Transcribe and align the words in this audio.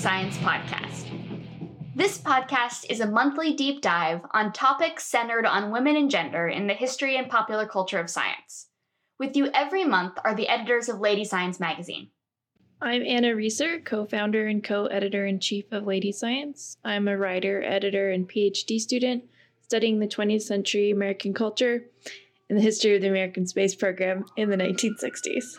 Science 0.00 0.38
Podcast. 0.38 1.10
This 1.94 2.16
podcast 2.16 2.86
is 2.88 3.00
a 3.00 3.06
monthly 3.06 3.52
deep 3.52 3.82
dive 3.82 4.22
on 4.30 4.50
topics 4.50 5.04
centered 5.04 5.44
on 5.44 5.70
women 5.70 5.94
and 5.94 6.10
gender 6.10 6.48
in 6.48 6.66
the 6.66 6.72
history 6.72 7.18
and 7.18 7.28
popular 7.28 7.66
culture 7.66 7.98
of 7.98 8.08
science. 8.08 8.68
With 9.18 9.36
you 9.36 9.50
every 9.52 9.84
month 9.84 10.14
are 10.24 10.34
the 10.34 10.48
editors 10.48 10.88
of 10.88 11.00
Lady 11.00 11.26
Science 11.26 11.60
magazine. 11.60 12.08
I'm 12.80 13.02
Anna 13.02 13.36
Reeser, 13.36 13.80
co 13.80 14.06
founder 14.06 14.46
and 14.46 14.64
co 14.64 14.86
editor 14.86 15.26
in 15.26 15.38
chief 15.38 15.66
of 15.70 15.86
Lady 15.86 16.12
Science. 16.12 16.78
I'm 16.82 17.06
a 17.06 17.18
writer, 17.18 17.62
editor, 17.62 18.10
and 18.10 18.26
PhD 18.26 18.80
student 18.80 19.24
studying 19.60 19.98
the 19.98 20.08
20th 20.08 20.42
century 20.42 20.90
American 20.90 21.34
culture 21.34 21.84
and 22.48 22.56
the 22.56 22.62
history 22.62 22.96
of 22.96 23.02
the 23.02 23.08
American 23.08 23.46
space 23.46 23.74
program 23.74 24.24
in 24.38 24.48
the 24.48 24.56
1960s. 24.56 25.58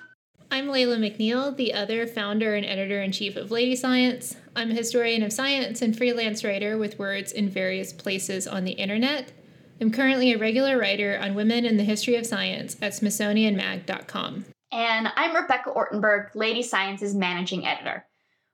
I'm 0.53 0.67
Leila 0.67 0.97
McNeill, 0.97 1.55
the 1.55 1.73
other 1.73 2.05
founder 2.05 2.55
and 2.55 2.65
editor 2.65 3.01
in 3.01 3.13
chief 3.13 3.37
of 3.37 3.51
Lady 3.51 3.73
Science. 3.73 4.35
I'm 4.53 4.69
a 4.69 4.73
historian 4.73 5.23
of 5.23 5.31
science 5.31 5.81
and 5.81 5.97
freelance 5.97 6.43
writer 6.43 6.77
with 6.77 6.99
words 6.99 7.31
in 7.31 7.49
various 7.49 7.93
places 7.93 8.47
on 8.47 8.65
the 8.65 8.73
internet. 8.73 9.31
I'm 9.79 9.91
currently 9.91 10.33
a 10.33 10.37
regular 10.37 10.77
writer 10.77 11.17
on 11.21 11.35
women 11.35 11.65
in 11.65 11.77
the 11.77 11.85
history 11.85 12.17
of 12.17 12.25
science 12.25 12.75
at 12.81 12.91
SmithsonianMag.com. 12.91 14.43
And 14.73 15.07
I'm 15.15 15.33
Rebecca 15.33 15.69
Ortenberg, 15.69 16.35
Lady 16.35 16.63
Science's 16.63 17.15
managing 17.15 17.65
editor. 17.65 18.05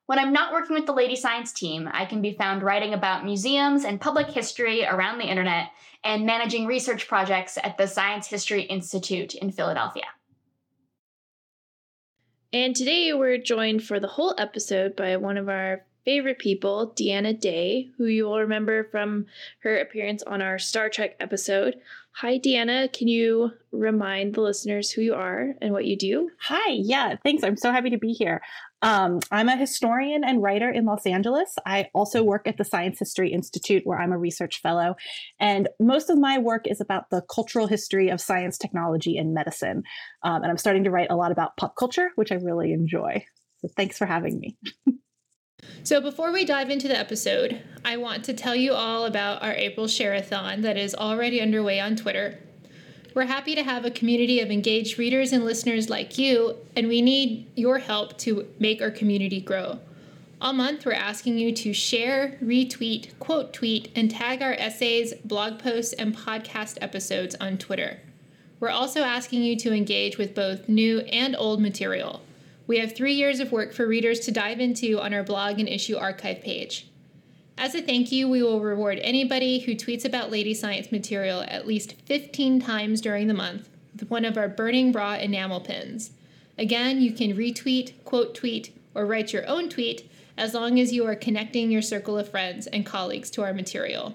When 0.06 0.20
I'm 0.20 0.32
not 0.32 0.54
working 0.54 0.76
with 0.76 0.86
the 0.86 0.94
Lady 0.94 1.16
Science 1.16 1.52
team, 1.52 1.90
I 1.92 2.06
can 2.06 2.22
be 2.22 2.34
found 2.34 2.62
writing 2.62 2.94
about 2.94 3.26
museums 3.26 3.86
and 3.86 4.00
public 4.00 4.28
history 4.28 4.86
around 4.86 5.18
the 5.18 5.28
internet 5.28 5.72
and 6.04 6.28
managing 6.28 6.68
research 6.68 7.08
projects 7.08 7.58
at 7.64 7.76
the 7.80 7.88
Science 7.88 8.28
History 8.28 8.62
Institute 8.62 9.34
in 9.34 9.52
Philadelphia. 9.52 10.06
And 12.54 12.74
today 12.74 13.14
we're 13.14 13.38
joined 13.38 13.84
for 13.84 14.00
the 14.00 14.08
whole 14.08 14.34
episode 14.38 14.96
by 14.96 15.18
one 15.18 15.38
of 15.38 15.50
our 15.50 15.84
favorite 16.06 16.40
people, 16.40 16.94
Deanna 16.96 17.38
Day, 17.38 17.90
who 17.98 18.06
you 18.06 18.24
will 18.24 18.40
remember 18.40 18.86
from 18.86 19.26
her 19.60 19.78
appearance 19.78 20.24
on 20.24 20.42
our 20.42 20.58
Star 20.58 20.88
Trek 20.88 21.18
episode. 21.20 21.76
Hi, 22.14 22.40
Deanna. 22.40 22.92
Can 22.94 23.10
you 23.10 23.52
remind 23.74 24.34
the 24.34 24.42
listeners 24.42 24.92
who 24.92 25.02
you 25.02 25.14
are 25.14 25.56
and 25.62 25.74
what 25.74 25.84
you 25.84 25.98
do? 25.98 26.32
Hi, 26.40 26.72
yeah, 26.72 27.18
thanks. 27.22 27.44
I'm 27.44 27.58
so 27.58 27.74
happy 27.74 27.90
to 27.90 27.98
be 27.98 28.14
here. 28.14 28.42
Um, 28.82 29.20
I'm 29.32 29.50
a 29.50 29.58
historian 29.58 30.24
and 30.24 30.42
writer 30.42 30.70
in 30.70 30.86
Los 30.86 31.06
Angeles. 31.06 31.56
I 31.66 31.90
also 31.94 32.24
work 32.24 32.48
at 32.48 32.58
the 32.58 32.64
Science 32.64 33.00
History 33.00 33.32
Institute, 33.32 33.84
where 33.86 34.00
I'm 34.00 34.12
a 34.12 34.18
research 34.18 34.62
fellow. 34.62 34.96
And 35.40 35.68
most 35.80 36.10
of 36.10 36.18
my 36.20 36.38
work 36.38 36.68
is 36.68 36.80
about 36.80 37.10
the 37.10 37.24
cultural 37.34 37.68
history 37.68 38.10
of 38.10 38.22
science, 38.22 38.58
technology, 38.58 39.18
and 39.18 39.34
medicine. 39.34 39.84
Um, 40.24 40.44
and 40.44 40.52
I'm 40.52 40.58
starting 40.58 40.84
to 40.84 40.92
write 40.92 41.10
a 41.10 41.16
lot 41.16 41.32
about 41.32 41.58
pop 41.58 41.76
culture, 41.76 42.10
which 42.16 42.32
I 42.32 42.36
really 42.36 42.72
enjoy. 42.72 43.26
So 43.60 43.70
thanks 43.76 43.98
for 43.98 44.06
having 44.06 44.40
me. 44.40 44.58
So, 45.84 46.00
before 46.00 46.32
we 46.32 46.46
dive 46.46 46.70
into 46.70 46.88
the 46.88 46.98
episode, 46.98 47.64
I 47.84 47.98
want 47.98 48.24
to 48.26 48.34
tell 48.34 48.56
you 48.56 48.74
all 48.74 49.06
about 49.06 49.42
our 49.42 49.54
April 49.54 49.88
Shareathon 49.88 50.62
that 50.62 50.78
is 50.78 50.94
already 50.94 51.42
underway 51.42 51.80
on 51.80 51.96
Twitter. 51.96 52.38
We're 53.18 53.26
happy 53.26 53.56
to 53.56 53.64
have 53.64 53.84
a 53.84 53.90
community 53.90 54.42
of 54.42 54.52
engaged 54.52 55.00
readers 55.00 55.34
and 55.34 55.44
listeners 55.44 55.90
like 55.90 56.20
you, 56.20 56.56
and 56.76 56.88
we 56.88 57.02
need 57.02 57.48
your 57.56 57.80
help 57.80 58.16
to 58.20 58.48
make 58.60 58.80
our 58.80 58.92
community 58.92 59.42
grow. 59.42 59.80
All 60.40 60.54
month, 60.54 60.86
we're 60.86 60.92
asking 60.92 61.40
you 61.40 61.52
to 61.52 61.74
share, 61.74 62.38
retweet, 62.44 63.18
quote 63.18 63.54
tweet, 63.54 63.92
and 63.96 64.12
tag 64.12 64.44
our 64.44 64.54
essays, 64.54 65.16
blog 65.26 65.58
posts, 65.58 65.94
and 65.94 66.16
podcast 66.16 66.78
episodes 66.80 67.34
on 67.42 67.58
Twitter. 67.58 68.00
We're 68.60 68.70
also 68.70 69.02
asking 69.02 69.42
you 69.42 69.56
to 69.62 69.74
engage 69.74 70.20
with 70.20 70.36
both 70.36 70.70
new 70.70 71.00
and 71.00 71.36
old 71.36 71.60
material. 71.60 72.22
We 72.68 72.78
have 72.78 72.94
three 72.94 73.14
years 73.14 73.40
of 73.40 73.52
work 73.52 73.74
for 73.74 73.88
readers 73.88 74.20
to 74.22 74.32
dive 74.32 74.60
into 74.60 75.02
on 75.02 75.16
our 75.16 75.24
blog 75.24 75.58
and 75.58 75.68
issue 75.68 75.98
archive 75.98 76.42
page. 76.42 76.87
As 77.60 77.74
a 77.74 77.82
thank 77.82 78.12
you, 78.12 78.30
we 78.30 78.44
will 78.44 78.60
reward 78.60 79.00
anybody 79.02 79.58
who 79.58 79.74
tweets 79.74 80.06
about 80.06 80.30
Lady 80.30 80.54
Science 80.54 80.92
material 80.92 81.44
at 81.48 81.66
least 81.66 81.94
15 82.06 82.62
times 82.62 83.02
during 83.02 83.28
the 83.28 83.34
month 83.34 83.68
with 83.94 84.12
one 84.12 84.26
of 84.26 84.38
our 84.38 84.48
Burning 84.48 84.92
Bra 84.92 85.16
enamel 85.16 85.60
pins. 85.62 86.12
Again, 86.56 87.02
you 87.02 87.12
can 87.12 87.36
retweet, 87.36 87.94
quote 88.06 88.36
tweet, 88.36 88.78
or 88.94 89.08
write 89.08 89.34
your 89.34 89.48
own 89.48 89.70
tweet 89.70 90.08
as 90.38 90.54
long 90.54 90.80
as 90.80 90.94
you 90.94 91.04
are 91.08 91.16
connecting 91.16 91.72
your 91.72 91.82
circle 91.82 92.20
of 92.20 92.30
friends 92.30 92.68
and 92.68 92.86
colleagues 92.86 93.32
to 93.32 93.42
our 93.42 93.56
material. 93.56 94.14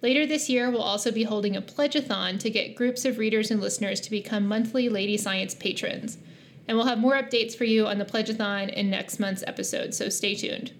Later 0.00 0.26
this 0.26 0.50
year, 0.50 0.68
we'll 0.68 0.82
also 0.82 1.12
be 1.12 1.22
holding 1.22 1.56
a 1.56 1.62
pledgeathon 1.62 2.38
to 2.38 2.50
get 2.50 2.74
groups 2.74 3.04
of 3.04 3.18
readers 3.18 3.52
and 3.52 3.60
listeners 3.60 4.00
to 4.00 4.10
become 4.10 4.48
monthly 4.48 4.88
Lady 4.88 5.16
Science 5.16 5.54
patrons. 5.54 6.18
And 6.66 6.76
we'll 6.76 6.86
have 6.86 6.98
more 6.98 7.14
updates 7.14 7.54
for 7.54 7.64
you 7.64 7.86
on 7.86 7.98
the 7.98 8.04
pledgeathon 8.04 8.70
in 8.70 8.90
next 8.90 9.20
month's 9.20 9.44
episode, 9.46 9.94
so 9.94 10.08
stay 10.08 10.34
tuned. 10.34 10.72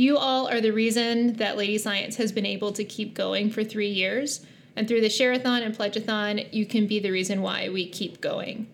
You 0.00 0.16
all 0.16 0.48
are 0.48 0.62
the 0.62 0.72
reason 0.72 1.34
that 1.34 1.58
Lady 1.58 1.76
Science 1.76 2.16
has 2.16 2.32
been 2.32 2.46
able 2.46 2.72
to 2.72 2.84
keep 2.84 3.12
going 3.12 3.50
for 3.50 3.62
three 3.62 3.90
years. 3.90 4.40
And 4.74 4.88
through 4.88 5.02
the 5.02 5.08
Shareathon 5.08 5.60
and 5.60 5.76
Pledgeathon, 5.76 6.50
you 6.54 6.64
can 6.64 6.86
be 6.86 7.00
the 7.00 7.10
reason 7.10 7.42
why 7.42 7.68
we 7.68 7.86
keep 7.86 8.22
going. 8.22 8.66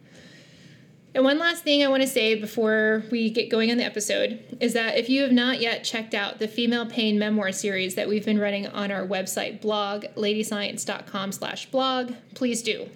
And 1.16 1.24
one 1.24 1.40
last 1.40 1.64
thing 1.64 1.82
I 1.82 1.88
want 1.88 2.04
to 2.04 2.08
say 2.08 2.36
before 2.36 3.02
we 3.10 3.28
get 3.28 3.50
going 3.50 3.72
on 3.72 3.76
the 3.76 3.84
episode 3.84 4.38
is 4.60 4.72
that 4.74 4.98
if 4.98 5.08
you 5.08 5.22
have 5.22 5.32
not 5.32 5.60
yet 5.60 5.82
checked 5.82 6.14
out 6.14 6.38
the 6.38 6.46
Female 6.46 6.86
Pain 6.86 7.18
Memoir 7.18 7.50
series 7.50 7.96
that 7.96 8.06
we've 8.06 8.24
been 8.24 8.38
running 8.38 8.68
on 8.68 8.92
our 8.92 9.04
website 9.04 9.60
blog, 9.60 10.04
ladyscience.com 10.14 11.32
slash 11.32 11.68
blog, 11.72 12.12
please 12.36 12.62
do. 12.62 12.88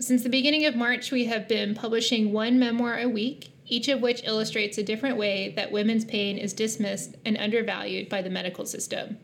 Since 0.00 0.24
the 0.24 0.28
beginning 0.28 0.66
of 0.66 0.74
March, 0.74 1.12
we 1.12 1.26
have 1.26 1.46
been 1.46 1.72
publishing 1.76 2.32
one 2.32 2.58
memoir 2.58 2.98
a 2.98 3.08
week, 3.08 3.52
each 3.66 3.88
of 3.88 4.00
which 4.00 4.24
illustrates 4.24 4.78
a 4.78 4.82
different 4.82 5.16
way 5.16 5.52
that 5.56 5.72
women's 5.72 6.04
pain 6.04 6.38
is 6.38 6.52
dismissed 6.52 7.16
and 7.24 7.36
undervalued 7.36 8.08
by 8.08 8.22
the 8.22 8.30
medical 8.30 8.66
system. 8.66 9.18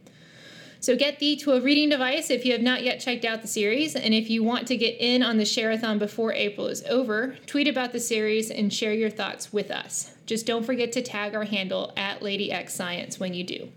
So 0.81 0.97
get 0.97 1.21
thee 1.21 1.37
to 1.37 1.53
a 1.53 1.61
reading 1.61 1.91
device 1.91 2.29
if 2.29 2.45
you 2.45 2.51
have 2.51 2.61
not 2.61 2.83
yet 2.83 2.99
checked 2.99 3.25
out 3.25 3.41
the 3.41 3.47
series, 3.47 3.95
and 3.95 4.13
if 4.13 4.29
you 4.29 4.43
want 4.43 4.67
to 4.67 4.77
get 4.77 4.97
in 4.99 5.23
on 5.23 5.37
the 5.37 5.45
Shareathon 5.45 6.01
before 6.01 6.33
April 6.33 6.67
is 6.67 6.83
over, 6.91 7.37
tweet 7.47 7.69
about 7.69 7.93
the 7.93 8.01
series 8.01 8.51
and 8.51 8.73
share 8.73 8.93
your 8.93 9.09
thoughts 9.09 9.53
with 9.53 9.71
us. 9.71 10.13
Just 10.27 10.45
don't 10.45 10.67
forget 10.67 10.91
to 10.93 11.03
tag 11.03 11.37
our 11.37 11.45
handle 11.45 11.93
at 11.97 12.19
LadyXScience 12.21 13.21
when 13.21 13.33
you 13.33 13.45
do. 13.45 13.69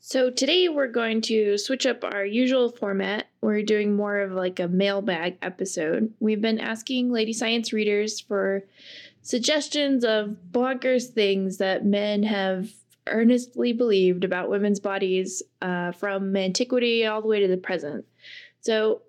So 0.00 0.28
today 0.28 0.68
we're 0.68 0.88
going 0.88 1.20
to 1.22 1.56
switch 1.56 1.86
up 1.86 2.02
our 2.02 2.24
usual 2.24 2.70
format. 2.70 3.28
We're 3.42 3.62
doing 3.62 3.94
more 3.94 4.18
of 4.18 4.32
like 4.32 4.58
a 4.58 4.66
mailbag 4.66 5.36
episode. 5.42 6.12
We've 6.18 6.40
been 6.40 6.58
asking 6.58 7.12
Lady 7.12 7.32
Science 7.32 7.72
readers 7.72 8.18
for 8.18 8.64
suggestions 9.22 10.04
of 10.04 10.36
bonkers 10.50 11.08
things 11.08 11.58
that 11.58 11.84
men 11.84 12.22
have 12.22 12.70
earnestly 13.06 13.72
believed 13.72 14.24
about 14.24 14.50
women's 14.50 14.80
bodies 14.80 15.42
uh, 15.62 15.92
from 15.92 16.36
antiquity 16.36 17.06
all 17.06 17.22
the 17.22 17.28
way 17.28 17.40
to 17.40 17.48
the 17.48 17.56
present. 17.56 18.04
So 18.60 19.02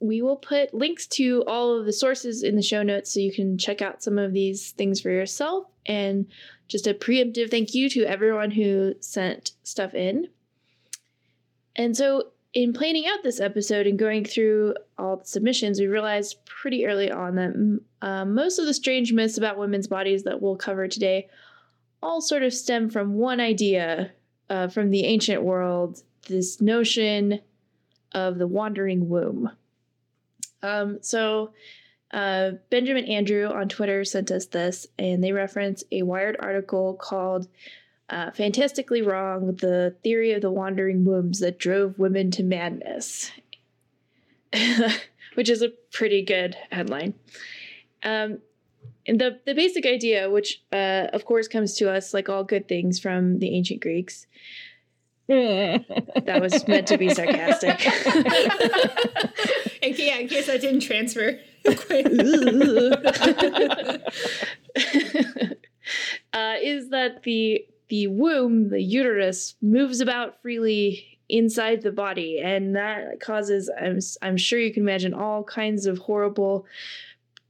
we 0.00 0.22
will 0.22 0.36
put 0.36 0.74
links 0.74 1.06
to 1.06 1.42
all 1.46 1.78
of 1.78 1.86
the 1.86 1.92
sources 1.92 2.42
in 2.42 2.56
the 2.56 2.62
show 2.62 2.82
notes 2.82 3.12
so 3.12 3.20
you 3.20 3.32
can 3.32 3.58
check 3.58 3.82
out 3.82 4.02
some 4.02 4.18
of 4.18 4.32
these 4.32 4.72
things 4.72 5.00
for 5.00 5.10
yourself. 5.10 5.66
And 5.86 6.26
just 6.68 6.86
a 6.86 6.94
preemptive 6.94 7.50
thank 7.50 7.74
you 7.74 7.88
to 7.90 8.04
everyone 8.04 8.50
who 8.50 8.94
sent 9.00 9.52
stuff 9.62 9.94
in. 9.94 10.28
And 11.74 11.96
so, 11.96 12.32
in 12.58 12.72
planning 12.72 13.06
out 13.06 13.22
this 13.22 13.38
episode 13.38 13.86
and 13.86 13.96
going 13.96 14.24
through 14.24 14.74
all 14.98 15.18
the 15.18 15.24
submissions, 15.24 15.78
we 15.78 15.86
realized 15.86 16.44
pretty 16.44 16.86
early 16.86 17.08
on 17.08 17.36
that 17.36 17.80
uh, 18.02 18.24
most 18.24 18.58
of 18.58 18.66
the 18.66 18.74
strange 18.74 19.12
myths 19.12 19.38
about 19.38 19.56
women's 19.56 19.86
bodies 19.86 20.24
that 20.24 20.42
we'll 20.42 20.56
cover 20.56 20.88
today 20.88 21.28
all 22.02 22.20
sort 22.20 22.42
of 22.42 22.52
stem 22.52 22.90
from 22.90 23.14
one 23.14 23.38
idea 23.38 24.10
uh, 24.50 24.66
from 24.66 24.90
the 24.90 25.04
ancient 25.04 25.40
world 25.40 26.02
this 26.26 26.60
notion 26.60 27.40
of 28.10 28.38
the 28.38 28.46
wandering 28.48 29.08
womb. 29.08 29.52
Um, 30.60 30.98
so, 31.00 31.52
uh, 32.12 32.52
Benjamin 32.70 33.04
Andrew 33.04 33.46
on 33.46 33.68
Twitter 33.68 34.04
sent 34.04 34.32
us 34.32 34.46
this, 34.46 34.84
and 34.98 35.22
they 35.22 35.30
reference 35.30 35.84
a 35.92 36.02
Wired 36.02 36.36
article 36.40 36.94
called 36.94 37.46
uh, 38.10 38.30
Fantastically 38.32 39.02
Wrong 39.02 39.54
The 39.56 39.96
Theory 40.02 40.32
of 40.32 40.42
the 40.42 40.50
Wandering 40.50 41.04
Wombs 41.04 41.40
That 41.40 41.58
Drove 41.58 41.98
Women 41.98 42.30
to 42.32 42.42
Madness, 42.42 43.30
which 45.34 45.48
is 45.48 45.62
a 45.62 45.70
pretty 45.92 46.22
good 46.22 46.56
headline. 46.70 47.14
Um, 48.02 48.38
and 49.06 49.20
the, 49.20 49.40
the 49.46 49.54
basic 49.54 49.86
idea, 49.86 50.30
which 50.30 50.62
uh, 50.72 51.06
of 51.12 51.24
course 51.24 51.48
comes 51.48 51.74
to 51.76 51.90
us 51.90 52.12
like 52.12 52.28
all 52.28 52.44
good 52.44 52.68
things 52.68 52.98
from 52.98 53.38
the 53.38 53.54
ancient 53.54 53.80
Greeks, 53.80 54.26
that 55.28 56.38
was 56.40 56.66
meant 56.66 56.86
to 56.86 56.96
be 56.96 57.10
sarcastic. 57.10 57.84
in, 59.82 59.94
yeah, 59.98 60.16
in 60.18 60.26
case 60.28 60.48
I 60.48 60.56
didn't 60.56 60.80
transfer. 60.80 61.38
uh, 66.32 66.54
is 66.62 66.88
that 66.88 67.22
the 67.24 67.66
the 67.88 68.06
womb, 68.06 68.70
the 68.70 68.82
uterus, 68.82 69.54
moves 69.62 70.00
about 70.00 70.40
freely 70.42 71.18
inside 71.28 71.82
the 71.82 71.92
body, 71.92 72.40
and 72.42 72.74
that 72.76 73.20
causes, 73.20 73.70
I'm, 73.80 73.98
I'm 74.22 74.36
sure 74.36 74.58
you 74.58 74.72
can 74.72 74.82
imagine, 74.82 75.14
all 75.14 75.44
kinds 75.44 75.86
of 75.86 75.98
horrible 75.98 76.66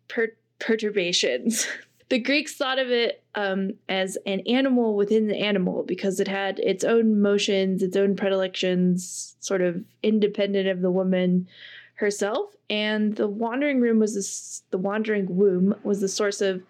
per- 0.09 0.37
perturbations. 0.59 1.67
the 2.09 2.19
Greeks 2.19 2.55
thought 2.55 2.79
of 2.79 2.91
it 2.91 3.23
um, 3.35 3.73
as 3.89 4.17
an 4.27 4.41
animal 4.47 4.97
within 4.97 5.29
the 5.29 5.37
animal 5.37 5.85
because 5.85 6.21
it 6.21 6.29
had 6.29 6.59
its 6.61 6.85
own 6.85 7.21
motions, 7.21 7.83
its 7.83 7.97
own 7.97 8.17
predilections, 8.17 9.37
sort 9.41 9.61
of 9.61 9.85
independent 10.03 10.69
of 10.69 10.81
the 10.81 10.91
woman 10.91 11.47
herself. 11.95 12.55
And 12.71 13.17
the 13.17 13.29
wandering 13.29 13.81
room 13.81 13.99
was 13.99 14.15
this, 14.15 14.63
the 14.71 14.79
wandering 14.79 15.37
womb 15.37 15.75
was 15.83 16.01
the 16.01 16.09
source 16.09 16.41
of 16.41 16.63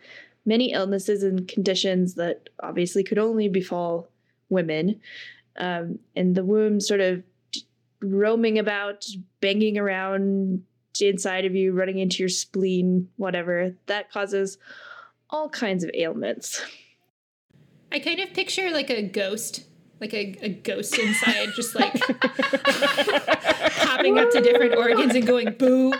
many 0.48 0.72
illnesses 0.72 1.22
and 1.22 1.46
conditions 1.46 2.14
that 2.14 2.48
obviously 2.60 3.04
could 3.04 3.18
only 3.18 3.48
befall 3.48 4.08
women. 4.48 4.98
Um, 5.56 5.98
and 6.16 6.34
the 6.34 6.44
womb 6.44 6.80
sort 6.80 7.00
of 7.00 7.22
roaming 8.00 8.58
about, 8.58 9.04
banging 9.40 9.76
around 9.76 10.64
inside 11.00 11.44
of 11.44 11.54
you, 11.54 11.72
running 11.72 11.98
into 11.98 12.20
your 12.20 12.30
spleen, 12.30 13.08
whatever, 13.16 13.74
that 13.86 14.10
causes 14.10 14.58
all 15.30 15.50
kinds 15.50 15.84
of 15.84 15.90
ailments. 15.94 16.64
I 17.92 17.98
kind 17.98 18.18
of 18.20 18.32
picture 18.32 18.70
like 18.70 18.90
a 18.90 19.02
ghost, 19.02 19.64
like 20.00 20.14
a, 20.14 20.34
a 20.40 20.48
ghost 20.48 20.98
inside, 20.98 21.50
just 21.54 21.74
like 21.74 21.92
popping 23.78 24.18
up 24.18 24.30
to 24.30 24.40
different 24.40 24.76
organs 24.76 25.14
and 25.14 25.26
going 25.26 25.52
boo. 25.52 25.92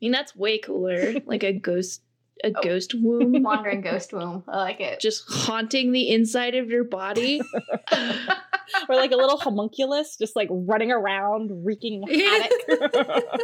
I 0.00 0.06
mean, 0.06 0.12
that's 0.12 0.34
way 0.34 0.58
cooler. 0.58 1.14
Like 1.26 1.42
a 1.44 1.52
ghost, 1.52 2.02
a 2.42 2.52
oh. 2.54 2.62
ghost 2.62 2.94
womb, 2.94 3.42
wandering 3.42 3.82
ghost 3.82 4.12
womb. 4.12 4.42
I 4.48 4.56
like 4.56 4.80
it. 4.80 5.00
Just 5.00 5.24
haunting 5.28 5.92
the 5.92 6.08
inside 6.08 6.54
of 6.54 6.70
your 6.70 6.84
body, 6.84 7.40
or 7.92 8.96
like 8.96 9.12
a 9.12 9.16
little 9.16 9.36
homunculus, 9.36 10.16
just 10.16 10.34
like 10.34 10.48
running 10.50 10.90
around, 10.90 11.64
wreaking 11.64 12.02
havoc. 12.02 12.50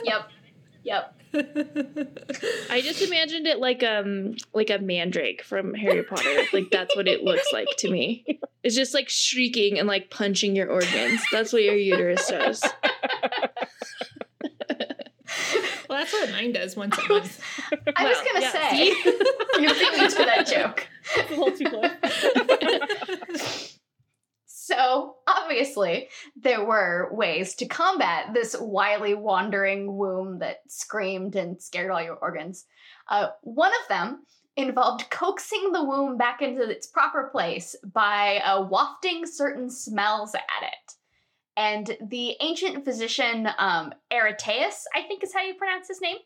yep, 0.05 0.29
yep. 0.83 1.13
I 2.71 2.81
just 2.83 3.03
imagined 3.03 3.47
it 3.47 3.59
like 3.59 3.83
um 3.83 4.37
like 4.55 4.71
a 4.71 4.79
mandrake 4.79 5.43
from 5.43 5.75
Harry 5.75 6.03
Potter. 6.03 6.45
Like 6.53 6.71
that's 6.71 6.97
what 6.97 7.07
it 7.07 7.23
looks 7.23 7.53
like 7.53 7.69
to 7.79 7.91
me. 7.91 8.41
It's 8.63 8.75
just 8.75 8.95
like 8.95 9.09
shrieking 9.09 9.79
and 9.79 9.87
like 9.87 10.11
punching 10.11 10.57
your 10.57 10.71
organs. 10.71 11.21
That's 11.31 11.53
what 11.53 11.63
your 11.63 11.77
uterus 11.77 12.27
does. 12.29 12.65
Well, 16.13 16.21
that's 16.21 16.33
what 16.33 16.41
mine 16.43 16.53
does 16.53 16.77
once 16.77 16.99
a 16.99 17.09
month. 17.09 17.41
I 17.97 18.05
well, 18.05 18.09
was 18.09 18.19
gonna 18.19 18.41
yeah, 18.41 18.53
say 18.53 18.87
you're 19.61 19.75
feelings 19.75 20.15
for 20.15 20.25
that 20.25 20.47
joke. 20.47 20.87
a 21.17 21.35
little 21.35 21.57
too 21.57 21.71
close. 23.31 23.79
so 24.47 25.17
obviously, 25.27 26.09
there 26.37 26.65
were 26.65 27.09
ways 27.13 27.55
to 27.57 27.67
combat 27.67 28.35
this 28.35 28.57
wily, 28.59 29.15
wandering 29.15 29.97
womb 29.97 30.39
that 30.41 30.59
screamed 30.69 31.37
and 31.37 31.61
scared 31.61 31.91
all 31.91 32.03
your 32.03 32.17
organs. 32.17 32.67
Uh, 33.11 33.29
one 33.43 33.73
of 33.83 33.89
them 33.89 34.25
involved 34.57 35.11
coaxing 35.11 35.73
the 35.73 35.85
womb 35.85 36.17
back 36.17 36.41
into 36.41 36.69
its 36.69 36.87
proper 36.87 37.29
place 37.31 37.77
by 37.93 38.39
uh, 38.39 38.63
wafting 38.63 39.27
certain 39.27 39.71
smells 39.71 40.35
at 40.35 40.43
it. 40.63 40.96
And 41.57 41.97
the 42.03 42.37
ancient 42.41 42.85
physician 42.85 43.49
um, 43.59 43.95
Aretaeus, 44.13 44.85
I 44.95 45.03
think 45.03 45.25
is 45.25 45.33
how 45.33 45.43
you 45.43 45.55
pronounce 45.55 45.89
his 45.89 46.03
name, 46.03 46.19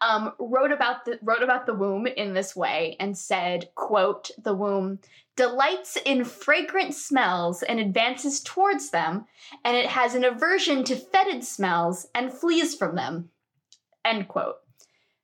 um, 0.00 0.32
wrote 0.38 0.72
about 0.72 1.04
the 1.04 1.18
wrote 1.22 1.42
about 1.42 1.66
the 1.66 1.74
womb 1.74 2.06
in 2.06 2.32
this 2.32 2.56
way 2.56 2.96
and 2.98 3.16
said, 3.16 3.68
"quote 3.74 4.30
The 4.42 4.54
womb 4.54 5.00
delights 5.36 5.98
in 6.04 6.24
fragrant 6.24 6.94
smells 6.94 7.62
and 7.62 7.78
advances 7.78 8.40
towards 8.40 8.90
them, 8.90 9.26
and 9.62 9.76
it 9.76 9.86
has 9.86 10.14
an 10.14 10.24
aversion 10.24 10.84
to 10.84 10.96
fetid 10.96 11.44
smells 11.44 12.06
and 12.14 12.32
flees 12.32 12.74
from 12.74 12.96
them." 12.96 13.30
End 14.04 14.26
quote. 14.28 14.56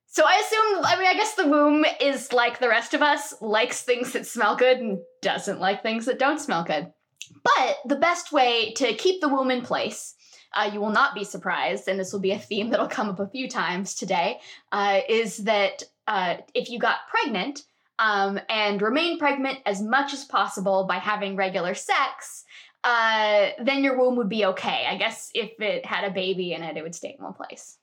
So 0.05 0.23
I 0.25 0.35
assume, 0.35 0.85
I 0.85 0.95
mean, 0.95 1.07
I 1.07 1.13
guess 1.15 1.33
the 1.33 1.47
womb 1.47 1.85
is 1.99 2.31
like 2.31 2.59
the 2.59 2.69
rest 2.69 2.93
of 2.93 3.01
us, 3.01 3.33
likes 3.41 3.81
things 3.81 4.13
that 4.13 4.25
smell 4.25 4.55
good 4.55 4.77
and 4.77 4.99
doesn't 5.21 5.59
like 5.59 5.81
things 5.81 6.05
that 6.05 6.19
don't 6.19 6.39
smell 6.39 6.63
good. 6.63 6.93
But 7.43 7.77
the 7.85 7.95
best 7.95 8.31
way 8.31 8.73
to 8.73 8.93
keep 8.93 9.21
the 9.21 9.29
womb 9.29 9.51
in 9.51 9.61
place, 9.61 10.15
uh, 10.53 10.69
you 10.71 10.79
will 10.79 10.91
not 10.91 11.15
be 11.15 11.23
surprised, 11.23 11.87
and 11.87 11.99
this 11.99 12.13
will 12.13 12.19
be 12.19 12.31
a 12.31 12.39
theme 12.39 12.69
that'll 12.69 12.87
come 12.87 13.09
up 13.09 13.19
a 13.19 13.27
few 13.27 13.49
times 13.49 13.95
today, 13.95 14.39
uh, 14.71 15.01
is 15.09 15.37
that 15.39 15.83
uh, 16.07 16.37
if 16.53 16.69
you 16.69 16.79
got 16.79 17.07
pregnant 17.09 17.63
um, 17.99 18.39
and 18.49 18.81
remain 18.81 19.19
pregnant 19.19 19.59
as 19.65 19.81
much 19.81 20.13
as 20.13 20.25
possible 20.25 20.85
by 20.87 20.95
having 20.95 21.35
regular 21.35 21.73
sex, 21.73 22.45
uh, 22.83 23.49
then 23.63 23.83
your 23.83 23.97
womb 23.97 24.15
would 24.15 24.29
be 24.29 24.45
okay. 24.45 24.85
I 24.87 24.95
guess 24.95 25.31
if 25.33 25.59
it 25.59 25.85
had 25.85 26.05
a 26.05 26.11
baby 26.11 26.53
in 26.53 26.61
it, 26.63 26.77
it 26.77 26.83
would 26.83 26.95
stay 26.95 27.15
in 27.17 27.23
one 27.23 27.33
place. 27.33 27.77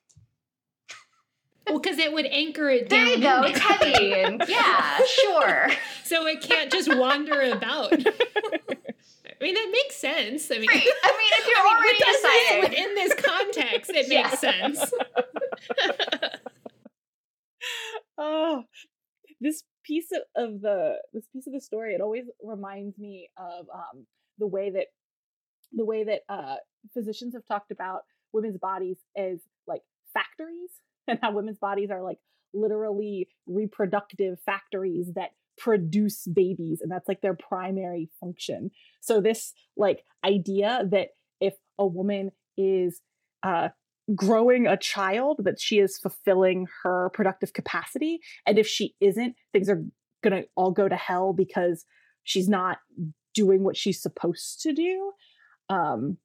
Well, 1.68 1.78
because 1.78 1.98
it 1.98 2.12
would 2.12 2.26
anchor 2.26 2.68
it 2.68 2.88
down. 2.88 3.04
There 3.06 3.16
you 3.16 3.22
go. 3.22 3.42
It's 3.44 3.58
heavy, 3.58 4.14
and 4.14 4.42
yeah, 4.48 4.98
sure. 5.06 5.68
So 6.04 6.26
it 6.26 6.42
can't 6.42 6.70
just 6.70 6.94
wander 6.94 7.40
about. 7.40 7.94
I 9.42 9.44
mean, 9.44 9.54
that 9.54 9.70
makes 9.72 9.96
sense. 9.96 10.52
I 10.52 10.58
mean, 10.58 10.68
right. 10.68 10.86
I 11.02 11.16
mean, 11.18 11.32
if 11.32 11.46
you're 11.48 11.58
I 11.58 11.64
mean, 11.64 11.76
already 11.76 11.98
deciding 12.12 12.60
within 12.70 12.94
this 12.94 13.14
context, 13.14 13.90
it 13.90 14.06
yeah. 14.10 14.22
makes 14.22 14.38
sense. 14.38 14.92
oh, 18.18 18.62
this 19.40 19.64
piece 19.84 20.12
of, 20.12 20.22
of, 20.36 20.60
the 20.60 20.94
this 21.12 21.26
piece 21.32 21.48
of 21.48 21.52
the 21.52 21.60
story 21.60 21.94
it 21.94 22.00
always 22.00 22.26
reminds 22.40 22.96
me 22.98 23.30
of 23.36 23.66
um, 23.74 24.06
the 24.38 24.46
way 24.46 24.70
that 24.70 24.86
the 25.72 25.84
way 25.84 26.04
that 26.04 26.20
uh, 26.28 26.56
physicians 26.94 27.34
have 27.34 27.44
talked 27.44 27.72
about 27.72 28.02
women's 28.32 28.58
bodies 28.58 28.98
as 29.16 29.40
like 29.66 29.82
factories 30.14 30.70
and 31.08 31.18
how 31.20 31.32
women's 31.32 31.58
bodies 31.58 31.90
are 31.90 32.02
like 32.02 32.18
literally 32.54 33.26
reproductive 33.48 34.38
factories 34.46 35.08
that 35.16 35.30
produce 35.58 36.26
babies 36.26 36.80
and 36.80 36.90
that's 36.90 37.08
like 37.08 37.20
their 37.20 37.34
primary 37.34 38.08
function. 38.20 38.70
So 39.00 39.20
this 39.20 39.52
like 39.76 40.04
idea 40.24 40.82
that 40.90 41.08
if 41.40 41.54
a 41.78 41.86
woman 41.86 42.30
is 42.56 43.00
uh 43.42 43.68
growing 44.14 44.66
a 44.66 44.76
child 44.76 45.40
that 45.44 45.60
she 45.60 45.78
is 45.78 45.98
fulfilling 45.98 46.66
her 46.82 47.10
productive 47.14 47.52
capacity 47.52 48.20
and 48.46 48.58
if 48.58 48.66
she 48.66 48.94
isn't 49.00 49.36
things 49.52 49.68
are 49.68 49.82
going 50.22 50.42
to 50.42 50.48
all 50.56 50.72
go 50.72 50.88
to 50.88 50.96
hell 50.96 51.32
because 51.32 51.84
she's 52.24 52.48
not 52.48 52.78
doing 53.32 53.62
what 53.62 53.76
she's 53.76 54.02
supposed 54.02 54.60
to 54.60 54.72
do 54.72 55.12
um 55.68 56.18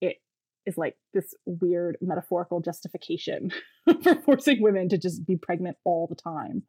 it 0.00 0.16
is 0.66 0.76
like 0.76 0.96
this 1.14 1.34
weird 1.46 1.96
metaphorical 2.00 2.60
justification 2.60 3.50
for 4.02 4.14
forcing 4.16 4.62
women 4.62 4.88
to 4.90 4.98
just 4.98 5.26
be 5.26 5.36
pregnant 5.36 5.76
all 5.84 6.06
the 6.06 6.14
time. 6.14 6.62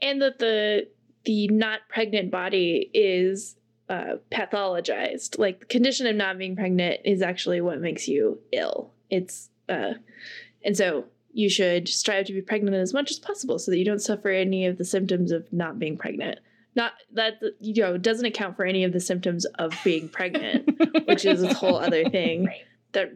And 0.00 0.22
that 0.22 0.38
the 0.38 0.86
the 1.24 1.48
not 1.48 1.80
pregnant 1.88 2.30
body 2.30 2.90
is 2.94 3.56
uh, 3.88 4.16
pathologized. 4.30 5.38
Like 5.38 5.60
the 5.60 5.66
condition 5.66 6.06
of 6.06 6.16
not 6.16 6.38
being 6.38 6.56
pregnant 6.56 7.00
is 7.04 7.22
actually 7.22 7.60
what 7.60 7.80
makes 7.80 8.08
you 8.08 8.40
ill. 8.52 8.92
It's 9.10 9.50
uh, 9.68 9.94
and 10.64 10.76
so 10.76 11.04
you 11.32 11.48
should 11.48 11.88
strive 11.88 12.26
to 12.26 12.32
be 12.32 12.42
pregnant 12.42 12.76
as 12.76 12.92
much 12.92 13.10
as 13.10 13.18
possible 13.18 13.58
so 13.58 13.70
that 13.70 13.78
you 13.78 13.84
don't 13.84 14.02
suffer 14.02 14.28
any 14.28 14.66
of 14.66 14.78
the 14.78 14.84
symptoms 14.84 15.30
of 15.30 15.50
not 15.52 15.78
being 15.78 15.96
pregnant. 15.96 16.40
Not 16.74 16.92
that 17.12 17.34
you 17.60 17.82
know 17.82 17.96
doesn't 17.98 18.26
account 18.26 18.56
for 18.56 18.64
any 18.64 18.84
of 18.84 18.92
the 18.92 19.00
symptoms 19.00 19.44
of 19.44 19.74
being 19.84 20.08
pregnant, 20.08 20.78
which 21.06 21.24
is 21.24 21.42
a 21.42 21.54
whole 21.54 21.76
other 21.76 22.08
thing 22.08 22.46
right. 22.46 22.64
that 22.92 23.12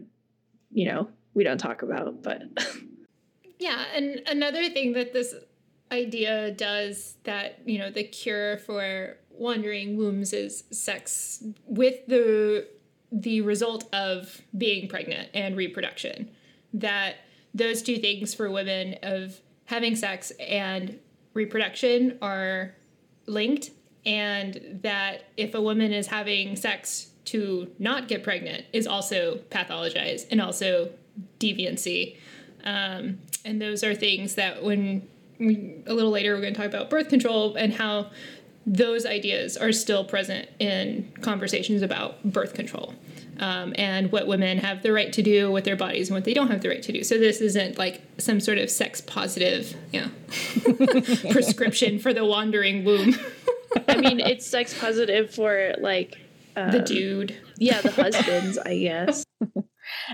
you 0.70 0.86
know 0.86 1.08
we 1.34 1.44
don't 1.44 1.58
talk 1.58 1.82
about. 1.82 2.22
But 2.22 2.42
yeah, 3.58 3.84
and 3.94 4.22
another 4.26 4.68
thing 4.70 4.94
that 4.94 5.12
this 5.12 5.34
idea 5.92 6.50
does 6.50 7.14
that 7.24 7.60
you 7.64 7.78
know 7.78 7.90
the 7.90 8.02
cure 8.02 8.58
for 8.58 9.16
wandering 9.30 9.96
wombs 9.96 10.32
is 10.32 10.64
sex 10.70 11.44
with 11.66 12.06
the 12.06 12.66
the 13.12 13.42
result 13.42 13.92
of 13.94 14.40
being 14.56 14.88
pregnant 14.88 15.28
and 15.34 15.56
reproduction. 15.56 16.30
That 16.72 17.16
those 17.54 17.82
two 17.82 17.98
things 17.98 18.34
for 18.34 18.50
women 18.50 18.96
of 19.02 19.38
having 19.66 19.94
sex 19.94 20.32
and 20.40 20.98
reproduction 21.34 22.18
are 22.22 22.74
linked 23.26 23.70
and 24.04 24.80
that 24.82 25.24
if 25.36 25.54
a 25.54 25.60
woman 25.60 25.92
is 25.92 26.06
having 26.06 26.56
sex 26.56 27.08
to 27.24 27.70
not 27.78 28.08
get 28.08 28.24
pregnant 28.24 28.64
is 28.72 28.86
also 28.86 29.36
pathologized 29.50 30.26
and 30.30 30.40
also 30.40 30.90
deviancy. 31.38 32.16
Um, 32.64 33.18
and 33.44 33.60
those 33.60 33.84
are 33.84 33.94
things 33.94 34.34
that 34.36 34.62
when 34.62 35.08
a 35.86 35.92
little 35.92 36.10
later, 36.10 36.34
we're 36.34 36.40
going 36.40 36.54
to 36.54 36.60
talk 36.60 36.68
about 36.68 36.90
birth 36.90 37.08
control 37.08 37.54
and 37.54 37.72
how 37.72 38.10
those 38.64 39.04
ideas 39.04 39.56
are 39.56 39.72
still 39.72 40.04
present 40.04 40.48
in 40.58 41.12
conversations 41.20 41.82
about 41.82 42.22
birth 42.22 42.54
control 42.54 42.94
um, 43.40 43.74
and 43.76 44.12
what 44.12 44.26
women 44.28 44.58
have 44.58 44.82
the 44.82 44.92
right 44.92 45.12
to 45.12 45.22
do 45.22 45.50
with 45.50 45.64
their 45.64 45.74
bodies 45.74 46.08
and 46.08 46.14
what 46.14 46.24
they 46.24 46.34
don't 46.34 46.48
have 46.48 46.60
the 46.60 46.68
right 46.68 46.82
to 46.82 46.92
do. 46.92 47.02
So 47.02 47.18
this 47.18 47.40
isn't 47.40 47.76
like 47.76 48.02
some 48.18 48.38
sort 48.38 48.58
of 48.58 48.70
sex 48.70 49.00
positive, 49.00 49.74
you 49.92 50.02
know, 50.02 51.00
prescription 51.32 51.98
for 51.98 52.14
the 52.14 52.24
wandering 52.24 52.84
womb. 52.84 53.16
I 53.88 53.96
mean, 53.96 54.20
it's 54.20 54.46
sex 54.46 54.78
positive 54.78 55.34
for 55.34 55.74
like 55.80 56.18
um, 56.56 56.70
the 56.70 56.80
dude. 56.80 57.36
Yeah, 57.58 57.80
the 57.80 57.90
husbands, 57.90 58.58
I 58.58 58.78
guess. 58.78 59.24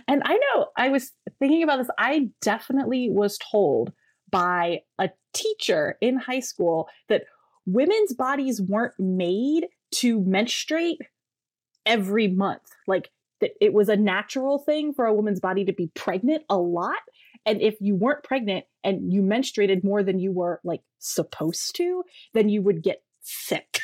And 0.06 0.22
I 0.24 0.34
know 0.34 0.68
I 0.76 0.88
was 0.88 1.12
thinking 1.38 1.62
about 1.62 1.78
this. 1.78 1.90
I 1.98 2.30
definitely 2.40 3.10
was 3.10 3.38
told 3.38 3.92
by 4.30 4.82
a 4.98 5.10
teacher 5.32 5.96
in 6.00 6.16
high 6.16 6.40
school 6.40 6.88
that 7.08 7.24
women's 7.66 8.14
bodies 8.14 8.60
weren't 8.60 8.98
made 8.98 9.66
to 9.90 10.20
menstruate 10.20 10.98
every 11.86 12.28
month. 12.28 12.62
Like 12.86 13.10
that 13.40 13.52
it 13.60 13.72
was 13.72 13.88
a 13.88 13.96
natural 13.96 14.58
thing 14.58 14.92
for 14.92 15.06
a 15.06 15.14
woman's 15.14 15.40
body 15.40 15.64
to 15.64 15.72
be 15.72 15.90
pregnant 15.94 16.44
a 16.48 16.56
lot. 16.56 16.98
And 17.46 17.62
if 17.62 17.76
you 17.80 17.94
weren't 17.94 18.24
pregnant 18.24 18.64
and 18.84 19.12
you 19.12 19.22
menstruated 19.22 19.84
more 19.84 20.02
than 20.02 20.18
you 20.18 20.32
were 20.32 20.60
like 20.64 20.82
supposed 20.98 21.76
to, 21.76 22.04
then 22.34 22.48
you 22.48 22.62
would 22.62 22.82
get 22.82 23.02
sick. 23.22 23.80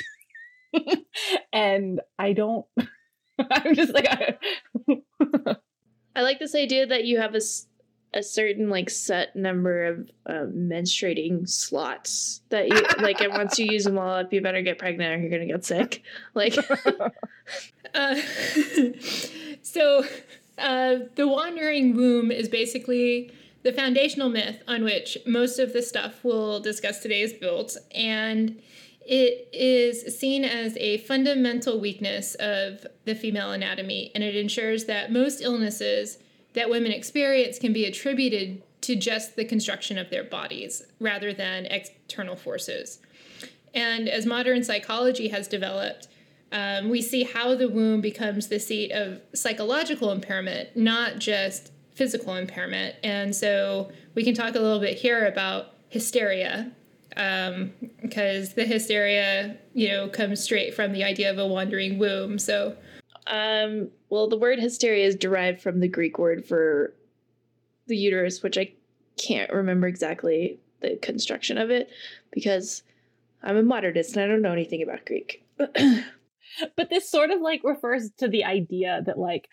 and 1.53 2.01
I 2.19 2.33
don't, 2.33 2.67
I'm 3.39 3.75
just 3.75 3.95
like, 3.95 4.07
I, 4.11 4.37
I 6.17 6.23
like 6.23 6.39
this 6.39 6.55
idea 6.55 6.87
that 6.87 7.05
you 7.05 7.21
have 7.21 7.35
a, 7.35 7.41
a 8.15 8.23
certain 8.23 8.71
like 8.71 8.89
set 8.89 9.35
number 9.35 9.85
of 9.85 10.11
uh, 10.27 10.47
menstruating 10.55 11.49
slots 11.49 12.41
that 12.49 12.69
you 12.69 12.81
like, 13.03 13.21
and 13.21 13.33
once 13.33 13.59
you 13.59 13.67
use 13.67 13.85
them 13.85 13.99
all 13.99 14.15
up, 14.15 14.33
you 14.33 14.41
better 14.41 14.63
get 14.63 14.79
pregnant 14.79 15.13
or 15.13 15.19
you're 15.19 15.31
gonna 15.31 15.47
get 15.47 15.65
sick. 15.65 16.03
Like, 16.35 16.57
uh, 17.95 18.17
so 19.63 20.05
uh, 20.59 20.97
the 21.17 21.27
wandering 21.27 21.95
womb 21.95 22.31
is 22.31 22.49
basically 22.49 23.33
the 23.65 23.73
foundational 23.73 24.29
myth 24.29 24.63
on 24.69 24.85
which 24.85 25.19
most 25.27 25.59
of 25.59 25.73
the 25.73 25.83
stuff 25.83 26.23
we'll 26.23 26.61
discuss 26.61 27.01
today 27.01 27.23
is 27.23 27.33
built, 27.33 27.77
and 27.93 28.63
it 29.07 29.49
is 29.53 30.19
seen 30.19 30.45
as 30.45 30.77
a 30.77 30.99
fundamental 30.99 31.81
weakness 31.81 32.37
of 32.37 32.87
the 33.05 33.15
female 33.15 33.51
anatomy, 33.51 34.13
and 34.15 34.23
it 34.23 34.37
ensures 34.37 34.85
that 34.85 35.11
most 35.11 35.43
illnesses 35.43 36.19
that 36.55 36.71
women 36.71 36.93
experience 36.93 37.59
can 37.59 37.73
be 37.73 37.85
attributed 37.85 38.63
to 38.83 38.97
just 38.97 39.37
the 39.37 39.45
construction 39.45 39.99
of 39.99 40.11
their 40.11 40.25
bodies 40.25 40.83
rather 41.01 41.33
than 41.33 41.67
external 41.67 42.37
forces. 42.37 42.99
And 43.73 44.09
as 44.09 44.25
modern 44.27 44.63
psychology 44.63 45.29
has 45.29 45.49
developed, 45.49 46.09
um, 46.53 46.89
we 46.89 47.03
see 47.03 47.25
how 47.25 47.55
the 47.57 47.69
womb 47.69 48.01
becomes 48.01 48.49
the 48.49 48.61
seat 48.61 48.93
of 48.93 49.21
psychological 49.35 50.13
impairment, 50.13 50.77
not 50.77 51.19
just 51.19 51.73
physical 51.95 52.35
impairment. 52.35 52.95
And 53.03 53.35
so 53.35 53.91
we 54.15 54.23
can 54.23 54.35
talk 54.35 54.55
a 54.55 54.61
little 54.61 54.81
bit 54.81 54.99
here 54.99 55.27
about 55.27 55.75
hysteria, 55.89 56.71
because 57.09 58.49
um, 58.49 58.55
the 58.57 58.65
hysteria, 58.65 59.57
you 59.73 59.89
know, 59.89 60.09
comes 60.09 60.43
straight 60.43 60.75
from 60.75 60.93
the 60.93 61.05
idea 61.05 61.31
of 61.31 61.39
a 61.39 61.47
wandering 61.47 61.99
womb. 61.99 62.39
So, 62.39 62.77
um, 63.27 63.91
well, 64.15 64.29
the 64.29 64.37
word 64.37 64.61
hysteria 64.61 65.05
is 65.05 65.17
derived 65.17 65.61
from 65.61 65.81
the 65.81 65.89
Greek 65.89 66.21
word 66.21 66.47
for 66.47 66.95
the 67.89 67.97
uterus, 67.97 68.45
which 68.45 68.57
I 68.57 68.73
can't 69.21 69.53
remember 69.53 69.89
exactly 69.89 70.61
the 70.83 70.97
construction 71.03 71.59
of 71.59 71.71
it 71.71 71.91
because 72.31 72.85
I'm 73.43 73.57
a 73.57 73.65
modernist 73.65 74.15
and 74.15 74.25
I 74.25 74.29
don't 74.29 74.41
know 74.41 74.53
anything 74.53 74.85
about 74.85 75.05
Greek. 75.05 75.45
but 75.59 76.91
this 76.91 77.11
sort 77.11 77.33
of 77.33 77.41
like 77.41 77.63
refers 77.65 78.13
to 78.19 78.29
the 78.29 78.45
idea 78.45 79.03
that 79.05 79.19
like 79.19 79.49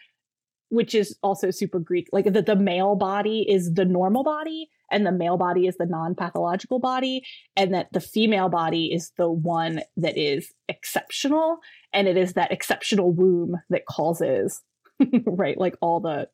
which 0.70 0.94
is 0.94 1.18
also 1.24 1.50
super 1.50 1.80
Greek, 1.80 2.08
like 2.12 2.32
that 2.32 2.46
the 2.46 2.56
male 2.56 2.96
body 2.96 3.44
is 3.50 3.74
the 3.74 3.84
normal 3.84 4.24
body 4.24 4.70
and 4.91 5.05
the 5.05 5.12
male 5.12 5.38
body 5.38 5.67
is 5.67 5.77
the 5.77 5.86
non 5.86 6.15
pathological 6.15 6.79
body, 6.79 7.24
and 7.55 7.74
that 7.74 7.91
the 7.93 8.00
female 8.00 8.50
body 8.50 8.93
is 8.93 9.12
the 9.17 9.29
one 9.29 9.81
that 9.98 10.17
is 10.17 10.53
exceptional. 10.67 11.60
And 11.93 12.07
it 12.07 12.17
is 12.17 12.33
that 12.33 12.51
exceptional 12.51 13.12
womb 13.12 13.55
that 13.69 13.86
causes, 13.86 14.62
right, 15.25 15.57
like 15.57 15.75
all 15.81 16.00
the 16.00 16.29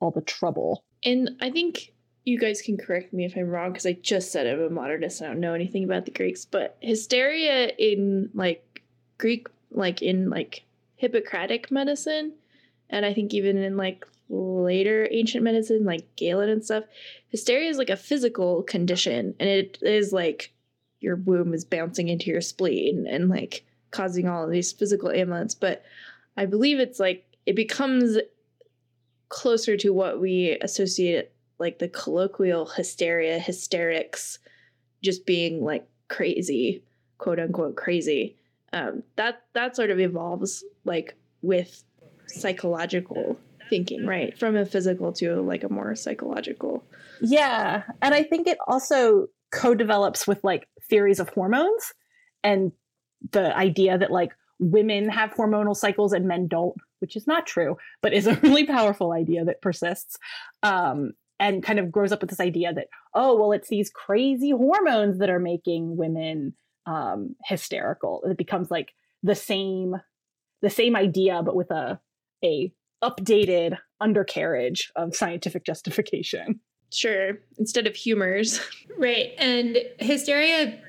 all 0.00 0.10
the 0.10 0.22
trouble. 0.22 0.84
And 1.04 1.30
I 1.40 1.50
think 1.50 1.92
you 2.24 2.38
guys 2.38 2.60
can 2.60 2.76
correct 2.76 3.12
me 3.12 3.24
if 3.24 3.36
I'm 3.36 3.48
wrong 3.48 3.72
because 3.72 3.86
I 3.86 3.92
just 3.92 4.32
said 4.32 4.46
I'm 4.46 4.60
a 4.60 4.70
modernist. 4.70 5.22
I 5.22 5.26
don't 5.26 5.40
know 5.40 5.54
anything 5.54 5.84
about 5.84 6.04
the 6.04 6.10
Greeks, 6.10 6.44
but 6.44 6.76
hysteria 6.80 7.68
in 7.78 8.30
like 8.34 8.82
Greek, 9.18 9.48
like 9.70 10.02
in 10.02 10.28
like 10.28 10.64
Hippocratic 10.96 11.70
medicine, 11.70 12.32
and 12.90 13.04
I 13.04 13.14
think 13.14 13.34
even 13.34 13.58
in 13.58 13.76
like 13.76 14.06
later 14.28 15.08
ancient 15.10 15.44
medicine, 15.44 15.84
like 15.84 16.16
Galen 16.16 16.48
and 16.48 16.64
stuff, 16.64 16.84
hysteria 17.28 17.68
is 17.68 17.78
like 17.78 17.90
a 17.90 17.96
physical 17.96 18.62
condition, 18.62 19.34
and 19.38 19.48
it 19.48 19.78
is 19.82 20.12
like 20.12 20.52
your 21.00 21.16
womb 21.16 21.54
is 21.54 21.64
bouncing 21.64 22.08
into 22.08 22.30
your 22.30 22.40
spleen 22.40 23.06
and 23.08 23.28
like 23.28 23.64
causing 23.90 24.28
all 24.28 24.44
of 24.44 24.50
these 24.50 24.72
physical 24.72 25.10
ailments. 25.10 25.54
But 25.54 25.84
I 26.36 26.46
believe 26.46 26.80
it's 26.80 27.00
like 27.00 27.24
it 27.46 27.54
becomes 27.54 28.18
closer 29.28 29.76
to 29.76 29.90
what 29.90 30.20
we 30.20 30.58
associate 30.60 31.32
like 31.58 31.78
the 31.78 31.88
colloquial 31.88 32.66
hysteria, 32.66 33.38
hysterics, 33.38 34.38
just 35.02 35.24
being 35.26 35.64
like 35.64 35.86
crazy, 36.08 36.82
quote 37.18 37.38
unquote 37.38 37.76
crazy. 37.76 38.36
Um, 38.72 39.02
that 39.16 39.42
that 39.54 39.76
sort 39.76 39.90
of 39.90 40.00
evolves 40.00 40.64
like 40.84 41.14
with 41.42 41.82
psychological 42.26 43.38
thinking, 43.68 44.06
right? 44.06 44.36
From 44.38 44.56
a 44.56 44.64
physical 44.64 45.12
to 45.14 45.40
like 45.42 45.64
a 45.64 45.68
more 45.68 45.94
psychological. 45.94 46.84
Yeah. 47.20 47.82
And 48.02 48.14
I 48.14 48.22
think 48.22 48.46
it 48.46 48.58
also 48.66 49.26
co 49.52 49.74
develops 49.74 50.26
with 50.26 50.42
like 50.42 50.68
theories 50.88 51.20
of 51.20 51.28
hormones 51.30 51.92
and 52.42 52.72
the 53.32 53.56
idea 53.56 53.98
that 53.98 54.10
like 54.10 54.32
women 54.58 55.08
have 55.08 55.34
hormonal 55.34 55.76
cycles 55.76 56.12
and 56.12 56.26
men 56.26 56.48
don't, 56.48 56.74
which 57.00 57.16
is 57.16 57.26
not 57.26 57.46
true, 57.46 57.76
but 58.02 58.12
is 58.12 58.26
a 58.26 58.34
really 58.42 58.66
powerful 58.66 59.12
idea 59.12 59.44
that 59.44 59.62
persists. 59.62 60.16
Um, 60.62 61.12
and 61.38 61.62
kind 61.62 61.78
of 61.78 61.92
grows 61.92 62.12
up 62.12 62.22
with 62.22 62.30
this 62.30 62.40
idea 62.40 62.72
that, 62.72 62.86
oh, 63.12 63.36
well, 63.36 63.52
it's 63.52 63.68
these 63.68 63.90
crazy 63.90 64.52
hormones 64.52 65.18
that 65.18 65.28
are 65.28 65.38
making 65.38 65.94
women 65.98 66.54
um, 66.86 67.34
hysterical. 67.44 68.22
It 68.24 68.38
becomes 68.38 68.70
like 68.70 68.94
the 69.22 69.34
same 69.34 69.96
the 70.62 70.70
same 70.70 70.96
idea, 70.96 71.42
but 71.44 71.54
with 71.54 71.70
a 71.70 72.00
a 72.42 72.72
updated 73.02 73.78
undercarriage 74.00 74.92
of 74.96 75.14
scientific 75.14 75.64
justification. 75.64 76.60
Sure, 76.92 77.38
instead 77.58 77.86
of 77.86 77.94
humors. 77.94 78.60
Right. 78.98 79.34
And 79.36 79.76
hysteria 79.98 80.80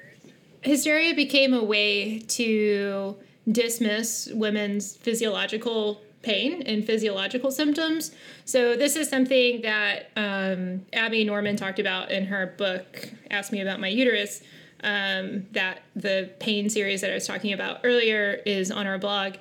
hysteria 0.61 1.13
became 1.13 1.53
a 1.53 1.61
way 1.61 2.19
to 2.19 3.17
dismiss 3.51 4.29
women's 4.31 4.95
physiological 4.95 6.01
pain 6.21 6.61
and 6.61 6.85
physiological 6.85 7.51
symptoms. 7.51 8.11
So 8.45 8.77
this 8.77 8.95
is 8.95 9.09
something 9.09 9.61
that 9.63 10.11
um, 10.15 10.85
Abby 10.93 11.25
Norman 11.25 11.57
talked 11.57 11.79
about 11.79 12.11
in 12.11 12.25
her 12.27 12.53
book 12.57 13.11
Ask 13.29 13.51
Me 13.51 13.59
About 13.59 13.81
My 13.81 13.89
Uterus. 13.89 14.41
Um, 14.83 15.47
that 15.53 15.81
the 15.95 16.29
pain 16.39 16.69
series 16.69 17.01
that 17.01 17.09
I 17.11 17.15
was 17.15 17.25
talking 17.25 17.51
about 17.51 17.79
earlier 17.83 18.41
is 18.45 18.71
on 18.71 18.85
our 18.85 18.99
blog 18.99 19.33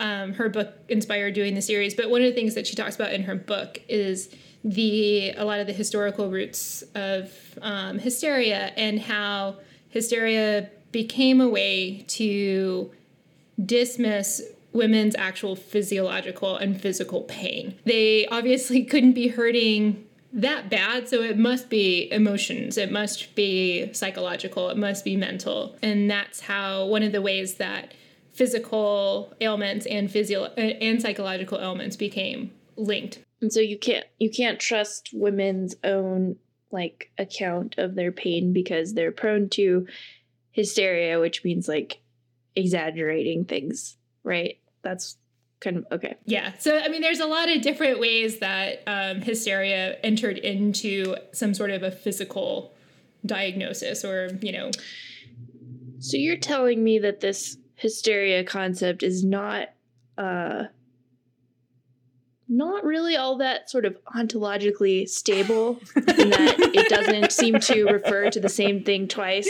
um, 0.00 0.34
her 0.34 0.48
book 0.48 0.74
inspired 0.88 1.34
doing 1.34 1.54
the 1.54 1.62
series. 1.62 1.94
But 1.94 2.10
one 2.10 2.22
of 2.22 2.26
the 2.26 2.34
things 2.34 2.54
that 2.54 2.66
she 2.66 2.76
talks 2.76 2.94
about 2.94 3.12
in 3.12 3.24
her 3.24 3.34
book 3.34 3.80
is 3.88 4.34
the 4.64 5.32
a 5.32 5.44
lot 5.44 5.60
of 5.60 5.66
the 5.66 5.72
historical 5.72 6.30
roots 6.30 6.82
of 6.94 7.32
um, 7.62 7.98
hysteria 7.98 8.72
and 8.76 9.00
how 9.00 9.56
hysteria 9.88 10.70
became 10.92 11.40
a 11.40 11.48
way 11.48 12.04
to 12.06 12.90
dismiss 13.64 14.42
women's 14.72 15.14
actual 15.16 15.56
physiological 15.56 16.56
and 16.56 16.80
physical 16.80 17.22
pain. 17.22 17.78
They 17.84 18.26
obviously 18.26 18.84
couldn't 18.92 19.12
be 19.12 19.28
hurting 19.28 20.06
that 20.32 20.70
bad, 20.70 21.08
so 21.08 21.20
it 21.20 21.36
must 21.36 21.68
be 21.68 22.10
emotions, 22.10 22.78
it 22.78 22.90
must 22.90 23.34
be 23.34 23.92
psychological, 23.92 24.70
it 24.70 24.78
must 24.78 25.04
be 25.04 25.14
mental. 25.14 25.76
And 25.82 26.10
that's 26.10 26.40
how 26.40 26.86
one 26.86 27.02
of 27.02 27.12
the 27.12 27.20
ways 27.20 27.56
that 27.56 27.92
physical 28.32 29.34
ailments 29.40 29.86
and 29.86 30.10
physio 30.10 30.44
and 30.56 31.00
psychological 31.00 31.58
ailments 31.60 31.96
became 31.96 32.50
linked. 32.76 33.20
And 33.40 33.52
so 33.52 33.60
you 33.60 33.78
can't 33.78 34.06
you 34.18 34.30
can't 34.30 34.58
trust 34.58 35.10
women's 35.12 35.74
own 35.84 36.36
like 36.70 37.10
account 37.18 37.76
of 37.78 37.94
their 37.94 38.12
pain 38.12 38.52
because 38.52 38.94
they're 38.94 39.12
prone 39.12 39.48
to 39.50 39.86
hysteria, 40.52 41.20
which 41.20 41.44
means 41.44 41.68
like 41.68 42.00
exaggerating 42.56 43.44
things, 43.44 43.96
right? 44.24 44.58
That's 44.82 45.16
kind 45.60 45.78
of 45.78 45.86
okay. 45.92 46.16
Yeah. 46.24 46.52
So 46.58 46.78
I 46.78 46.88
mean, 46.88 47.02
there's 47.02 47.20
a 47.20 47.26
lot 47.26 47.48
of 47.48 47.62
different 47.62 48.00
ways 48.00 48.38
that 48.38 48.82
um, 48.86 49.20
hysteria 49.20 49.96
entered 50.02 50.38
into 50.38 51.16
some 51.32 51.52
sort 51.54 51.70
of 51.70 51.82
a 51.82 51.90
physical 51.90 52.74
diagnosis, 53.24 54.04
or 54.04 54.30
you 54.40 54.52
know. 54.52 54.70
So 55.98 56.16
you're 56.16 56.36
telling 56.36 56.82
me 56.82 56.98
that 56.98 57.20
this 57.20 57.56
hysteria 57.82 58.42
concept 58.44 59.02
is 59.02 59.22
not 59.24 59.68
uh 60.16 60.62
not 62.48 62.84
really 62.84 63.16
all 63.16 63.38
that 63.38 63.70
sort 63.70 63.86
of 63.86 63.96
ontologically 64.14 65.08
stable 65.08 65.80
in 65.96 66.30
that 66.30 66.56
it 66.74 66.88
doesn't 66.88 67.32
seem 67.40 67.58
to 67.58 67.84
refer 67.86 68.28
to 68.30 68.40
the 68.40 68.48
same 68.48 68.84
thing 68.84 69.08
twice 69.08 69.48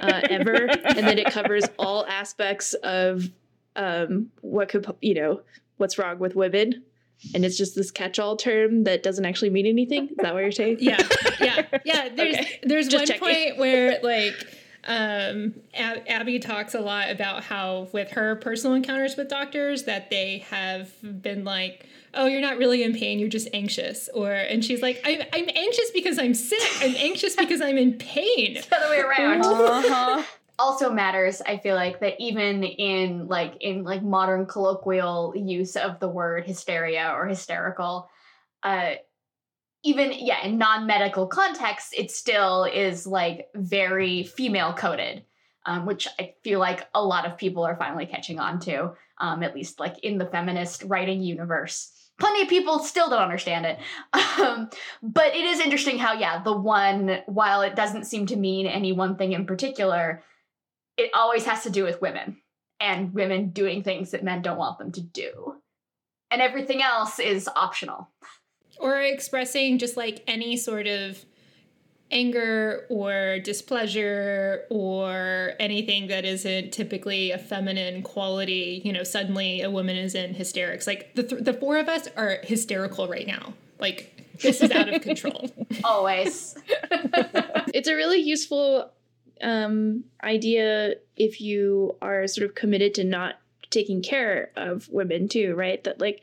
uh, 0.00 0.20
ever 0.30 0.68
and 0.84 1.06
that 1.06 1.18
it 1.18 1.26
covers 1.32 1.64
all 1.78 2.06
aspects 2.06 2.74
of 2.84 3.28
um, 3.74 4.30
what 4.40 4.68
could 4.68 4.86
you 5.00 5.14
know 5.14 5.40
what's 5.78 5.98
wrong 5.98 6.18
with 6.18 6.36
women 6.36 6.82
and 7.34 7.44
it's 7.44 7.56
just 7.56 7.74
this 7.74 7.90
catch-all 7.90 8.36
term 8.36 8.84
that 8.84 9.02
doesn't 9.04 9.24
actually 9.24 9.50
mean 9.50 9.64
anything. 9.64 10.08
Is 10.08 10.16
that 10.18 10.34
what 10.34 10.40
you're 10.40 10.50
saying? 10.50 10.78
yeah, 10.80 10.98
yeah, 11.40 11.62
yeah. 11.84 12.08
There's 12.08 12.34
Okay. 12.36 12.60
there's 12.64 12.88
Just 12.88 13.02
one 13.02 13.06
checking. 13.06 13.20
point 13.20 13.58
where 13.58 14.00
like 14.02 14.34
um 14.84 15.54
Ab- 15.74 16.02
Abby 16.08 16.38
talks 16.38 16.74
a 16.74 16.80
lot 16.80 17.10
about 17.10 17.44
how 17.44 17.88
with 17.92 18.10
her 18.12 18.36
personal 18.36 18.74
encounters 18.74 19.16
with 19.16 19.28
doctors 19.28 19.84
that 19.84 20.10
they 20.10 20.38
have 20.50 20.90
been 21.22 21.44
like 21.44 21.86
oh 22.14 22.26
you're 22.26 22.40
not 22.40 22.58
really 22.58 22.82
in 22.82 22.92
pain 22.92 23.18
you're 23.18 23.28
just 23.28 23.48
anxious 23.52 24.08
or 24.14 24.32
and 24.32 24.64
she's 24.64 24.82
like 24.82 25.00
i'm, 25.04 25.20
I'm 25.32 25.48
anxious 25.54 25.90
because 25.92 26.18
i'm 26.18 26.34
sick 26.34 26.62
i'm 26.80 26.94
anxious 26.96 27.36
because 27.36 27.60
i'm 27.60 27.78
in 27.78 27.94
pain 27.94 28.54
the 28.54 28.76
other 28.76 28.90
way 28.90 29.00
around. 29.00 29.44
Uh-huh. 29.44 30.22
also 30.58 30.92
matters 30.92 31.40
i 31.46 31.56
feel 31.56 31.74
like 31.74 32.00
that 32.00 32.14
even 32.18 32.62
in 32.62 33.26
like 33.26 33.54
in 33.60 33.84
like 33.84 34.02
modern 34.02 34.46
colloquial 34.46 35.32
use 35.36 35.76
of 35.76 35.98
the 36.00 36.08
word 36.08 36.44
hysteria 36.44 37.12
or 37.16 37.26
hysterical 37.26 38.08
uh 38.62 38.92
even 39.84 40.12
yeah 40.12 40.44
in 40.44 40.58
non-medical 40.58 41.26
contexts 41.26 41.92
it 41.96 42.10
still 42.10 42.64
is 42.64 43.06
like 43.06 43.48
very 43.54 44.24
female 44.24 44.72
coded 44.72 45.24
um, 45.66 45.86
which 45.86 46.08
i 46.18 46.34
feel 46.42 46.58
like 46.58 46.86
a 46.94 47.04
lot 47.04 47.26
of 47.26 47.38
people 47.38 47.64
are 47.64 47.76
finally 47.76 48.06
catching 48.06 48.38
on 48.38 48.58
to 48.58 48.92
um, 49.18 49.42
at 49.42 49.54
least 49.54 49.80
like 49.80 49.98
in 50.00 50.18
the 50.18 50.26
feminist 50.26 50.82
writing 50.84 51.22
universe 51.22 51.92
plenty 52.18 52.42
of 52.42 52.48
people 52.48 52.78
still 52.78 53.08
don't 53.08 53.22
understand 53.22 53.66
it 53.66 53.78
um, 54.40 54.68
but 55.02 55.34
it 55.34 55.44
is 55.44 55.60
interesting 55.60 55.98
how 55.98 56.12
yeah 56.12 56.42
the 56.42 56.56
one 56.56 57.18
while 57.26 57.62
it 57.62 57.76
doesn't 57.76 58.04
seem 58.04 58.26
to 58.26 58.36
mean 58.36 58.66
any 58.66 58.92
one 58.92 59.16
thing 59.16 59.32
in 59.32 59.46
particular 59.46 60.22
it 60.96 61.10
always 61.14 61.44
has 61.44 61.62
to 61.62 61.70
do 61.70 61.84
with 61.84 62.00
women 62.00 62.36
and 62.82 63.14
women 63.14 63.50
doing 63.50 63.82
things 63.82 64.10
that 64.10 64.24
men 64.24 64.42
don't 64.42 64.58
want 64.58 64.78
them 64.78 64.92
to 64.92 65.00
do. 65.00 65.54
And 66.30 66.42
everything 66.42 66.82
else 66.82 67.18
is 67.18 67.48
optional. 67.54 68.10
Or 68.82 69.00
expressing 69.00 69.78
just 69.78 69.96
like 69.96 70.22
any 70.26 70.56
sort 70.56 70.86
of 70.86 71.24
anger 72.10 72.84
or 72.90 73.38
displeasure 73.38 74.64
or 74.68 75.52
anything 75.58 76.08
that 76.08 76.26
isn't 76.26 76.70
typically 76.70 77.30
a 77.30 77.38
feminine 77.38 78.02
quality 78.02 78.82
you 78.84 78.92
know 78.92 79.02
suddenly 79.02 79.62
a 79.62 79.70
woman 79.70 79.96
is 79.96 80.14
in 80.14 80.34
hysterics. 80.34 80.86
Like 80.86 81.14
the, 81.14 81.22
th- 81.22 81.44
the 81.44 81.54
four 81.54 81.78
of 81.78 81.88
us 81.88 82.08
are 82.16 82.38
hysterical 82.42 83.08
right 83.08 83.26
now. 83.26 83.54
Like 83.78 84.28
this 84.42 84.60
is 84.60 84.70
out 84.70 84.92
of 84.92 85.00
control. 85.00 85.50
Always. 85.84 86.56
it's 87.72 87.88
a 87.88 87.94
really 87.94 88.20
useful 88.20 88.90
um, 89.42 90.04
idea 90.22 90.94
if 91.16 91.40
you 91.40 91.96
are 92.02 92.26
sort 92.26 92.48
of 92.48 92.54
committed 92.54 92.94
to 92.94 93.04
not 93.04 93.36
taking 93.70 94.02
care 94.02 94.50
of 94.56 94.88
women 94.90 95.28
too 95.28 95.54
right? 95.54 95.82
That 95.84 96.00
like 96.00 96.22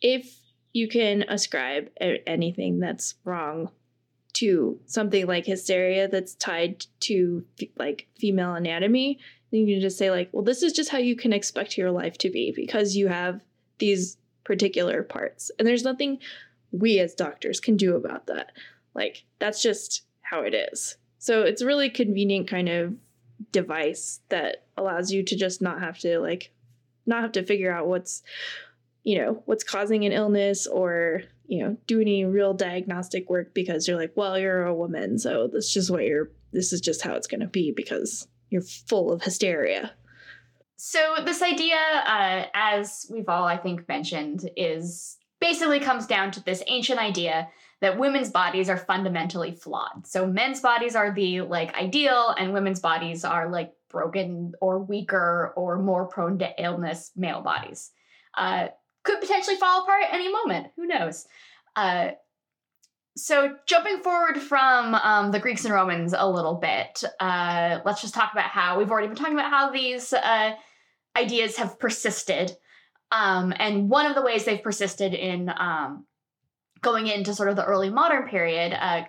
if 0.00 0.38
you 0.74 0.86
can 0.88 1.22
ascribe 1.22 1.88
anything 2.26 2.80
that's 2.80 3.14
wrong 3.24 3.70
to 4.34 4.78
something 4.84 5.26
like 5.26 5.46
hysteria 5.46 6.08
that's 6.08 6.34
tied 6.34 6.84
to 7.00 7.42
like 7.78 8.06
female 8.18 8.52
anatomy 8.54 9.18
then 9.50 9.60
you 9.60 9.76
can 9.76 9.80
just 9.80 9.96
say 9.96 10.10
like 10.10 10.28
well 10.32 10.44
this 10.44 10.62
is 10.62 10.72
just 10.72 10.90
how 10.90 10.98
you 10.98 11.16
can 11.16 11.32
expect 11.32 11.78
your 11.78 11.90
life 11.90 12.18
to 12.18 12.28
be 12.28 12.52
because 12.54 12.94
you 12.94 13.08
have 13.08 13.40
these 13.78 14.18
particular 14.44 15.02
parts. 15.02 15.50
And 15.58 15.66
there's 15.66 15.84
nothing 15.84 16.18
we 16.70 17.00
as 17.00 17.14
doctors 17.14 17.60
can 17.60 17.76
do 17.76 17.96
about 17.96 18.26
that. 18.26 18.52
Like 18.94 19.24
that's 19.38 19.62
just 19.62 20.02
how 20.22 20.42
it 20.42 20.54
is. 20.54 20.96
So 21.18 21.42
it's 21.42 21.62
a 21.62 21.66
really 21.66 21.90
convenient 21.90 22.48
kind 22.48 22.68
of 22.68 22.94
device 23.50 24.20
that 24.28 24.66
allows 24.76 25.10
you 25.10 25.22
to 25.24 25.36
just 25.36 25.60
not 25.60 25.80
have 25.80 25.98
to 26.00 26.20
like 26.20 26.52
not 27.06 27.22
have 27.22 27.32
to 27.32 27.44
figure 27.44 27.72
out 27.72 27.86
what's 27.86 28.22
you 29.04 29.18
know 29.18 29.42
what's 29.44 29.62
causing 29.62 30.04
an 30.04 30.12
illness 30.12 30.66
or 30.66 31.22
you 31.46 31.62
know 31.62 31.76
do 31.86 32.00
any 32.00 32.24
real 32.24 32.54
diagnostic 32.54 33.30
work 33.30 33.54
because 33.54 33.86
you're 33.86 33.98
like 33.98 34.12
well 34.16 34.38
you're 34.38 34.64
a 34.64 34.74
woman 34.74 35.18
so 35.18 35.48
that's 35.52 35.72
just 35.72 35.90
what 35.90 36.04
you're 36.04 36.30
this 36.52 36.72
is 36.72 36.80
just 36.80 37.02
how 37.02 37.14
it's 37.14 37.26
going 37.26 37.40
to 37.40 37.46
be 37.46 37.72
because 37.76 38.26
you're 38.50 38.62
full 38.62 39.12
of 39.12 39.22
hysteria 39.22 39.92
So 40.76 41.16
this 41.24 41.40
idea, 41.40 41.76
uh, 41.76 42.44
as 42.52 43.06
we've 43.10 43.28
all 43.28 43.44
I 43.44 43.56
think 43.56 43.88
mentioned, 43.88 44.50
is 44.56 45.16
basically 45.40 45.80
comes 45.80 46.06
down 46.06 46.30
to 46.32 46.44
this 46.44 46.62
ancient 46.66 46.98
idea 46.98 47.48
that 47.80 47.98
women's 47.98 48.30
bodies 48.30 48.68
are 48.68 48.76
fundamentally 48.76 49.52
flawed. 49.52 50.06
So 50.06 50.26
men's 50.26 50.60
bodies 50.60 50.94
are 50.94 51.14
the 51.14 51.42
like 51.42 51.74
ideal, 51.74 52.34
and 52.38 52.52
women's 52.52 52.80
bodies 52.80 53.24
are 53.24 53.50
like 53.50 53.72
broken 53.88 54.52
or 54.60 54.78
weaker 54.78 55.54
or 55.56 55.78
more 55.78 56.06
prone 56.06 56.38
to 56.40 56.50
illness. 56.62 57.12
Male 57.16 57.40
bodies 57.42 57.92
uh, 58.36 58.68
could 59.04 59.20
potentially 59.20 59.56
fall 59.56 59.82
apart 59.82 60.02
at 60.02 60.14
any 60.14 60.30
moment. 60.30 60.68
Who 60.76 60.86
knows? 60.86 61.26
Uh, 61.76 62.10
so 63.16 63.54
jumping 63.66 63.98
forward 63.98 64.38
from 64.38 64.94
um, 64.96 65.30
the 65.30 65.38
Greeks 65.38 65.64
and 65.64 65.72
Romans 65.72 66.14
a 66.16 66.28
little 66.28 66.54
bit, 66.56 67.04
uh, 67.20 67.78
let's 67.84 68.00
just 68.02 68.14
talk 68.14 68.32
about 68.32 68.50
how 68.50 68.76
we've 68.76 68.90
already 68.90 69.06
been 69.06 69.16
talking 69.16 69.34
about 69.34 69.50
how 69.50 69.70
these 69.70 70.12
uh, 70.12 70.52
ideas 71.16 71.56
have 71.56 71.78
persisted. 71.78 72.52
Um, 73.12 73.52
and 73.56 73.88
one 73.88 74.06
of 74.06 74.16
the 74.16 74.22
ways 74.22 74.44
they've 74.44 74.62
persisted 74.62 75.14
in 75.14 75.48
um, 75.56 76.06
going 76.80 77.06
into 77.06 77.34
sort 77.34 77.48
of 77.48 77.56
the 77.56 77.64
early 77.64 77.90
modern 77.90 78.26
period 78.28 78.72
uh, 78.72 79.04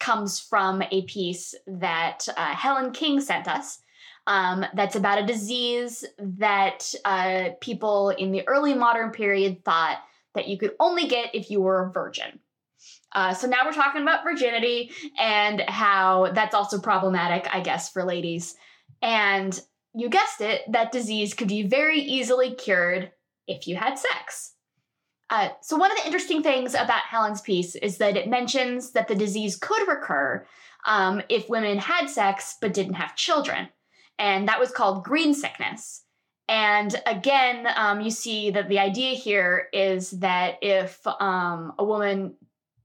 comes 0.00 0.40
from 0.40 0.82
a 0.82 1.02
piece 1.02 1.54
that 1.66 2.26
uh, 2.36 2.54
Helen 2.54 2.90
King 2.92 3.20
sent 3.20 3.46
us. 3.46 3.78
Um, 4.26 4.64
that's 4.74 4.96
about 4.96 5.22
a 5.22 5.26
disease 5.26 6.04
that 6.18 6.94
uh, 7.04 7.50
people 7.60 8.10
in 8.10 8.32
the 8.32 8.46
early 8.48 8.74
modern 8.74 9.10
period 9.10 9.64
thought 9.64 9.98
that 10.34 10.48
you 10.48 10.58
could 10.58 10.72
only 10.80 11.06
get 11.06 11.34
if 11.34 11.50
you 11.50 11.60
were 11.60 11.86
a 11.86 11.92
virgin. 11.92 12.40
Uh, 13.12 13.32
so 13.32 13.46
now 13.46 13.58
we're 13.64 13.72
talking 13.72 14.02
about 14.02 14.24
virginity 14.24 14.90
and 15.18 15.60
how 15.68 16.32
that's 16.32 16.54
also 16.54 16.80
problematic, 16.80 17.46
I 17.54 17.60
guess, 17.60 17.90
for 17.90 18.04
ladies. 18.04 18.56
And 19.02 19.58
you 19.94 20.08
guessed 20.08 20.40
it, 20.40 20.62
that 20.72 20.90
disease 20.90 21.34
could 21.34 21.48
be 21.48 21.62
very 21.62 22.00
easily 22.00 22.54
cured 22.54 23.12
if 23.46 23.68
you 23.68 23.76
had 23.76 23.98
sex. 23.98 24.54
Uh, 25.30 25.48
so, 25.62 25.76
one 25.76 25.90
of 25.90 25.96
the 25.98 26.06
interesting 26.06 26.42
things 26.42 26.74
about 26.74 27.02
Helen's 27.08 27.40
piece 27.40 27.76
is 27.76 27.98
that 27.98 28.16
it 28.16 28.28
mentions 28.28 28.92
that 28.92 29.08
the 29.08 29.14
disease 29.14 29.56
could 29.56 29.88
recur 29.88 30.46
um, 30.86 31.22
if 31.28 31.48
women 31.48 31.78
had 31.78 32.08
sex 32.08 32.56
but 32.60 32.74
didn't 32.74 32.94
have 32.94 33.16
children. 33.16 33.68
And 34.18 34.48
that 34.48 34.60
was 34.60 34.70
called 34.70 35.04
green 35.04 35.34
sickness. 35.34 36.04
And 36.48 36.94
again, 37.06 37.66
um, 37.74 38.00
you 38.00 38.10
see 38.10 38.50
that 38.50 38.68
the 38.68 38.78
idea 38.78 39.14
here 39.14 39.68
is 39.72 40.10
that 40.10 40.56
if 40.60 41.00
um, 41.06 41.72
a 41.78 41.84
woman 41.84 42.36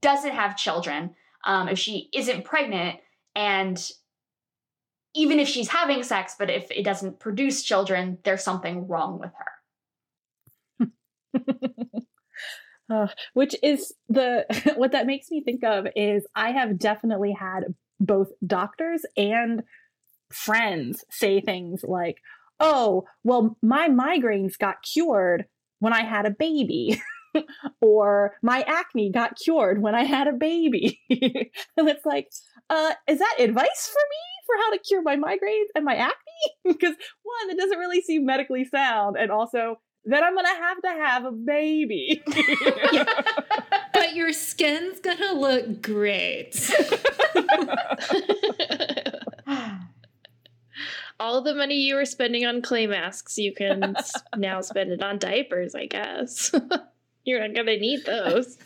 doesn't 0.01 0.31
have 0.31 0.55
children, 0.57 1.15
um, 1.45 1.67
if 1.67 1.77
she 1.77 2.09
isn't 2.13 2.45
pregnant, 2.45 2.99
and 3.35 3.89
even 5.13 5.39
if 5.39 5.47
she's 5.47 5.69
having 5.69 6.03
sex, 6.03 6.35
but 6.39 6.49
if 6.49 6.71
it 6.71 6.83
doesn't 6.83 7.19
produce 7.19 7.63
children, 7.63 8.17
there's 8.23 8.43
something 8.43 8.87
wrong 8.87 9.19
with 9.19 9.31
her. 10.79 10.87
Uh, 12.91 13.05
which 13.33 13.55
is 13.61 13.93
the 14.07 14.45
what 14.75 14.93
that 14.93 15.05
makes 15.05 15.29
me 15.29 15.43
think 15.43 15.63
of 15.63 15.85
is 15.95 16.25
I 16.33 16.49
have 16.49 16.79
definitely 16.79 17.31
had 17.31 17.65
both 17.99 18.29
doctors 18.45 19.05
and 19.15 19.61
friends 20.31 21.03
say 21.09 21.41
things 21.41 21.83
like, 21.83 22.17
"Oh, 22.59 23.05
well, 23.23 23.57
my 23.61 23.89
migraines 23.89 24.57
got 24.57 24.83
cured 24.83 25.45
when 25.79 25.93
I 25.93 26.03
had 26.03 26.25
a 26.25 26.31
baby." 26.31 27.01
or 27.81 28.35
my 28.41 28.63
acne 28.67 29.11
got 29.11 29.37
cured 29.37 29.81
when 29.81 29.95
I 29.95 30.03
had 30.03 30.27
a 30.27 30.33
baby. 30.33 30.99
and 31.09 31.89
it's 31.89 32.05
like, 32.05 32.29
uh, 32.69 32.93
is 33.07 33.19
that 33.19 33.35
advice 33.39 33.89
for 33.91 34.01
me 34.09 34.45
for 34.45 34.55
how 34.57 34.71
to 34.71 34.79
cure 34.79 35.01
my 35.01 35.15
migraines 35.15 35.69
and 35.75 35.85
my 35.85 35.95
acne? 35.95 36.15
because 36.65 36.95
one, 37.23 37.49
it 37.49 37.57
doesn't 37.57 37.79
really 37.79 38.01
seem 38.01 38.25
medically 38.25 38.65
sound, 38.65 39.17
and 39.17 39.31
also 39.31 39.79
then 40.05 40.23
I'm 40.23 40.35
gonna 40.35 40.47
have 40.47 40.81
to 40.81 40.89
have 40.89 41.25
a 41.25 41.31
baby. 41.31 42.23
but 43.93 44.15
your 44.15 44.31
skin's 44.31 44.99
gonna 44.99 45.33
look 45.33 45.81
great 45.81 46.55
all 51.19 51.41
the 51.41 51.55
money 51.55 51.75
you 51.75 51.95
were 51.95 52.05
spending 52.05 52.45
on 52.45 52.61
clay 52.61 52.87
masks 52.87 53.37
you 53.37 53.53
can 53.53 53.95
now 54.37 54.61
spend 54.61 54.91
it 54.91 55.03
on 55.03 55.17
diapers 55.17 55.75
i 55.75 55.85
guess 55.85 56.51
you're 57.25 57.45
not 57.45 57.55
gonna 57.55 57.77
need 57.77 58.05
those 58.05 58.57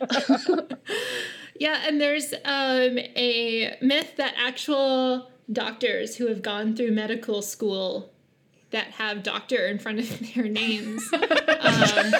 yeah, 1.58 1.84
and 1.86 2.00
there's 2.00 2.32
um, 2.44 2.98
a 3.16 3.76
myth 3.80 4.16
that 4.16 4.34
actual 4.36 5.30
doctors 5.52 6.16
who 6.16 6.26
have 6.26 6.42
gone 6.42 6.74
through 6.74 6.90
medical 6.90 7.42
school 7.42 8.10
that 8.70 8.86
have 8.86 9.22
doctor 9.22 9.66
in 9.66 9.78
front 9.78 10.00
of 10.00 10.34
their 10.34 10.48
names 10.48 11.08
um, 11.12 12.12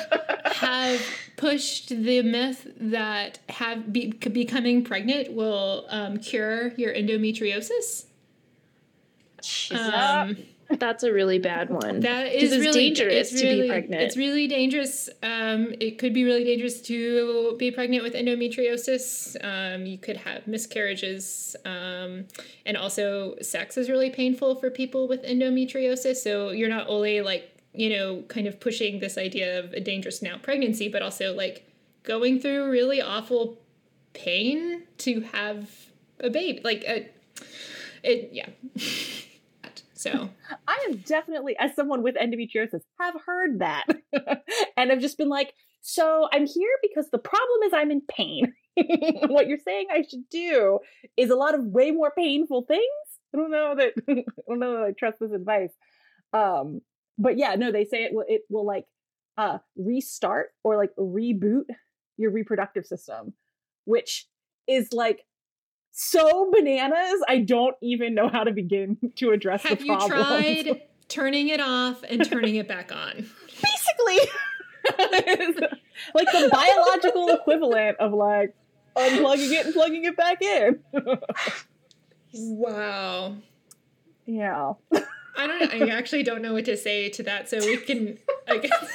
have 0.52 1.00
pushed 1.36 1.88
the 1.88 2.22
myth 2.22 2.68
that 2.78 3.40
have 3.48 3.92
be, 3.92 4.12
becoming 4.12 4.84
pregnant 4.84 5.32
will 5.32 5.86
um, 5.88 6.18
cure 6.18 6.68
your 6.76 6.94
endometriosis. 6.94 8.04
Jesus. 9.44 9.94
Um, 9.94 10.36
That's 10.70 11.02
a 11.02 11.12
really 11.12 11.38
bad 11.38 11.70
one. 11.70 12.00
That 12.00 12.32
is 12.32 12.52
it's 12.52 12.64
really 12.64 12.88
dangerous 12.88 13.32
it's 13.32 13.40
to 13.40 13.46
really, 13.46 13.62
be 13.62 13.68
pregnant. 13.68 14.02
It's 14.02 14.16
really 14.16 14.46
dangerous. 14.46 15.08
Um, 15.22 15.74
it 15.80 15.98
could 15.98 16.14
be 16.14 16.24
really 16.24 16.44
dangerous 16.44 16.80
to 16.82 17.56
be 17.58 17.70
pregnant 17.70 18.02
with 18.02 18.14
endometriosis. 18.14 19.36
Um, 19.44 19.86
you 19.86 19.98
could 19.98 20.16
have 20.18 20.46
miscarriages, 20.46 21.54
um, 21.64 22.26
and 22.64 22.76
also 22.76 23.36
sex 23.42 23.76
is 23.76 23.90
really 23.90 24.10
painful 24.10 24.56
for 24.56 24.70
people 24.70 25.06
with 25.06 25.22
endometriosis. 25.24 26.16
So 26.16 26.50
you're 26.50 26.68
not 26.68 26.86
only 26.88 27.20
like 27.20 27.50
you 27.74 27.90
know 27.90 28.22
kind 28.28 28.46
of 28.46 28.58
pushing 28.58 29.00
this 29.00 29.18
idea 29.18 29.58
of 29.58 29.72
a 29.72 29.80
dangerous 29.80 30.22
now 30.22 30.38
pregnancy, 30.38 30.88
but 30.88 31.02
also 31.02 31.34
like 31.34 31.68
going 32.04 32.40
through 32.40 32.70
really 32.70 33.02
awful 33.02 33.58
pain 34.14 34.84
to 34.98 35.20
have 35.20 35.70
a 36.20 36.30
baby. 36.30 36.60
Like 36.64 36.84
a, 36.84 37.08
it, 38.02 38.30
yeah. 38.32 38.48
So 40.04 40.30
I 40.68 40.86
am 40.88 40.98
definitely, 40.98 41.56
as 41.58 41.74
someone 41.74 42.02
with 42.02 42.16
endometriosis, 42.16 42.82
have 43.00 43.14
heard 43.26 43.60
that 43.60 43.86
and 44.76 44.92
I've 44.92 45.00
just 45.00 45.18
been 45.18 45.28
like, 45.28 45.54
so 45.80 46.28
I'm 46.32 46.46
here 46.46 46.70
because 46.82 47.10
the 47.10 47.18
problem 47.18 47.62
is 47.66 47.72
I'm 47.74 47.90
in 47.90 48.02
pain. 48.08 48.52
what 49.26 49.48
you're 49.48 49.58
saying 49.58 49.86
I 49.90 50.02
should 50.02 50.28
do 50.30 50.78
is 51.16 51.30
a 51.30 51.36
lot 51.36 51.54
of 51.54 51.64
way 51.64 51.90
more 51.90 52.12
painful 52.16 52.64
things. 52.66 52.82
I 53.34 53.38
don't 53.38 53.50
know 53.50 53.74
that 53.76 53.92
I 54.08 54.24
don't 54.48 54.60
know 54.60 54.72
that 54.78 54.84
I 54.84 54.92
trust 54.92 55.18
this 55.20 55.32
advice. 55.32 55.72
Um, 56.32 56.80
but 57.18 57.36
yeah, 57.38 57.54
no, 57.54 57.70
they 57.70 57.84
say 57.84 58.04
it 58.04 58.14
will 58.14 58.24
it 58.26 58.42
will 58.48 58.66
like 58.66 58.84
uh 59.36 59.58
restart 59.76 60.48
or 60.64 60.76
like 60.76 60.90
reboot 60.98 61.64
your 62.16 62.30
reproductive 62.30 62.86
system, 62.86 63.34
which 63.84 64.26
is 64.66 64.92
like 64.92 65.20
so 65.96 66.50
bananas. 66.50 67.22
I 67.28 67.38
don't 67.38 67.76
even 67.80 68.14
know 68.14 68.28
how 68.28 68.42
to 68.42 68.52
begin 68.52 68.98
to 69.16 69.30
address 69.30 69.62
have 69.62 69.78
the 69.78 69.84
you 69.84 70.08
tried 70.08 70.82
turning 71.08 71.48
it 71.48 71.60
off 71.60 72.02
and 72.08 72.28
turning 72.28 72.56
it 72.56 72.66
back 72.66 72.92
on? 72.92 73.14
Basically, 73.62 74.18
like 76.14 76.30
the 76.32 76.48
biological 76.50 77.28
equivalent 77.28 77.96
of 78.00 78.12
like 78.12 78.54
unplugging 78.96 79.52
it 79.52 79.66
and 79.66 79.74
plugging 79.74 80.04
it 80.04 80.16
back 80.16 80.42
in. 80.42 80.80
wow. 82.34 83.36
yeah. 84.26 84.72
I 85.36 85.46
don't. 85.46 85.72
I 85.74 85.88
actually 85.90 86.22
don't 86.24 86.42
know 86.42 86.52
what 86.54 86.64
to 86.66 86.76
say 86.76 87.08
to 87.10 87.22
that. 87.24 87.48
So 87.48 87.58
we 87.58 87.76
can. 87.76 88.18
I 88.48 88.58
guess. 88.58 88.72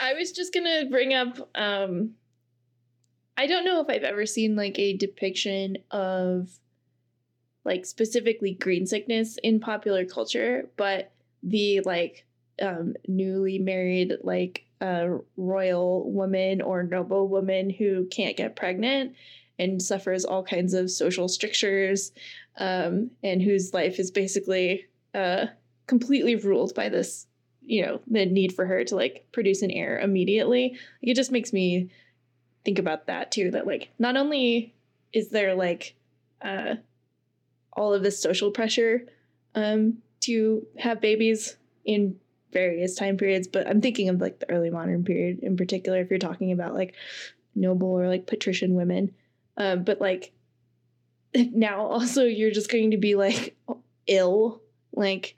I 0.00 0.14
was 0.14 0.32
just 0.32 0.52
gonna 0.54 0.86
bring 0.90 1.14
up. 1.14 1.48
Um, 1.54 2.14
I 3.40 3.46
don't 3.46 3.64
know 3.64 3.80
if 3.80 3.88
I've 3.88 4.02
ever 4.02 4.26
seen 4.26 4.54
like 4.54 4.78
a 4.78 4.98
depiction 4.98 5.78
of, 5.90 6.50
like 7.64 7.86
specifically 7.86 8.52
green 8.52 8.86
sickness 8.86 9.38
in 9.42 9.60
popular 9.60 10.04
culture, 10.04 10.68
but 10.76 11.12
the 11.42 11.80
like 11.80 12.26
um, 12.60 12.92
newly 13.08 13.58
married 13.58 14.12
like 14.22 14.64
uh, 14.82 15.08
royal 15.38 16.10
woman 16.10 16.60
or 16.60 16.82
noble 16.82 17.28
woman 17.28 17.70
who 17.70 18.06
can't 18.10 18.36
get 18.36 18.56
pregnant 18.56 19.14
and 19.58 19.80
suffers 19.80 20.26
all 20.26 20.42
kinds 20.42 20.74
of 20.74 20.90
social 20.90 21.26
strictures, 21.26 22.12
um, 22.58 23.10
and 23.22 23.40
whose 23.40 23.72
life 23.72 23.98
is 23.98 24.10
basically 24.10 24.86
uh, 25.14 25.46
completely 25.86 26.36
ruled 26.36 26.74
by 26.74 26.90
this 26.90 27.26
you 27.62 27.86
know 27.86 28.00
the 28.06 28.26
need 28.26 28.54
for 28.54 28.66
her 28.66 28.84
to 28.84 28.96
like 28.96 29.26
produce 29.32 29.62
an 29.62 29.70
heir 29.70 29.98
immediately 29.98 30.76
it 31.02 31.14
just 31.14 31.30
makes 31.30 31.52
me 31.52 31.90
think 32.64 32.78
about 32.78 33.06
that 33.06 33.30
too 33.32 33.50
that 33.50 33.66
like 33.66 33.90
not 33.98 34.16
only 34.16 34.74
is 35.12 35.30
there 35.30 35.54
like 35.54 35.94
uh 36.42 36.74
all 37.72 37.94
of 37.94 38.02
this 38.02 38.20
social 38.20 38.50
pressure 38.50 39.06
um 39.54 39.98
to 40.20 40.66
have 40.78 41.00
babies 41.00 41.56
in 41.84 42.16
various 42.52 42.94
time 42.94 43.16
periods 43.16 43.48
but 43.48 43.66
i'm 43.66 43.80
thinking 43.80 44.08
of 44.08 44.20
like 44.20 44.38
the 44.40 44.50
early 44.50 44.70
modern 44.70 45.04
period 45.04 45.38
in 45.42 45.56
particular 45.56 46.00
if 46.00 46.10
you're 46.10 46.18
talking 46.18 46.52
about 46.52 46.74
like 46.74 46.94
noble 47.54 47.88
or 47.88 48.08
like 48.08 48.26
patrician 48.26 48.74
women 48.74 49.12
um 49.56 49.82
but 49.84 50.00
like 50.00 50.32
now 51.34 51.86
also 51.86 52.24
you're 52.24 52.50
just 52.50 52.70
going 52.70 52.90
to 52.90 52.96
be 52.96 53.14
like 53.14 53.56
ill 54.06 54.60
like 54.92 55.36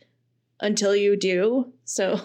until 0.63 0.97
you 0.97 1.17
do. 1.17 1.73
So, 1.85 2.21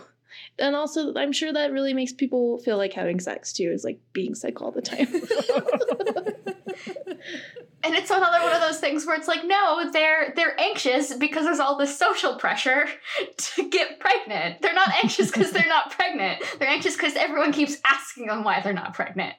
and 0.60 0.76
also, 0.76 1.14
I'm 1.16 1.32
sure 1.32 1.54
that 1.54 1.72
really 1.72 1.94
makes 1.94 2.14
people 2.14 2.58
feel 2.60 2.78
like 2.78 2.94
having 2.94 3.20
sex 3.20 3.54
too, 3.54 3.72
is 3.72 3.84
like 3.84 4.00
being 4.14 4.36
sick 4.36 4.62
all 4.62 4.72
the 4.72 4.82
time. 4.82 5.08
and 7.84 7.96
it's 7.96 8.10
another 8.10 8.42
one 8.44 8.54
of 8.54 8.62
those 8.62 8.80
things 8.80 9.06
where 9.06 9.16
it's 9.16 9.28
like, 9.28 9.46
no, 9.46 9.92
they're 9.92 10.34
they're 10.36 10.60
anxious 10.60 11.14
because 11.14 11.46
there's 11.46 11.60
all 11.60 11.78
this 11.78 11.98
social 11.98 12.36
pressure 12.36 12.86
to 13.38 13.70
get 13.70 14.00
pregnant. 14.00 14.62
They're 14.62 14.74
not 14.74 14.90
anxious 15.04 15.32
because 15.32 15.52
they're 15.52 15.68
not 15.68 15.92
pregnant. 15.92 16.44
They're 16.60 16.70
anxious 16.70 16.96
because 16.96 17.16
everyone 17.16 17.52
keeps 17.52 17.78
asking 17.86 18.28
them 18.28 18.44
why 18.44 18.62
they're 18.62 18.74
not 18.74 18.94
pregnant. 18.94 19.36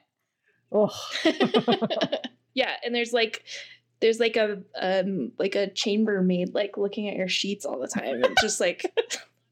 Oh. 0.71 0.95
yeah, 2.53 2.71
and 2.83 2.95
there's 2.95 3.13
like 3.13 3.43
there's 3.99 4.19
like 4.19 4.37
a 4.37 4.61
um 4.79 5.31
like 5.37 5.55
a 5.55 5.69
chambermaid 5.69 6.53
like 6.53 6.77
looking 6.77 7.09
at 7.09 7.15
your 7.15 7.27
sheets 7.27 7.65
all 7.65 7.79
the 7.79 7.87
time 7.87 8.23
and 8.23 8.37
just 8.41 8.59
like 8.59 8.85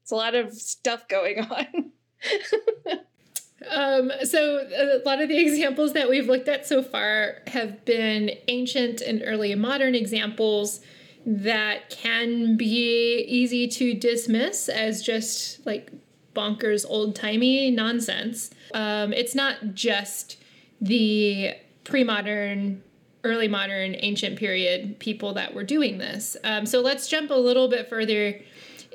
it's 0.08 0.12
a 0.14 0.16
lot 0.16 0.34
of 0.34 0.54
stuff 0.54 1.06
going 1.06 1.38
on 1.40 1.92
um, 3.70 4.10
so 4.24 4.66
a 4.74 5.02
lot 5.04 5.20
of 5.20 5.28
the 5.28 5.38
examples 5.38 5.92
that 5.92 6.08
we've 6.08 6.26
looked 6.26 6.48
at 6.48 6.66
so 6.66 6.82
far 6.82 7.42
have 7.48 7.84
been 7.84 8.30
ancient 8.48 9.02
and 9.02 9.20
early 9.22 9.54
modern 9.54 9.94
examples 9.94 10.80
that 11.26 11.90
can 11.90 12.56
be 12.56 13.22
easy 13.28 13.68
to 13.68 13.92
dismiss 13.92 14.70
as 14.70 15.02
just 15.02 15.66
like 15.66 15.92
bonkers 16.34 16.86
old-timey 16.88 17.70
nonsense 17.70 18.50
um, 18.72 19.12
it's 19.12 19.34
not 19.34 19.74
just 19.74 20.38
the 20.80 21.52
pre-modern 21.84 22.82
early 23.24 23.48
modern, 23.48 23.96
ancient 23.98 24.38
period 24.38 24.98
people 24.98 25.34
that 25.34 25.54
were 25.54 25.64
doing 25.64 25.98
this. 25.98 26.36
Um, 26.44 26.66
so 26.66 26.80
let's 26.80 27.08
jump 27.08 27.30
a 27.30 27.34
little 27.34 27.68
bit 27.68 27.88
further 27.88 28.40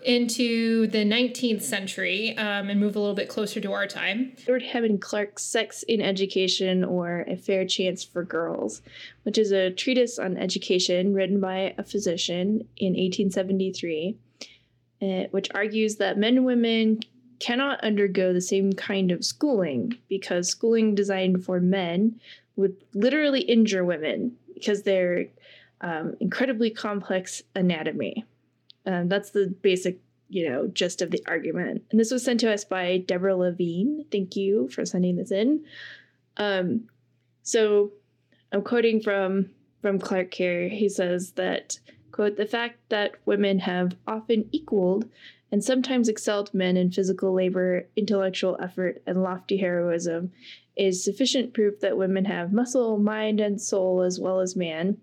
into 0.05 0.87
the 0.87 1.05
19th 1.05 1.61
century 1.61 2.37
um, 2.37 2.69
and 2.69 2.79
move 2.79 2.95
a 2.95 2.99
little 2.99 3.15
bit 3.15 3.29
closer 3.29 3.59
to 3.61 3.71
our 3.71 3.87
time. 3.87 4.33
Edward 4.43 4.63
Hammond 4.63 5.01
Clarke's 5.01 5.43
Sex 5.43 5.83
in 5.83 6.01
Education 6.01 6.83
or 6.83 7.25
A 7.27 7.35
Fair 7.35 7.65
Chance 7.65 8.03
for 8.03 8.23
Girls, 8.23 8.81
which 9.23 9.37
is 9.37 9.51
a 9.51 9.71
treatise 9.71 10.19
on 10.19 10.37
education 10.37 11.13
written 11.13 11.39
by 11.39 11.73
a 11.77 11.83
physician 11.83 12.67
in 12.77 12.93
1873, 12.93 14.17
uh, 15.01 15.05
which 15.31 15.49
argues 15.53 15.97
that 15.97 16.17
men 16.17 16.37
and 16.37 16.45
women 16.45 16.99
cannot 17.39 17.83
undergo 17.83 18.31
the 18.31 18.41
same 18.41 18.71
kind 18.73 19.11
of 19.11 19.25
schooling 19.25 19.97
because 20.07 20.47
schooling 20.47 20.95
designed 20.95 21.43
for 21.43 21.59
men 21.59 22.19
would 22.55 22.75
literally 22.93 23.41
injure 23.41 23.83
women 23.83 24.35
because 24.53 24.83
they're 24.83 25.25
um, 25.81 26.15
incredibly 26.21 26.69
complex 26.69 27.41
anatomy. 27.55 28.23
Um, 28.85 29.07
that's 29.07 29.31
the 29.31 29.53
basic, 29.61 29.99
you 30.29 30.49
know, 30.49 30.67
gist 30.67 31.01
of 31.01 31.11
the 31.11 31.23
argument. 31.27 31.83
And 31.91 31.99
this 31.99 32.11
was 32.11 32.23
sent 32.23 32.39
to 32.41 32.53
us 32.53 32.65
by 32.65 32.97
Deborah 32.97 33.35
Levine. 33.35 34.05
Thank 34.11 34.35
you 34.35 34.67
for 34.69 34.85
sending 34.85 35.15
this 35.15 35.31
in. 35.31 35.65
Um, 36.37 36.89
so 37.43 37.91
I'm 38.51 38.61
quoting 38.61 39.01
from 39.01 39.49
from 39.81 39.99
Clarke 39.99 40.33
here. 40.33 40.69
He 40.69 40.89
says 40.89 41.31
that 41.33 41.79
quote 42.11 42.37
the 42.37 42.45
fact 42.45 42.79
that 42.89 43.15
women 43.25 43.59
have 43.59 43.95
often 44.07 44.47
equaled 44.51 45.09
and 45.51 45.63
sometimes 45.63 46.09
excelled 46.09 46.51
men 46.53 46.77
in 46.77 46.91
physical 46.91 47.31
labor, 47.31 47.87
intellectual 47.95 48.57
effort, 48.59 49.03
and 49.05 49.21
lofty 49.21 49.57
heroism 49.57 50.31
is 50.75 51.03
sufficient 51.03 51.53
proof 51.53 51.79
that 51.81 51.95
women 51.95 52.25
have 52.25 52.51
muscle, 52.51 52.97
mind, 52.97 53.39
and 53.39 53.61
soul 53.61 54.01
as 54.01 54.19
well 54.19 54.39
as 54.39 54.55
man. 54.55 54.97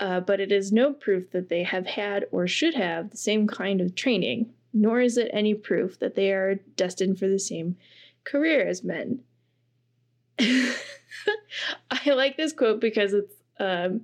Uh, 0.00 0.18
but 0.18 0.40
it 0.40 0.50
is 0.50 0.72
no 0.72 0.94
proof 0.94 1.30
that 1.30 1.50
they 1.50 1.62
have 1.62 1.86
had 1.86 2.24
or 2.32 2.48
should 2.48 2.74
have 2.74 3.10
the 3.10 3.18
same 3.18 3.46
kind 3.46 3.82
of 3.82 3.94
training, 3.94 4.50
nor 4.72 5.00
is 5.00 5.18
it 5.18 5.30
any 5.32 5.54
proof 5.54 5.98
that 5.98 6.14
they 6.14 6.32
are 6.32 6.54
destined 6.74 7.18
for 7.18 7.28
the 7.28 7.38
same 7.38 7.76
career 8.24 8.66
as 8.66 8.82
men. 8.82 9.20
I 10.40 12.10
like 12.12 12.38
this 12.38 12.52
quote 12.54 12.80
because 12.80 13.12
it's 13.12 13.34
um, 13.58 14.02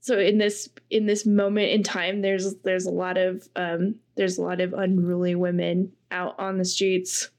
so 0.00 0.18
in 0.18 0.38
this 0.38 0.68
in 0.90 1.06
this 1.06 1.24
moment 1.24 1.70
in 1.70 1.82
time 1.82 2.20
there's 2.20 2.54
there's 2.56 2.86
a 2.86 2.90
lot 2.90 3.16
of 3.16 3.48
um, 3.56 3.96
there's 4.16 4.38
a 4.38 4.42
lot 4.42 4.60
of 4.60 4.74
unruly 4.74 5.34
women 5.34 5.92
out 6.10 6.38
on 6.38 6.58
the 6.58 6.64
streets 6.64 7.30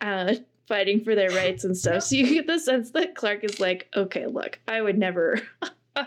uh, 0.00 0.34
fighting 0.68 1.02
for 1.02 1.14
their 1.14 1.30
rights 1.30 1.64
and 1.64 1.76
stuff. 1.76 2.04
So 2.04 2.16
you 2.16 2.34
get 2.34 2.46
the 2.46 2.58
sense 2.58 2.90
that 2.92 3.14
Clarke 3.14 3.44
is 3.44 3.58
like, 3.58 3.88
okay, 3.96 4.26
look, 4.26 4.60
I 4.68 4.80
would 4.80 4.98
never, 4.98 5.40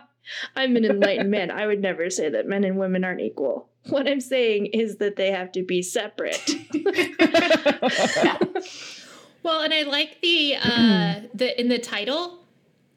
I'm 0.56 0.76
an 0.76 0.86
enlightened 0.86 1.32
man. 1.32 1.52
I 1.52 1.68
would 1.68 1.82
never 1.82 2.10
say 2.10 2.30
that 2.30 2.48
men 2.48 2.64
and 2.64 2.78
women 2.78 3.04
aren't 3.04 3.22
equal. 3.22 3.68
What 3.90 4.08
I'm 4.08 4.22
saying 4.22 4.68
is 4.68 4.98
that 4.98 5.16
they 5.16 5.32
have 5.32 5.52
to 5.54 5.64
be 5.64 5.82
separate. 5.82 6.50
Well, 9.44 9.62
and 9.62 9.74
I 9.74 9.84
like 9.84 10.22
the 10.22 10.56
uh 10.56 11.22
the 11.34 11.60
in 11.60 11.70
the 11.70 11.80
title 11.80 12.40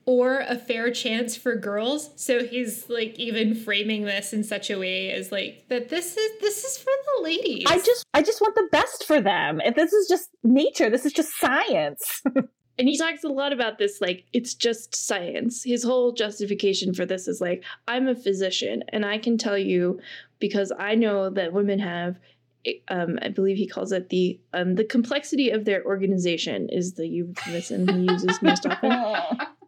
or 0.07 0.41
a 0.41 0.57
fair 0.57 0.91
chance 0.91 1.37
for 1.37 1.57
girls. 1.57 2.11
So 2.17 2.45
he's 2.45 2.89
like 2.89 3.19
even 3.19 3.55
framing 3.55 4.05
this 4.05 4.33
in 4.33 4.45
such 4.45 4.71
a 4.71 4.79
way 4.79 5.11
as 5.11 5.33
like 5.33 5.65
that 5.69 5.89
this 5.89 6.17
is 6.17 6.41
this 6.41 6.65
is 6.65 6.79
for 6.79 6.93
the 7.17 7.25
ladies. 7.25 7.65
I 7.67 7.79
just 7.79 8.05
I 8.13 8.23
just 8.23 8.41
want 8.41 8.55
the 8.55 8.69
best 8.71 9.05
for 9.05 9.21
them. 9.21 9.61
If 9.61 9.75
this 9.75 9.93
is 9.93 10.09
just 10.09 10.31
nature, 10.43 10.91
this 10.91 11.07
is 11.07 11.13
just 11.13 11.39
science. 11.39 12.23
and 12.79 12.89
he 12.89 12.99
talks 12.99 13.25
a 13.25 13.29
lot 13.29 13.53
about 13.53 13.79
this 13.79 14.01
like 14.01 14.25
it's 14.33 14.55
just 14.55 14.95
science. 14.95 15.63
His 15.65 15.83
whole 15.83 16.13
justification 16.13 16.93
for 16.93 17.07
this 17.07 17.27
is 17.27 17.41
like 17.41 17.65
I'm 17.89 18.09
a 18.09 18.15
physician 18.15 18.85
and 18.91 19.07
I 19.07 19.19
can 19.19 19.39
tell 19.39 19.59
you 19.59 20.01
because 20.39 20.71
I 20.79 20.95
know 20.95 21.31
that 21.31 21.53
women 21.53 21.79
have 21.79 22.17
um, 22.89 23.19
I 23.21 23.29
believe 23.29 23.59
he 23.59 23.67
calls 23.67 23.93
it 23.93 24.09
the 24.09 24.41
um, 24.55 24.75
the 24.75 24.85
complexity 24.85 25.51
of 25.51 25.65
their 25.65 25.85
organization 25.85 26.69
is 26.71 26.95
the 26.95 27.07
euphemism 27.07 27.87
he 27.89 28.11
uses 28.11 28.41
most 28.43 28.67
often. 28.67 28.91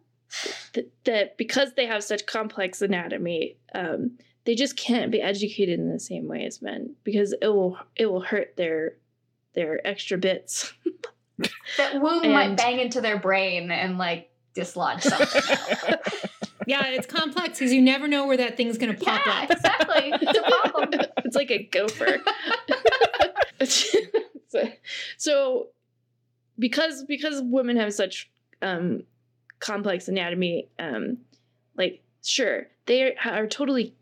that, 0.73 0.91
that 1.05 1.37
because 1.37 1.73
they 1.73 1.85
have 1.85 2.03
such 2.03 2.25
complex 2.25 2.81
anatomy, 2.81 3.57
um, 3.73 4.17
they 4.45 4.55
just 4.55 4.77
can't 4.77 5.11
be 5.11 5.21
educated 5.21 5.77
in 5.77 5.91
the 5.91 5.99
same 5.99 6.27
way 6.27 6.45
as 6.45 6.61
men 6.61 6.95
because 7.03 7.33
it 7.41 7.47
will 7.47 7.77
it 7.95 8.05
will 8.05 8.21
hurt 8.21 8.55
their 8.55 8.95
their 9.53 9.85
extra 9.85 10.17
bits. 10.17 10.73
that 11.77 12.01
womb 12.01 12.23
and, 12.23 12.31
might 12.31 12.55
bang 12.55 12.79
into 12.79 13.01
their 13.01 13.19
brain 13.19 13.71
and 13.71 13.97
like 13.97 14.31
dislodge 14.53 15.03
something. 15.03 15.41
yeah, 16.67 16.87
it's 16.87 17.07
complex 17.07 17.59
because 17.59 17.73
you 17.73 17.81
never 17.81 18.07
know 18.07 18.25
where 18.25 18.37
that 18.37 18.55
thing's 18.55 18.77
gonna 18.77 18.93
pop 18.93 19.21
yeah, 19.25 19.41
up. 19.41 19.51
Exactly, 19.51 20.13
it's 20.13 20.37
a 20.37 20.69
problem. 20.69 21.01
it's 21.25 21.35
like 21.35 21.51
a 21.51 21.63
gopher. 21.63 22.19
so, 24.47 24.69
so, 25.17 25.67
because 26.57 27.03
because 27.03 27.41
women 27.43 27.75
have 27.77 27.93
such 27.93 28.31
um, 28.61 29.03
complex 29.59 30.07
anatomy, 30.07 30.67
um, 30.79 31.17
like 31.75 32.01
sure 32.23 32.67
they 32.85 33.15
are 33.15 33.47
totally 33.47 33.93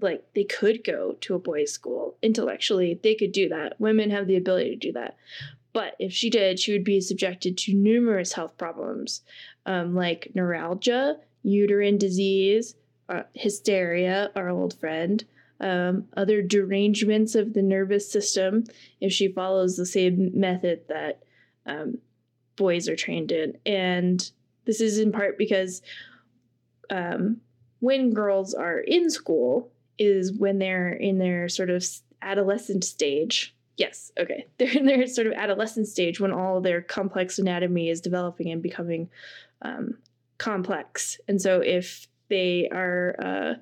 like 0.00 0.24
they 0.34 0.44
could 0.44 0.82
go 0.84 1.16
to 1.20 1.34
a 1.34 1.38
boys' 1.38 1.72
school 1.72 2.16
intellectually. 2.22 2.98
They 3.02 3.14
could 3.14 3.32
do 3.32 3.48
that. 3.50 3.80
Women 3.80 4.10
have 4.10 4.26
the 4.26 4.36
ability 4.36 4.70
to 4.70 4.76
do 4.76 4.92
that. 4.92 5.16
But 5.72 5.94
if 5.98 6.12
she 6.12 6.28
did, 6.28 6.58
she 6.58 6.72
would 6.72 6.84
be 6.84 7.00
subjected 7.00 7.56
to 7.58 7.74
numerous 7.74 8.32
health 8.32 8.58
problems 8.58 9.22
um, 9.64 9.94
like 9.94 10.32
neuralgia, 10.34 11.16
uterine 11.42 11.98
disease, 11.98 12.74
uh, 13.08 13.22
hysteria, 13.34 14.30
our 14.36 14.48
old 14.48 14.78
friend, 14.78 15.24
um, 15.60 16.08
other 16.16 16.42
derangements 16.42 17.34
of 17.34 17.54
the 17.54 17.62
nervous 17.62 18.10
system 18.10 18.64
if 19.00 19.12
she 19.12 19.28
follows 19.28 19.76
the 19.76 19.86
same 19.86 20.30
method 20.34 20.80
that 20.88 21.22
um, 21.66 21.98
boys 22.56 22.88
are 22.88 22.96
trained 22.96 23.30
in. 23.30 23.56
And 23.64 24.30
this 24.64 24.80
is 24.80 24.98
in 24.98 25.12
part 25.12 25.38
because 25.38 25.82
um, 26.90 27.38
when 27.80 28.12
girls 28.12 28.54
are 28.54 28.78
in 28.78 29.10
school 29.10 29.70
is 29.98 30.32
when 30.32 30.58
they're 30.58 30.92
in 30.92 31.18
their 31.18 31.48
sort 31.48 31.70
of 31.70 31.84
adolescent 32.22 32.84
stage. 32.84 33.54
Yes, 33.76 34.12
okay. 34.18 34.46
They're 34.58 34.76
in 34.76 34.86
their 34.86 35.06
sort 35.06 35.26
of 35.26 35.32
adolescent 35.32 35.88
stage 35.88 36.20
when 36.20 36.32
all 36.32 36.60
their 36.60 36.82
complex 36.82 37.38
anatomy 37.38 37.88
is 37.88 38.00
developing 38.00 38.50
and 38.50 38.62
becoming 38.62 39.08
um, 39.62 39.98
complex. 40.38 41.20
And 41.28 41.40
so 41.40 41.60
if 41.60 42.06
they 42.28 42.68
are 42.70 43.16
uh, 43.22 43.54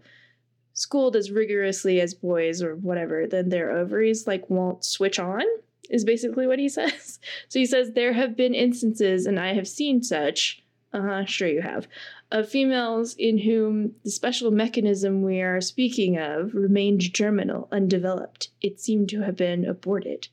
schooled 0.74 1.16
as 1.16 1.30
rigorously 1.30 2.00
as 2.00 2.14
boys 2.14 2.62
or 2.62 2.76
whatever, 2.76 3.26
then 3.26 3.48
their 3.48 3.70
ovaries 3.70 4.26
like 4.26 4.48
won't 4.50 4.84
switch 4.84 5.18
on, 5.18 5.42
is 5.88 6.04
basically 6.04 6.46
what 6.46 6.58
he 6.58 6.68
says. 6.78 7.18
So 7.48 7.58
he 7.58 7.66
says, 7.66 7.92
There 7.92 8.12
have 8.12 8.36
been 8.36 8.54
instances, 8.54 9.26
and 9.26 9.38
I 9.38 9.54
have 9.54 9.68
seen 9.68 10.02
such, 10.02 10.62
uh 10.92 11.00
huh, 11.00 11.24
sure 11.24 11.48
you 11.48 11.62
have, 11.62 11.86
of 12.30 12.48
females 12.48 13.14
in 13.14 13.38
whom 13.38 13.94
the 14.02 14.10
special 14.10 14.50
mechanism 14.50 15.22
we 15.22 15.40
are 15.40 15.60
speaking 15.60 16.18
of 16.18 16.54
remained 16.54 17.00
germinal, 17.00 17.68
undeveloped. 17.70 18.48
It 18.60 18.80
seemed 18.80 19.08
to 19.10 19.22
have 19.22 19.36
been 19.36 19.64
aborted. 19.64 20.28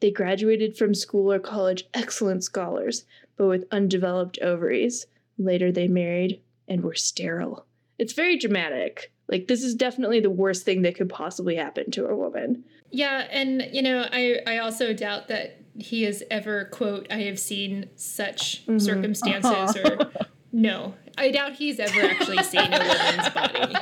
They 0.00 0.10
graduated 0.10 0.76
from 0.76 0.94
school 0.94 1.32
or 1.32 1.38
college 1.38 1.84
excellent 1.94 2.44
scholars, 2.44 3.04
but 3.36 3.46
with 3.46 3.64
undeveloped 3.70 4.38
ovaries. 4.42 5.06
Later 5.38 5.72
they 5.72 5.88
married 5.88 6.40
and 6.68 6.82
were 6.82 6.94
sterile. 6.94 7.66
It's 7.98 8.12
very 8.12 8.36
dramatic. 8.36 9.12
Like 9.28 9.46
this 9.46 9.64
is 9.64 9.74
definitely 9.74 10.20
the 10.20 10.30
worst 10.30 10.64
thing 10.64 10.82
that 10.82 10.96
could 10.96 11.08
possibly 11.08 11.56
happen 11.56 11.90
to 11.92 12.06
a 12.06 12.16
woman. 12.16 12.64
Yeah, 12.90 13.26
and 13.30 13.66
you 13.72 13.82
know, 13.82 14.06
I 14.12 14.40
I 14.46 14.58
also 14.58 14.92
doubt 14.92 15.28
that 15.28 15.63
he 15.78 16.04
has 16.04 16.22
ever 16.30 16.66
quote 16.66 17.06
I 17.10 17.22
have 17.22 17.38
seen 17.38 17.90
such 17.96 18.62
mm-hmm. 18.62 18.78
circumstances 18.78 19.76
or 19.76 20.10
no. 20.52 20.94
I 21.16 21.30
doubt 21.30 21.54
he's 21.54 21.78
ever 21.78 22.00
actually 22.00 22.42
seen 22.42 22.72
a 22.72 22.78
woman's 22.78 23.28
body. 23.30 23.74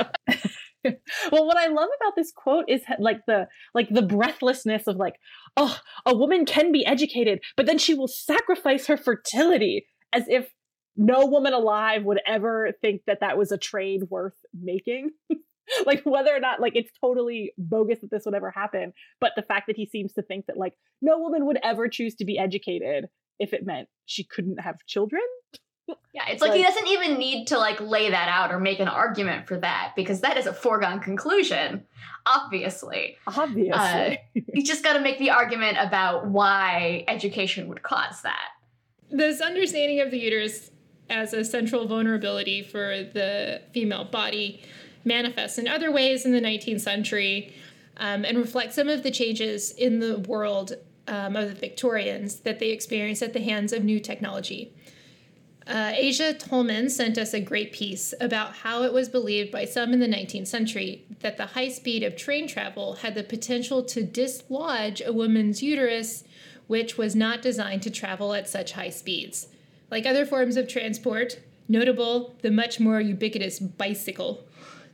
well 1.30 1.46
what 1.46 1.56
i 1.56 1.68
love 1.68 1.88
about 2.00 2.14
this 2.16 2.32
quote 2.34 2.64
is 2.66 2.82
like 2.98 3.20
the 3.28 3.46
like 3.72 3.88
the 3.88 4.02
breathlessness 4.02 4.88
of 4.88 4.96
like 4.96 5.14
oh 5.56 5.78
a 6.04 6.12
woman 6.12 6.44
can 6.44 6.72
be 6.72 6.84
educated 6.84 7.38
but 7.56 7.66
then 7.66 7.78
she 7.78 7.94
will 7.94 8.08
sacrifice 8.08 8.88
her 8.88 8.96
fertility 8.96 9.86
as 10.12 10.24
if 10.28 10.50
no 10.96 11.26
woman 11.26 11.52
alive 11.52 12.04
would 12.04 12.20
ever 12.26 12.72
think 12.80 13.02
that 13.06 13.20
that 13.20 13.38
was 13.38 13.52
a 13.52 13.58
trade 13.58 14.02
worth 14.10 14.36
making. 14.52 15.10
like 15.86 16.02
whether 16.04 16.34
or 16.34 16.40
not 16.40 16.60
like 16.60 16.76
it's 16.76 16.90
totally 17.00 17.52
bogus 17.58 18.00
that 18.00 18.10
this 18.10 18.24
would 18.24 18.34
ever 18.34 18.50
happen, 18.50 18.92
but 19.20 19.32
the 19.36 19.42
fact 19.42 19.66
that 19.66 19.76
he 19.76 19.86
seems 19.86 20.12
to 20.14 20.22
think 20.22 20.46
that 20.46 20.56
like 20.56 20.74
no 21.00 21.18
woman 21.18 21.46
would 21.46 21.58
ever 21.62 21.88
choose 21.88 22.14
to 22.16 22.24
be 22.24 22.38
educated 22.38 23.06
if 23.38 23.52
it 23.52 23.66
meant 23.66 23.88
she 24.06 24.24
couldn't 24.24 24.60
have 24.60 24.76
children. 24.86 25.22
Yeah, 26.14 26.28
it's 26.28 26.40
like, 26.40 26.50
like, 26.50 26.58
he 26.58 26.62
doesn't 26.62 26.86
even 26.88 27.18
need 27.18 27.46
to 27.48 27.58
like 27.58 27.80
lay 27.80 28.10
that 28.10 28.28
out 28.28 28.52
or 28.52 28.60
make 28.60 28.80
an 28.80 28.88
argument 28.88 29.48
for 29.48 29.58
that 29.58 29.92
because 29.96 30.20
that 30.20 30.36
is 30.36 30.46
a 30.46 30.52
foregone 30.52 31.00
conclusion. 31.00 31.84
Obviously, 32.26 33.16
obviously, 33.26 33.72
uh, 33.72 34.14
you 34.34 34.62
just 34.62 34.84
got 34.84 34.92
to 34.94 35.00
make 35.00 35.18
the 35.18 35.30
argument 35.30 35.76
about 35.80 36.28
why 36.28 37.04
education 37.08 37.68
would 37.68 37.82
cause 37.82 38.22
that. 38.22 38.50
This 39.10 39.40
understanding 39.40 40.00
of 40.00 40.10
the 40.10 40.18
uterus 40.18 40.70
as 41.10 41.34
a 41.34 41.44
central 41.44 41.86
vulnerability 41.86 42.62
for 42.62 43.08
the 43.12 43.60
female 43.74 44.04
body 44.04 44.62
manifests 45.04 45.58
in 45.58 45.68
other 45.68 45.90
ways 45.90 46.24
in 46.24 46.32
the 46.32 46.40
19th 46.40 46.80
century 46.80 47.54
um, 47.96 48.24
and 48.24 48.38
reflects 48.38 48.74
some 48.74 48.88
of 48.88 49.02
the 49.02 49.10
changes 49.10 49.70
in 49.72 50.00
the 50.00 50.18
world 50.18 50.74
um, 51.08 51.36
of 51.36 51.48
the 51.48 51.54
Victorians 51.54 52.40
that 52.40 52.58
they 52.58 52.70
experienced 52.70 53.22
at 53.22 53.32
the 53.32 53.40
hands 53.40 53.72
of 53.72 53.84
new 53.84 54.00
technology. 54.00 54.72
Uh, 55.66 55.92
Asia 55.94 56.34
Tolman 56.34 56.90
sent 56.90 57.16
us 57.18 57.32
a 57.32 57.40
great 57.40 57.72
piece 57.72 58.12
about 58.20 58.56
how 58.56 58.82
it 58.82 58.92
was 58.92 59.08
believed 59.08 59.52
by 59.52 59.64
some 59.64 59.92
in 59.92 60.00
the 60.00 60.08
19th 60.08 60.48
century 60.48 61.04
that 61.20 61.36
the 61.36 61.46
high 61.46 61.68
speed 61.68 62.02
of 62.02 62.16
train 62.16 62.48
travel 62.48 62.94
had 62.94 63.14
the 63.14 63.22
potential 63.22 63.82
to 63.84 64.02
dislodge 64.02 65.00
a 65.04 65.12
woman's 65.12 65.62
uterus, 65.62 66.24
which 66.66 66.98
was 66.98 67.14
not 67.14 67.42
designed 67.42 67.82
to 67.82 67.90
travel 67.90 68.34
at 68.34 68.48
such 68.48 68.72
high 68.72 68.90
speeds. 68.90 69.48
Like 69.90 70.04
other 70.04 70.26
forms 70.26 70.56
of 70.56 70.66
transport, 70.66 71.38
notable 71.68 72.34
the 72.42 72.50
much 72.50 72.80
more 72.80 73.00
ubiquitous 73.00 73.60
bicycle. 73.60 74.44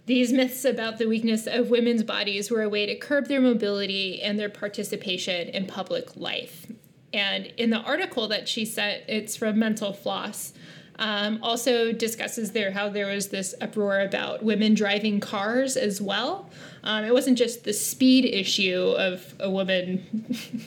These 0.08 0.32
myths 0.32 0.64
about 0.64 0.96
the 0.96 1.06
weakness 1.06 1.46
of 1.46 1.68
women's 1.68 2.02
bodies 2.02 2.50
were 2.50 2.62
a 2.62 2.68
way 2.70 2.86
to 2.86 2.94
curb 2.94 3.26
their 3.26 3.42
mobility 3.42 4.22
and 4.22 4.38
their 4.38 4.48
participation 4.48 5.50
in 5.50 5.66
public 5.66 6.16
life. 6.16 6.64
And 7.12 7.52
in 7.58 7.68
the 7.68 7.80
article 7.80 8.26
that 8.28 8.48
she 8.48 8.64
sent, 8.64 9.02
it's 9.06 9.36
from 9.36 9.58
Mental 9.58 9.92
Floss, 9.92 10.54
um, 10.98 11.38
also 11.42 11.92
discusses 11.92 12.52
there 12.52 12.72
how 12.72 12.88
there 12.88 13.06
was 13.06 13.28
this 13.28 13.54
uproar 13.60 14.00
about 14.00 14.42
women 14.42 14.74
driving 14.74 15.20
cars 15.20 15.76
as 15.76 16.00
well. 16.00 16.50
Um, 16.82 17.04
it 17.04 17.12
wasn't 17.12 17.38
just 17.38 17.64
the 17.64 17.72
speed 17.72 18.24
issue 18.24 18.94
of 18.96 19.34
a 19.40 19.50
woman 19.50 20.26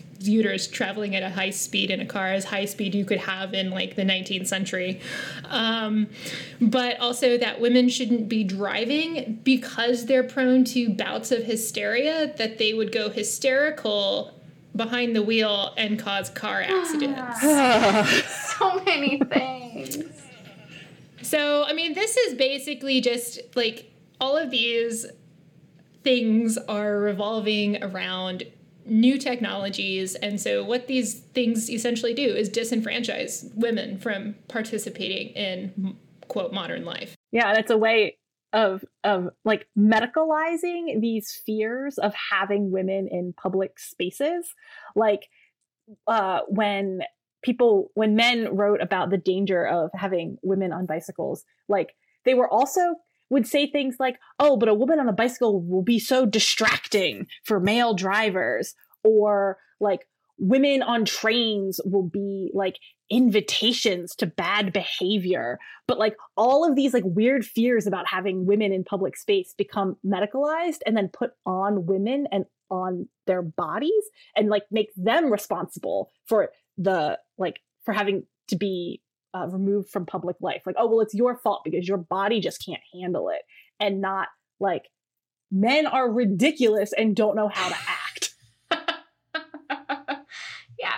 uterus 0.20 0.68
traveling 0.68 1.16
at 1.16 1.24
a 1.24 1.30
high 1.30 1.50
speed 1.50 1.90
in 1.90 2.00
a 2.00 2.06
car, 2.06 2.28
as 2.28 2.46
high 2.46 2.66
speed 2.66 2.94
you 2.94 3.06
could 3.06 3.20
have 3.20 3.54
in 3.54 3.72
like 3.72 3.96
the 3.96 4.04
19th 4.04 4.48
century, 4.48 5.02
um, 5.46 6.08
but 6.60 7.00
also 7.00 7.38
that 7.38 7.60
women 7.60 7.90
shouldn't 7.90 8.30
be 8.30 8.44
driving 8.44 9.40
because 9.44 10.06
they're 10.06 10.24
prone 10.24 10.64
to 10.66 10.90
bouts 10.90 11.32
of 11.32 11.44
hysteria, 11.44 12.34
that 12.38 12.58
they 12.58 12.74
would 12.74 12.92
go 12.92 13.10
hysterical 13.10 14.32
behind 14.76 15.16
the 15.16 15.22
wheel 15.22 15.74
and 15.78 16.00
cause 16.00 16.30
car 16.30 16.62
accidents. 16.62 17.42
so 18.58 18.82
many 18.84 19.20
things. 19.20 20.21
So, 21.32 21.64
I 21.64 21.72
mean, 21.72 21.94
this 21.94 22.18
is 22.18 22.34
basically 22.34 23.00
just 23.00 23.40
like 23.56 23.90
all 24.20 24.36
of 24.36 24.52
these 24.52 25.06
things 26.04 26.58
are 26.58 26.98
revolving 26.98 27.82
around 27.82 28.44
new 28.86 29.18
technologies. 29.18 30.16
And 30.16 30.42
so, 30.42 30.62
what 30.62 30.88
these 30.88 31.22
things 31.34 31.70
essentially 31.70 32.14
do 32.14 32.26
is 32.26 32.50
disenfranchise 32.50 33.56
women 33.56 33.98
from 33.98 34.36
participating 34.50 35.30
in, 35.30 35.96
quote, 36.28 36.52
modern 36.52 36.84
life. 36.84 37.16
Yeah, 37.32 37.48
and 37.48 37.58
it's 37.58 37.72
a 37.72 37.78
way 37.78 38.18
of 38.52 38.84
of 39.06 39.30
like 39.46 39.68
medicalizing 39.80 41.00
these 41.00 41.32
fears 41.46 41.98
of 41.98 42.14
having 42.14 42.72
women 42.72 43.08
in 43.08 43.32
public 43.32 43.80
spaces 43.80 44.54
like 44.94 45.30
uh 46.08 46.42
when 46.50 47.00
people 47.42 47.92
when 47.94 48.16
men 48.16 48.56
wrote 48.56 48.82
about 48.82 49.10
the 49.10 49.18
danger 49.18 49.66
of 49.66 49.90
having 49.94 50.38
women 50.44 50.72
on 50.72 50.86
bicycles, 50.86 51.44
like 51.68 51.96
they 52.26 52.34
were 52.34 52.52
also 52.52 52.96
would 53.30 53.48
say 53.48 53.66
things 53.66 53.96
like, 54.00 54.18
"Oh, 54.40 54.58
but 54.58 54.70
a 54.70 54.74
woman 54.74 55.00
on 55.00 55.08
a 55.08 55.14
bicycle 55.14 55.62
will 55.62 55.84
be 55.84 56.00
so 56.00 56.26
distracting 56.26 57.28
for 57.44 57.60
male 57.60 57.94
drivers," 57.94 58.76
or 59.04 59.58
like 59.80 60.08
women 60.38 60.82
on 60.82 61.06
trains 61.06 61.80
will 61.86 62.08
be 62.08 62.50
like 62.54 62.78
invitations 63.12 64.16
to 64.16 64.26
bad 64.26 64.74
behavior. 64.74 65.60
But 65.88 66.00
like 66.00 66.16
all 66.36 66.68
of 66.68 66.76
these 66.76 66.94
like 66.94 67.04
weird 67.06 67.46
fears 67.46 67.86
about 67.86 68.08
having 68.08 68.46
women 68.46 68.72
in 68.72 68.84
public 68.84 69.18
space 69.18 69.54
become 69.58 69.98
medicalized 70.06 70.80
and 70.86 70.98
then 70.98 71.10
put 71.10 71.32
on 71.46 71.86
women 71.86 72.28
and 72.32 72.46
on 72.72 73.08
their 73.28 73.42
bodies 73.42 74.04
and 74.36 74.50
like 74.50 74.64
make 74.72 74.90
them 74.96 75.32
responsible 75.32 76.10
for 76.26 76.50
the 76.78 77.20
like 77.42 77.60
for 77.84 77.94
having 77.94 78.24
to 78.48 78.56
be 78.56 79.02
uh, 79.34 79.48
removed 79.48 79.90
from 79.90 80.06
public 80.06 80.38
life. 80.42 80.62
Like 80.66 80.76
oh 80.78 80.88
well 80.88 81.02
it's 81.02 81.14
your 81.14 81.36
fault 81.36 81.62
because 81.64 81.88
your 81.88 81.98
body 81.98 82.40
just 82.40 82.66
can't 82.66 82.82
handle 82.94 83.30
it. 83.30 83.42
And 83.80 84.00
not 84.00 84.30
like 84.60 84.90
men 85.52 85.88
are 85.88 86.10
ridiculous 86.10 86.94
and 86.94 87.16
don't 87.16 87.36
know 87.36 87.50
how 87.50 87.70
to 87.70 87.76
act. 87.88 88.34
Yeah. 90.80 90.94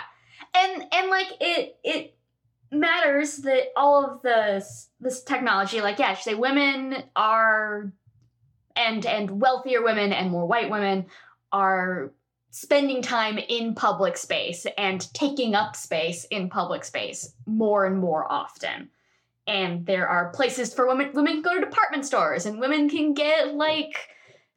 And 0.56 0.84
and 0.94 1.10
like 1.10 1.28
it 1.42 1.76
it 1.84 2.16
matters 2.72 3.38
that 3.38 3.68
all 3.76 4.06
of 4.06 4.22
this 4.22 4.90
this 5.00 5.24
technology 5.24 5.82
like 5.82 6.00
yeah 6.00 6.16
say 6.16 6.34
women 6.34 7.04
are 7.16 7.92
and 8.76 9.06
and 9.06 9.42
wealthier 9.42 9.84
women 9.84 10.12
and 10.12 10.32
more 10.32 10.48
white 10.48 10.72
women 10.72 11.06
are 11.52 12.12
spending 12.54 13.02
time 13.02 13.40
in 13.40 13.74
public 13.74 14.16
space 14.16 14.68
and 14.78 15.12
taking 15.16 15.56
up 15.56 15.76
space 15.76 16.26
in 16.26 16.52
public 16.52 16.86
space 16.86 17.34
more 17.48 17.88
and 17.88 17.98
more 17.98 18.32
often. 18.32 18.92
And 19.48 19.84
there 19.88 20.08
are 20.08 20.30
places 20.30 20.72
for 20.72 20.88
women 20.88 21.10
women 21.14 21.34
can 21.34 21.42
go 21.42 21.56
to 21.56 21.66
department 21.66 22.06
stores 22.06 22.46
and 22.46 22.60
women 22.60 22.90
can 22.90 23.16
get 23.16 23.56
like 23.56 24.08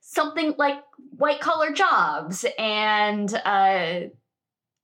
something 0.01 0.55
like 0.59 0.77
white 1.17 1.41
collar 1.41 1.73
jobs 1.73 2.45
and 2.59 3.33
uh 3.47 4.01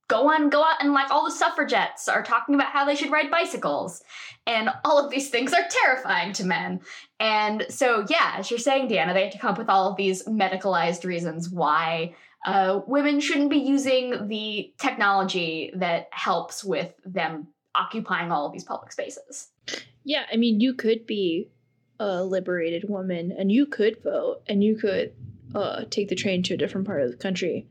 go 0.07 0.29
on 0.29 0.49
go 0.49 0.63
out 0.63 0.81
and 0.81 0.91
like 0.91 1.11
all 1.11 1.23
the 1.23 1.31
suffragettes 1.31 2.07
are 2.07 2.23
talking 2.23 2.55
about 2.55 2.71
how 2.71 2.83
they 2.83 2.95
should 2.95 3.11
ride 3.11 3.29
bicycles 3.29 4.03
and 4.47 4.69
all 4.83 5.03
of 5.03 5.11
these 5.11 5.29
things 5.29 5.53
are 5.53 5.63
terrifying 5.69 6.33
to 6.33 6.43
men 6.43 6.81
and 7.19 7.65
so 7.69 8.05
yeah 8.09 8.35
as 8.37 8.49
you're 8.49 8.59
saying 8.59 8.89
deanna 8.89 9.13
they 9.13 9.23
have 9.23 9.31
to 9.31 9.37
come 9.37 9.51
up 9.51 9.57
with 9.57 9.69
all 9.69 9.89
of 9.89 9.95
these 9.95 10.23
medicalized 10.23 11.05
reasons 11.05 11.49
why 11.49 12.13
uh, 12.45 12.81
women 12.87 13.19
shouldn't 13.19 13.49
be 13.49 13.57
using 13.57 14.27
the 14.27 14.73
technology 14.79 15.71
that 15.75 16.07
helps 16.11 16.63
with 16.63 16.93
them 17.05 17.47
occupying 17.75 18.31
all 18.31 18.45
of 18.45 18.53
these 18.53 18.63
public 18.63 18.91
spaces. 18.91 19.49
Yeah, 20.03 20.23
I 20.31 20.35
mean, 20.35 20.59
you 20.59 20.73
could 20.73 21.05
be 21.07 21.49
a 21.99 22.23
liberated 22.23 22.89
woman 22.89 23.31
and 23.31 23.51
you 23.51 23.65
could 23.65 24.01
vote 24.03 24.41
and 24.47 24.63
you 24.63 24.75
could 24.75 25.13
uh, 25.55 25.83
take 25.89 26.09
the 26.09 26.15
train 26.15 26.43
to 26.43 26.53
a 26.53 26.57
different 26.57 26.85
part 26.85 27.01
of 27.01 27.11
the 27.11 27.17
country, 27.17 27.67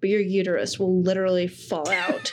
but 0.00 0.08
your 0.08 0.20
uterus 0.20 0.78
will 0.78 1.02
literally 1.02 1.46
fall 1.46 1.88
out. 1.90 2.32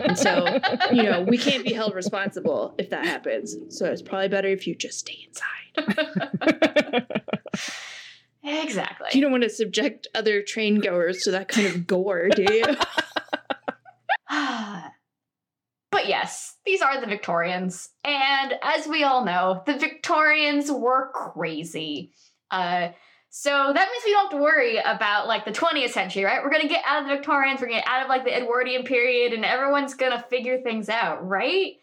and 0.00 0.16
so, 0.16 0.46
you 0.92 1.02
know, 1.02 1.22
we 1.22 1.38
can't 1.38 1.64
be 1.64 1.72
held 1.72 1.94
responsible 1.94 2.74
if 2.78 2.90
that 2.90 3.04
happens. 3.04 3.56
So 3.68 3.86
it's 3.86 4.02
probably 4.02 4.28
better 4.28 4.48
if 4.48 4.66
you 4.66 4.74
just 4.74 5.00
stay 5.00 5.26
inside. 5.26 7.06
Exactly. 8.44 9.08
You 9.12 9.20
don't 9.20 9.30
want 9.30 9.44
to 9.44 9.50
subject 9.50 10.08
other 10.14 10.42
train 10.42 10.80
goers 10.80 11.22
to 11.22 11.30
that 11.32 11.48
kind 11.48 11.68
of 11.68 11.86
gore, 11.86 12.28
do 12.28 12.44
you? 12.50 12.64
but 15.90 16.08
yes, 16.08 16.56
these 16.64 16.82
are 16.82 17.00
the 17.00 17.06
Victorians. 17.06 17.90
And 18.04 18.54
as 18.62 18.86
we 18.86 19.04
all 19.04 19.24
know, 19.24 19.62
the 19.66 19.78
Victorians 19.78 20.70
were 20.70 21.10
crazy. 21.12 22.12
Uh, 22.50 22.88
so 23.34 23.50
that 23.50 23.88
means 23.88 24.04
we 24.04 24.12
don't 24.12 24.30
have 24.30 24.38
to 24.38 24.42
worry 24.42 24.78
about 24.78 25.26
like 25.26 25.44
the 25.44 25.52
20th 25.52 25.90
century, 25.90 26.24
right? 26.24 26.42
We're 26.42 26.50
gonna 26.50 26.68
get 26.68 26.82
out 26.86 27.02
of 27.02 27.08
the 27.08 27.14
Victorians, 27.14 27.60
we're 27.60 27.68
gonna 27.68 27.80
get 27.80 27.88
out 27.88 28.02
of 28.02 28.08
like 28.08 28.24
the 28.24 28.36
Edwardian 28.36 28.84
period, 28.84 29.32
and 29.32 29.44
everyone's 29.44 29.94
gonna 29.94 30.22
figure 30.28 30.60
things 30.60 30.88
out, 30.88 31.26
right? 31.26 31.74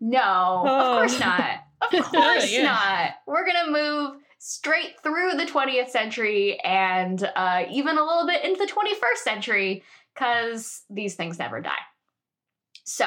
No, 0.00 0.64
oh. 0.66 0.78
of 0.80 0.96
course 0.96 1.20
not. 1.20 1.60
Of 1.92 2.04
course 2.10 2.52
yeah. 2.52 2.62
not. 2.64 3.10
We're 3.24 3.46
gonna 3.46 3.70
move 3.70 4.16
straight 4.44 5.00
through 5.04 5.34
the 5.36 5.46
20th 5.46 5.90
century 5.90 6.58
and 6.64 7.30
uh, 7.36 7.62
even 7.70 7.96
a 7.96 8.04
little 8.04 8.26
bit 8.26 8.44
into 8.44 8.58
the 8.58 8.70
21st 8.70 9.18
century 9.22 9.84
because 10.12 10.82
these 10.90 11.14
things 11.14 11.38
never 11.38 11.60
die. 11.60 11.70
So, 12.82 13.06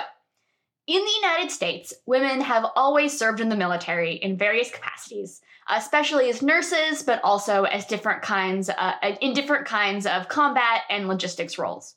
in 0.87 1.03
the 1.03 1.27
United 1.27 1.51
States, 1.51 1.93
women 2.05 2.39
have 2.39 2.65
always 2.77 3.17
served 3.17 3.41
in 3.41 3.49
the 3.49 3.57
military 3.57 4.13
in 4.13 4.37
various 4.37 4.71
capacities, 4.71 5.41
especially 5.67 6.29
as 6.29 6.41
nurses, 6.41 7.03
but 7.03 7.19
also 7.21 7.63
as 7.63 7.85
different 7.85 8.21
kinds 8.21 8.69
uh, 8.69 8.93
in 9.19 9.33
different 9.33 9.65
kinds 9.65 10.05
of 10.05 10.29
combat 10.29 10.83
and 10.89 11.09
logistics 11.09 11.57
roles. 11.57 11.95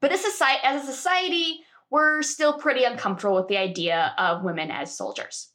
But 0.00 0.10
as 0.10 0.24
a 0.24 0.84
society, 0.84 1.60
we're 1.90 2.22
still 2.22 2.58
pretty 2.58 2.82
uncomfortable 2.82 3.36
with 3.36 3.46
the 3.46 3.58
idea 3.58 4.12
of 4.18 4.42
women 4.42 4.72
as 4.72 4.96
soldiers. 4.96 5.51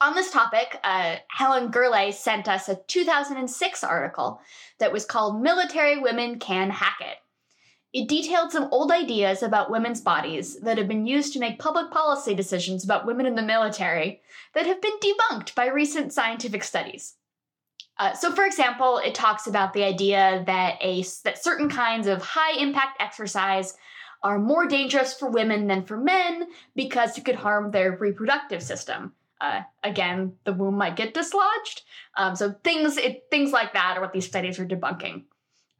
On 0.00 0.14
this 0.14 0.30
topic, 0.30 0.78
uh, 0.84 1.16
Helen 1.28 1.70
Gurley 1.72 2.12
sent 2.12 2.46
us 2.46 2.68
a 2.68 2.76
2006 2.86 3.82
article 3.82 4.40
that 4.78 4.92
was 4.92 5.04
called 5.04 5.42
Military 5.42 5.98
Women 5.98 6.38
Can 6.38 6.70
Hack 6.70 6.98
It. 7.00 7.16
It 7.92 8.08
detailed 8.08 8.52
some 8.52 8.68
old 8.70 8.92
ideas 8.92 9.42
about 9.42 9.70
women's 9.70 10.00
bodies 10.00 10.60
that 10.60 10.78
have 10.78 10.86
been 10.86 11.06
used 11.06 11.32
to 11.32 11.40
make 11.40 11.58
public 11.58 11.90
policy 11.90 12.34
decisions 12.34 12.84
about 12.84 13.06
women 13.06 13.26
in 13.26 13.34
the 13.34 13.42
military 13.42 14.20
that 14.54 14.66
have 14.66 14.80
been 14.80 14.98
debunked 15.00 15.54
by 15.56 15.66
recent 15.66 16.12
scientific 16.12 16.62
studies. 16.62 17.14
Uh, 17.98 18.12
so, 18.12 18.32
for 18.32 18.44
example, 18.44 18.98
it 18.98 19.14
talks 19.16 19.48
about 19.48 19.72
the 19.72 19.82
idea 19.82 20.44
that 20.46 20.76
a 20.80 21.02
that 21.24 21.42
certain 21.42 21.68
kinds 21.68 22.06
of 22.06 22.22
high 22.22 22.56
impact 22.60 23.02
exercise 23.02 23.76
are 24.22 24.38
more 24.38 24.68
dangerous 24.68 25.14
for 25.14 25.28
women 25.28 25.66
than 25.66 25.84
for 25.84 25.96
men 25.96 26.46
because 26.76 27.18
it 27.18 27.24
could 27.24 27.34
harm 27.34 27.70
their 27.70 27.96
reproductive 27.96 28.62
system, 28.62 29.12
uh, 29.40 29.62
again, 29.82 30.34
the 30.44 30.52
womb 30.52 30.76
might 30.76 30.96
get 30.96 31.14
dislodged. 31.14 31.82
Um, 32.16 32.34
so 32.36 32.54
things 32.64 32.96
it, 32.96 33.24
things 33.30 33.52
like 33.52 33.72
that 33.74 33.96
are 33.96 34.00
what 34.00 34.12
these 34.12 34.26
studies 34.26 34.58
are 34.58 34.66
debunking. 34.66 35.24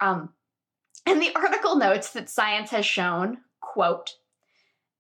Um, 0.01 0.31
and 1.07 1.21
the 1.21 1.35
article 1.35 1.77
notes 1.77 2.13
that 2.13 2.29
science 2.29 2.71
has 2.71 2.87
shown, 2.87 3.39
quote, 3.61 4.15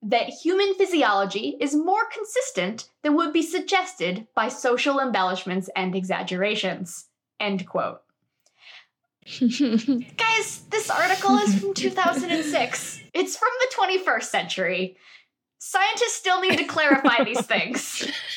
that 0.02 0.28
human 0.28 0.74
physiology 0.74 1.56
is 1.60 1.74
more 1.74 2.06
consistent 2.12 2.88
than 3.02 3.16
would 3.16 3.32
be 3.32 3.42
suggested 3.42 4.26
by 4.34 4.48
social 4.48 5.00
embellishments 5.00 5.68
and 5.74 5.94
exaggerations. 5.94 7.06
End 7.40 7.66
quote. 7.66 8.00
Guys, 9.40 10.62
this 10.70 10.88
article 10.88 11.36
is 11.36 11.60
from 11.60 11.74
2006. 11.74 13.00
It's 13.12 13.36
from 13.36 13.50
the 13.60 13.98
21st 13.98 14.22
century. 14.22 14.96
Scientists 15.58 16.14
still 16.14 16.40
need 16.40 16.56
to 16.56 16.64
clarify 16.64 17.24
these 17.24 17.44
things. 17.44 18.10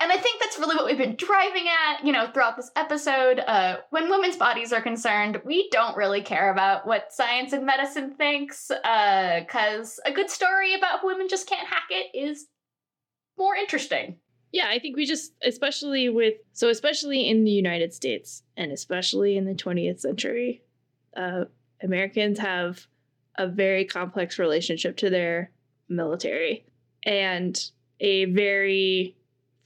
and 0.00 0.12
I 0.12 0.16
think 0.16 0.40
that's 0.40 0.58
really 0.58 0.76
what 0.76 0.86
we've 0.86 0.96
been 0.96 1.16
driving 1.16 1.64
at, 1.66 2.04
you 2.04 2.12
know, 2.12 2.30
throughout 2.32 2.56
this 2.56 2.70
episode. 2.76 3.40
Uh, 3.40 3.78
when 3.90 4.08
women's 4.08 4.36
bodies 4.36 4.72
are 4.72 4.80
concerned, 4.80 5.40
we 5.44 5.68
don't 5.70 5.96
really 5.96 6.22
care 6.22 6.52
about 6.52 6.86
what 6.86 7.12
science 7.12 7.52
and 7.52 7.66
medicine 7.66 8.14
thinks, 8.14 8.68
because 8.68 9.98
uh, 10.04 10.10
a 10.10 10.12
good 10.12 10.30
story 10.30 10.74
about 10.74 11.04
women 11.04 11.26
just 11.28 11.48
can't 11.48 11.66
hack 11.66 11.88
it 11.90 12.16
is 12.16 12.46
more 13.36 13.56
interesting. 13.56 14.16
Yeah, 14.52 14.68
I 14.68 14.78
think 14.78 14.96
we 14.96 15.04
just, 15.04 15.32
especially 15.42 16.08
with, 16.08 16.34
so 16.52 16.68
especially 16.68 17.28
in 17.28 17.44
the 17.44 17.50
United 17.50 17.92
States 17.92 18.44
and 18.56 18.70
especially 18.70 19.36
in 19.36 19.46
the 19.46 19.54
20th 19.54 20.00
century, 20.00 20.62
uh, 21.16 21.44
Americans 21.82 22.38
have 22.38 22.86
a 23.36 23.48
very 23.48 23.84
complex 23.84 24.38
relationship 24.38 24.96
to 24.98 25.10
their 25.10 25.50
military 25.88 26.66
and 27.02 27.70
a 28.00 28.26
very 28.26 29.16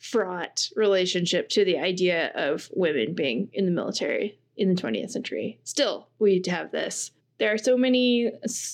fraught 0.03 0.69
relationship 0.75 1.49
to 1.49 1.65
the 1.65 1.79
idea 1.79 2.33
of 2.35 2.69
women 2.75 3.15
being 3.15 3.49
in 3.53 3.65
the 3.65 3.71
military 3.71 4.37
in 4.57 4.75
the 4.75 4.81
20th 4.81 5.11
century. 5.11 5.59
Still, 5.63 6.09
we 6.19 6.43
have 6.49 6.73
this. 6.73 7.13
There 7.39 7.53
are 7.53 7.59
so 7.59 7.77
many 7.77 8.33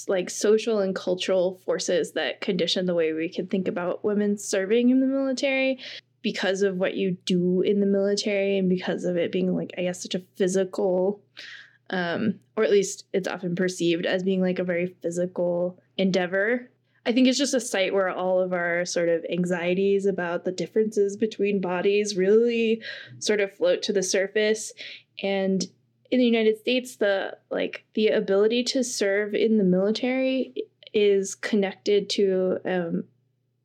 like 0.09 0.31
social 0.31 0.81
and 0.81 0.95
cultural 0.95 1.61
forces 1.65 2.13
that 2.13 2.41
condition 2.41 2.87
the 2.87 2.95
way 2.95 3.13
we 3.13 3.29
can 3.29 3.47
think 3.47 3.69
about 3.69 4.05
women 4.05 4.39
serving 4.39 4.91
in 4.91 5.01
the 5.01 5.07
military 5.07 5.79
because 6.23 6.63
of 6.63 6.77
what 6.77 6.95
you 6.95 7.17
do 7.25 7.63
in 7.63 7.81
the 7.81 7.87
military 7.87 8.59
and 8.59 8.69
because 8.69 9.05
of 9.05 9.17
it 9.17 9.31
being 9.31 9.55
like 9.55 9.73
I 9.79 9.83
guess 9.83 10.03
such 10.03 10.15
a 10.15 10.23
physical 10.37 11.23
um 11.91 12.41
or 12.57 12.65
at 12.65 12.71
least 12.71 13.07
it's 13.13 13.29
often 13.29 13.55
perceived 13.55 14.05
as 14.05 14.23
being 14.23 14.43
like 14.43 14.59
a 14.59 14.65
very 14.65 14.97
physical 15.01 15.79
endeavor 15.97 16.69
I 17.09 17.13
think 17.13 17.27
it's 17.27 17.39
just 17.39 17.55
a 17.55 17.61
site 17.61 17.95
where 17.95 18.11
all 18.11 18.39
of 18.39 18.53
our 18.53 18.85
sort 18.85 19.09
of 19.09 19.25
anxieties 19.33 20.05
about 20.05 20.45
the 20.45 20.53
differences 20.53 21.17
between 21.17 21.59
bodies 21.59 22.19
really 22.19 22.83
sort 23.19 23.41
of 23.41 23.57
float 23.57 23.81
to 23.85 23.95
the 23.95 24.03
surface. 24.03 24.75
And 25.23 25.65
in 26.11 26.19
the 26.19 26.27
United 26.27 26.59
States, 26.59 26.97
the 26.97 27.39
like 27.51 27.87
the 27.95 28.09
ability 28.09 28.63
to 28.65 28.85
serve 28.85 29.33
in 29.33 29.57
the 29.57 29.65
military 29.65 30.53
is 30.93 31.35
connected 31.35 32.11
to 32.11 32.59
um, 32.67 33.05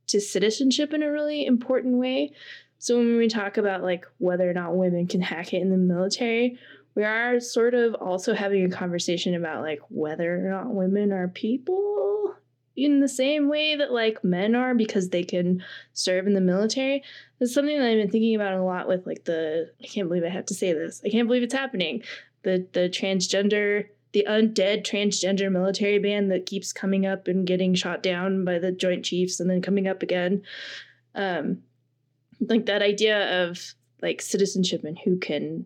to 0.08 0.22
citizenship 0.22 0.94
in 0.94 1.04
a 1.04 1.12
really 1.12 1.46
important 1.46 1.98
way. 1.98 2.32
So 2.78 2.98
when 2.98 3.18
we 3.18 3.28
talk 3.28 3.58
about 3.58 3.84
like 3.84 4.06
whether 4.20 4.50
or 4.50 4.54
not 4.54 4.78
women 4.78 5.06
can 5.06 5.20
hack 5.20 5.54
it 5.54 5.62
in 5.62 5.70
the 5.70 5.76
military, 5.76 6.58
we 6.96 7.04
are 7.04 7.42
sort 7.42 7.74
of 7.74 7.94
also 7.96 8.34
having 8.34 8.64
a 8.64 8.70
conversation 8.70 9.36
about 9.36 9.64
like 9.64 9.82
whether 9.90 10.34
or 10.34 10.50
not 10.50 10.74
women 10.74 11.12
are 11.12 11.28
people 11.28 12.38
in 12.76 13.00
the 13.00 13.08
same 13.08 13.50
way 13.50 13.76
that 13.76 13.92
like 13.92 14.24
men 14.24 14.56
are 14.56 14.74
because 14.74 15.10
they 15.10 15.24
can 15.24 15.64
serve 15.94 16.28
in 16.28 16.34
the 16.34 16.42
military. 16.42 17.04
That's 17.40 17.54
something 17.54 17.78
that 17.78 17.88
I've 17.88 17.98
been 17.98 18.10
thinking 18.10 18.36
about 18.36 18.54
a 18.54 18.64
lot 18.64 18.88
with 18.88 19.06
like 19.06 19.26
the 19.26 19.72
I 19.84 19.88
can't 19.88 20.08
believe 20.08 20.24
I 20.24 20.30
have 20.30 20.48
to 20.48 20.54
say 20.54 20.74
this. 20.74 21.02
I 21.06 21.10
can't 21.10 21.28
believe 21.28 21.44
it's 21.44 21.54
happening. 21.54 22.04
The 22.44 22.68
the 22.74 22.90
transgender 22.90 23.88
the 24.14 24.26
undead 24.30 24.84
transgender 24.84 25.52
military 25.52 26.00
band 26.00 26.32
that 26.32 26.46
keeps 26.46 26.72
coming 26.72 27.06
up 27.06 27.28
and 27.28 27.48
getting 27.48 27.74
shot 27.74 28.04
down 28.04 28.46
by 28.46 28.60
the 28.60 28.72
Joint 28.72 29.04
Chiefs 29.04 29.40
and 29.40 29.50
then 29.50 29.62
coming 29.62 29.88
up 29.88 30.04
again. 30.04 30.44
Um, 31.16 31.64
like 32.40 32.68
that 32.68 32.82
idea 32.82 33.44
of 33.44 33.74
like 34.02 34.22
citizenship 34.22 34.84
and 34.84 34.98
who 35.04 35.18
can 35.18 35.66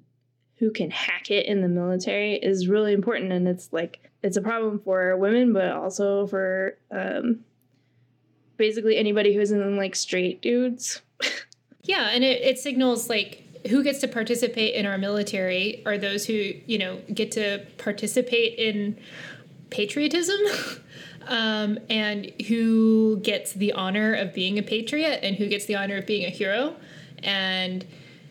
who 0.58 0.72
can 0.72 0.90
hack 0.90 1.30
it 1.30 1.46
in 1.46 1.62
the 1.62 1.68
military 1.68 2.36
is 2.36 2.68
really 2.68 2.94
important. 2.94 3.32
And 3.32 3.48
it's 3.48 3.72
like 3.72 4.10
it's 4.24 4.38
a 4.38 4.42
problem 4.42 4.80
for 4.80 5.16
women 5.18 5.54
but 5.54 5.72
also 5.72 6.28
for 6.28 6.78
um, 6.92 7.40
basically 8.58 8.98
anybody 8.98 9.34
who 9.34 9.42
isn't 9.42 9.78
like 9.78 9.96
straight 9.96 10.42
dudes. 10.42 11.02
Yeah 11.84 12.10
and 12.12 12.22
it, 12.22 12.42
it 12.42 12.60
signals 12.60 13.10
like 13.10 13.46
who 13.70 13.82
gets 13.82 14.00
to 14.00 14.10
participate 14.10 14.76
in 14.76 14.86
our 14.86 14.98
military 14.98 15.82
are 15.86 15.98
those 15.98 16.26
who 16.26 16.34
you 16.66 16.78
know 16.78 17.00
get 17.14 17.32
to 17.32 17.66
participate 17.78 18.60
in 18.60 19.00
patriotism 19.70 20.38
um, 21.28 21.78
and 21.90 22.32
who 22.48 23.20
gets 23.20 23.54
the 23.54 23.74
honor 23.74 24.14
of 24.14 24.34
being 24.34 24.58
a 24.58 24.64
patriot 24.64 25.20
and 25.24 25.36
who 25.36 25.48
gets 25.48 25.66
the 25.66 25.76
honor 25.76 25.98
of 25.98 26.06
being 26.06 26.26
a 26.26 26.30
hero. 26.30 26.76
And 27.24 27.86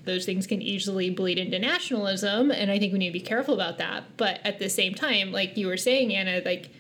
those 0.07 0.25
things 0.25 0.47
can 0.47 0.63
easily 0.63 1.11
bleed 1.11 1.39
into 1.39 1.59
nationalism 1.59 2.51
and 2.51 2.71
i 2.71 2.79
think 2.79 2.93
we 2.93 2.99
need 2.99 3.09
to 3.09 3.13
be 3.13 3.21
careful 3.21 3.55
about 3.55 3.79
that 3.79 4.05
but 4.17 4.41
at 4.45 4.59
the 4.59 4.69
same 4.69 4.95
time 4.95 5.33
like 5.33 5.57
you 5.57 5.67
were 5.67 5.77
saying 5.77 6.15
anna 6.15 6.41
like 6.45 6.71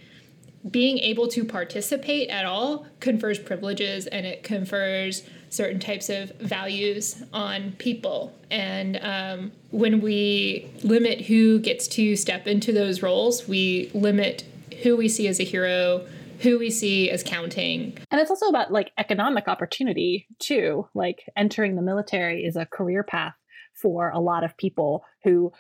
being 0.71 0.99
able 0.99 1.29
to 1.29 1.45
participate 1.45 2.29
at 2.29 2.45
all 2.45 2.87
confers 3.01 3.39
privileges 3.39 4.07
and 4.07 4.27
it 4.27 4.43
confers 4.43 5.23
certain 5.51 5.79
types 5.79 6.09
of 6.09 6.31
values 6.37 7.23
on 7.33 7.73
people. 7.73 8.35
And 8.51 8.99
um, 9.03 9.53
when 9.71 10.01
we 10.01 10.69
limit 10.83 11.23
who 11.23 11.59
gets 11.61 11.87
to 11.89 12.17
step 12.17 12.47
into 12.47 12.73
those 12.73 13.03
roles, 13.03 13.47
we 13.47 13.91
limit 13.95 14.45
who 14.83 14.97
we 14.97 15.09
see 15.09 15.29
as 15.29 15.41
a 15.41 15.45
hero, 15.45 16.07
who 16.41 16.59
we 16.59 16.71
see 16.71 17.11
as 17.11 17.23
counting. 17.23 17.97
And 18.11 18.21
it's 18.21 18.31
also 18.31 18.47
about 18.47 18.73
like 18.73 18.93
economic 18.99 19.49
opportunity 19.49 20.27
too. 20.39 20.89
Like 20.95 21.25
entering 21.37 21.77
the 21.77 21.83
military 21.83 22.45
is 22.45 22.57
a 22.57 22.67
career 22.67 23.03
path 23.03 23.35
for 23.75 24.11
a 24.11 24.21
lot 24.21 24.45
of 24.45 24.57
people 24.57 25.05
who 25.25 25.53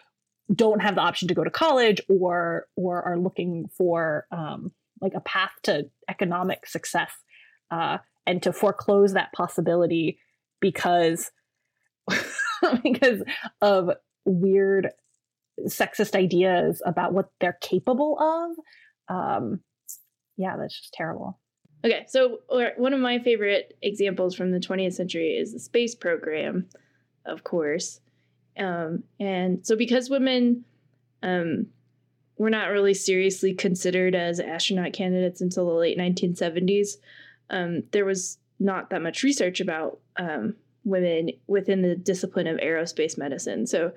don't 0.54 0.80
have 0.80 0.94
the 0.94 1.00
option 1.00 1.28
to 1.28 1.34
go 1.34 1.44
to 1.44 1.50
college 1.50 2.00
or 2.08 2.66
or 2.76 3.02
are 3.02 3.18
looking 3.18 3.68
for 3.76 4.26
um, 4.30 4.72
like 5.00 5.14
a 5.14 5.20
path 5.20 5.50
to 5.64 5.88
economic 6.08 6.66
success 6.66 7.10
uh, 7.70 7.98
and 8.26 8.42
to 8.42 8.52
foreclose 8.52 9.12
that 9.12 9.32
possibility 9.32 10.18
because 10.60 11.30
because 12.82 13.22
of 13.60 13.90
weird 14.24 14.90
sexist 15.66 16.14
ideas 16.14 16.82
about 16.84 17.12
what 17.12 17.30
they're 17.40 17.58
capable 17.60 18.18
of 18.20 19.14
um, 19.14 19.60
yeah 20.36 20.56
that's 20.56 20.78
just 20.78 20.92
terrible 20.92 21.38
okay 21.84 22.04
so 22.08 22.38
one 22.76 22.92
of 22.92 23.00
my 23.00 23.18
favorite 23.18 23.76
examples 23.82 24.34
from 24.34 24.50
the 24.50 24.60
20th 24.60 24.94
century 24.94 25.30
is 25.30 25.52
the 25.52 25.60
space 25.60 25.94
program 25.94 26.66
of 27.24 27.44
course 27.44 28.00
um, 28.58 29.02
and 29.20 29.66
so 29.66 29.76
because 29.76 30.08
women 30.08 30.64
um, 31.22 31.66
were 32.38 32.50
not 32.50 32.70
really 32.70 32.94
seriously 32.94 33.54
considered 33.54 34.14
as 34.14 34.40
astronaut 34.40 34.92
candidates 34.92 35.40
until 35.40 35.66
the 35.66 35.72
late 35.72 35.98
1970s. 35.98 36.96
Um, 37.50 37.82
there 37.92 38.04
was 38.04 38.38
not 38.58 38.90
that 38.90 39.02
much 39.02 39.22
research 39.22 39.60
about 39.60 39.98
um, 40.16 40.54
women 40.84 41.30
within 41.46 41.82
the 41.82 41.96
discipline 41.96 42.46
of 42.46 42.58
aerospace 42.58 43.16
medicine. 43.16 43.66
So, 43.66 43.92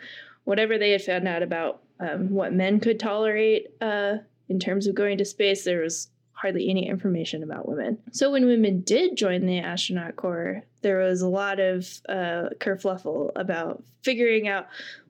whatever 0.45 0.77
they 0.77 0.91
had 0.91 1.03
found 1.03 1.27
out 1.27 1.43
about 1.43 1.81
um, 1.99 2.29
what 2.29 2.53
men 2.53 2.79
could 2.79 2.99
tolerate 2.99 3.67
uh, 3.81 4.15
in 4.47 4.59
terms 4.59 4.87
of 4.87 4.95
going 4.95 5.17
to 5.17 5.25
space, 5.25 5.63
there 5.63 5.81
was 5.81 6.07
hardly 6.41 6.69
any 6.69 6.87
information 6.87 7.43
about 7.43 7.67
women. 7.67 7.97
So, 8.11 8.31
when 8.31 8.45
women 8.45 8.81
did 8.81 9.17
join 9.17 9.45
the 9.45 9.59
astronaut 9.59 10.15
corps, 10.15 10.63
there 10.81 10.99
was 10.99 11.21
a 11.21 11.27
lot 11.27 11.59
of 11.59 11.85
uh, 12.07 12.49
kerfluffle 12.59 13.31
about 13.35 13.83
figuring 14.03 14.47
out 14.47 14.67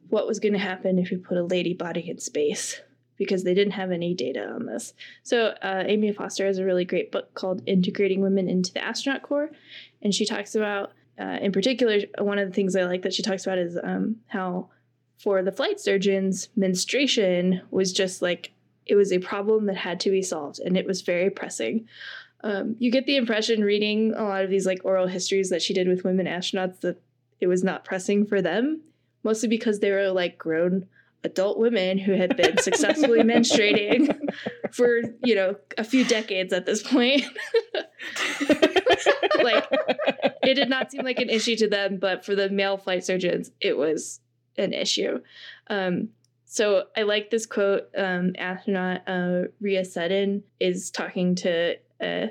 what 0.09 0.27
was 0.27 0.39
going 0.39 0.53
to 0.53 0.59
happen 0.59 0.97
if 0.97 1.11
you 1.11 1.19
put 1.19 1.37
a 1.37 1.43
lady 1.43 1.73
body 1.75 2.09
in 2.09 2.17
space 2.19 2.81
because 3.17 3.43
they 3.43 3.53
didn't 3.53 3.73
have 3.73 3.91
any 3.91 4.13
data 4.13 4.47
on 4.47 4.65
this. 4.65 4.93
So 5.23 5.53
uh, 5.61 5.83
Amy 5.85 6.11
Foster 6.13 6.45
has 6.47 6.57
a 6.57 6.65
really 6.65 6.85
great 6.85 7.11
book 7.11 7.33
called 7.35 7.61
Integrating 7.67 8.21
Women 8.21 8.49
into 8.49 8.73
the 8.73 8.83
Astronaut 8.83 9.21
Corps, 9.21 9.51
and 10.01 10.15
she 10.15 10.25
talks 10.25 10.55
about, 10.55 10.93
uh, 11.19 11.37
in 11.41 11.51
particular, 11.51 11.99
one 12.17 12.39
of 12.39 12.47
the 12.47 12.55
things 12.55 12.75
I 12.75 12.85
like 12.85 13.03
that 13.03 13.13
she 13.13 13.21
talks 13.21 13.45
about 13.45 13.59
is 13.59 13.77
um, 13.83 14.15
how 14.27 14.69
for 15.19 15.43
the 15.43 15.51
flight 15.51 15.79
surgeons, 15.79 16.49
menstruation 16.55 17.61
was 17.69 17.91
just 17.91 18.21
like 18.21 18.53
it 18.89 18.95
was 18.95 19.13
a 19.13 19.19
problem 19.19 19.67
that 19.67 19.77
had 19.77 19.99
to 20.01 20.09
be 20.09 20.23
solved, 20.23 20.59
and 20.59 20.75
it 20.75 20.85
was 20.85 21.01
very 21.01 21.29
pressing. 21.29 21.87
Um, 22.41 22.75
you 22.79 22.89
get 22.89 23.05
the 23.05 23.17
impression 23.17 23.63
reading 23.63 24.13
a 24.15 24.23
lot 24.23 24.43
of 24.43 24.49
these 24.49 24.65
like 24.65 24.81
oral 24.83 25.07
histories 25.07 25.51
that 25.51 25.61
she 25.61 25.73
did 25.73 25.87
with 25.87 26.03
women 26.03 26.25
astronauts 26.25 26.81
that 26.81 26.99
it 27.39 27.47
was 27.47 27.63
not 27.63 27.85
pressing 27.85 28.25
for 28.25 28.41
them, 28.41 28.81
mostly 29.23 29.47
because 29.47 29.79
they 29.79 29.91
were 29.91 30.09
like 30.09 30.39
grown 30.39 30.87
adult 31.23 31.59
women 31.59 31.99
who 31.99 32.13
had 32.13 32.35
been 32.35 32.57
successfully 32.61 33.19
menstruating 33.19 34.17
for 34.71 35.01
you 35.23 35.35
know 35.35 35.55
a 35.77 35.83
few 35.83 36.05
decades 36.05 36.53
at 36.53 36.65
this 36.65 36.81
point 36.81 37.23
like 39.43 39.67
it 40.43 40.53
did 40.53 40.69
not 40.69 40.89
seem 40.89 41.03
like 41.03 41.19
an 41.19 41.29
issue 41.29 41.57
to 41.57 41.67
them 41.67 41.97
but 41.97 42.23
for 42.23 42.35
the 42.35 42.49
male 42.49 42.77
flight 42.77 43.03
surgeons 43.03 43.51
it 43.59 43.77
was 43.77 44.21
an 44.57 44.71
issue 44.71 45.19
um, 45.69 46.07
so 46.51 46.83
i 46.97 47.03
like 47.03 47.29
this 47.29 47.45
quote 47.45 47.89
um, 47.97 48.33
astronaut 48.37 49.01
uh, 49.07 49.43
Rhea 49.61 49.85
Seddon 49.85 50.43
is 50.59 50.91
talking 50.91 51.35
to 51.35 51.75
uh, 52.01 52.27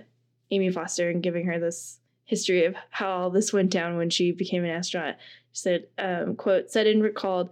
amy 0.51 0.71
foster 0.71 1.09
and 1.09 1.23
giving 1.23 1.47
her 1.47 1.59
this 1.59 2.01
history 2.25 2.67
of 2.67 2.77
how 2.91 3.09
all 3.11 3.31
this 3.31 3.53
went 3.53 3.71
down 3.71 3.97
when 3.97 4.11
she 4.11 4.33
became 4.33 4.63
an 4.63 4.71
astronaut. 4.71 5.15
She 5.53 5.63
said 5.63 5.87
um, 5.97 6.37
quote 6.37 6.71
Seddon 6.71 7.01
recalled 7.01 7.51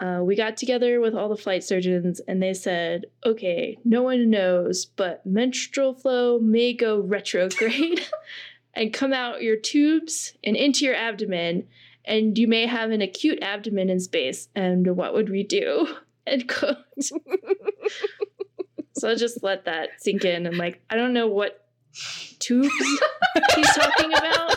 uh, 0.00 0.20
we 0.22 0.34
got 0.34 0.56
together 0.56 1.00
with 1.00 1.14
all 1.14 1.28
the 1.28 1.36
flight 1.36 1.62
surgeons 1.62 2.20
and 2.26 2.42
they 2.42 2.54
said, 2.54 3.04
okay, 3.26 3.76
no 3.84 4.02
one 4.02 4.30
knows, 4.30 4.86
but 4.86 5.24
menstrual 5.26 5.92
flow 5.94 6.38
may 6.38 6.72
go 6.72 7.00
retrograde 7.00 8.00
and 8.74 8.94
come 8.94 9.12
out 9.12 9.42
your 9.42 9.56
tubes 9.56 10.32
and 10.42 10.56
into 10.56 10.84
your 10.84 10.94
abdomen, 10.94 11.66
and 12.04 12.36
you 12.36 12.48
may 12.48 12.66
have 12.66 12.90
an 12.90 13.02
acute 13.02 13.38
abdomen 13.42 13.90
in 13.90 14.00
space. 14.00 14.48
And 14.54 14.96
what 14.96 15.14
would 15.14 15.28
we 15.28 15.42
do? 15.42 15.88
End 16.26 16.48
quote. 16.48 16.76
so 17.00 19.08
I'll 19.08 19.16
just 19.16 19.42
let 19.42 19.64
that 19.64 19.90
sink 19.98 20.24
in. 20.24 20.46
And 20.46 20.58
like, 20.58 20.82
I 20.90 20.96
don't 20.96 21.12
know 21.12 21.28
what 21.28 21.66
tubes 22.38 22.70
he's 23.54 23.70
talking 23.74 24.12
about. 24.12 24.56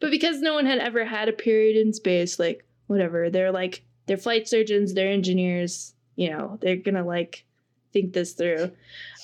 But 0.00 0.10
because 0.10 0.40
no 0.40 0.54
one 0.54 0.66
had 0.66 0.78
ever 0.78 1.04
had 1.04 1.28
a 1.28 1.32
period 1.32 1.76
in 1.76 1.92
space, 1.92 2.38
like 2.38 2.64
whatever. 2.86 3.30
They're 3.30 3.52
like 3.52 3.82
they're 4.06 4.16
flight 4.16 4.48
surgeons, 4.48 4.94
they're 4.94 5.12
engineers, 5.12 5.94
you 6.16 6.30
know, 6.30 6.58
they're 6.60 6.76
gonna 6.76 7.04
like 7.04 7.44
think 7.92 8.12
this 8.12 8.32
through. 8.32 8.72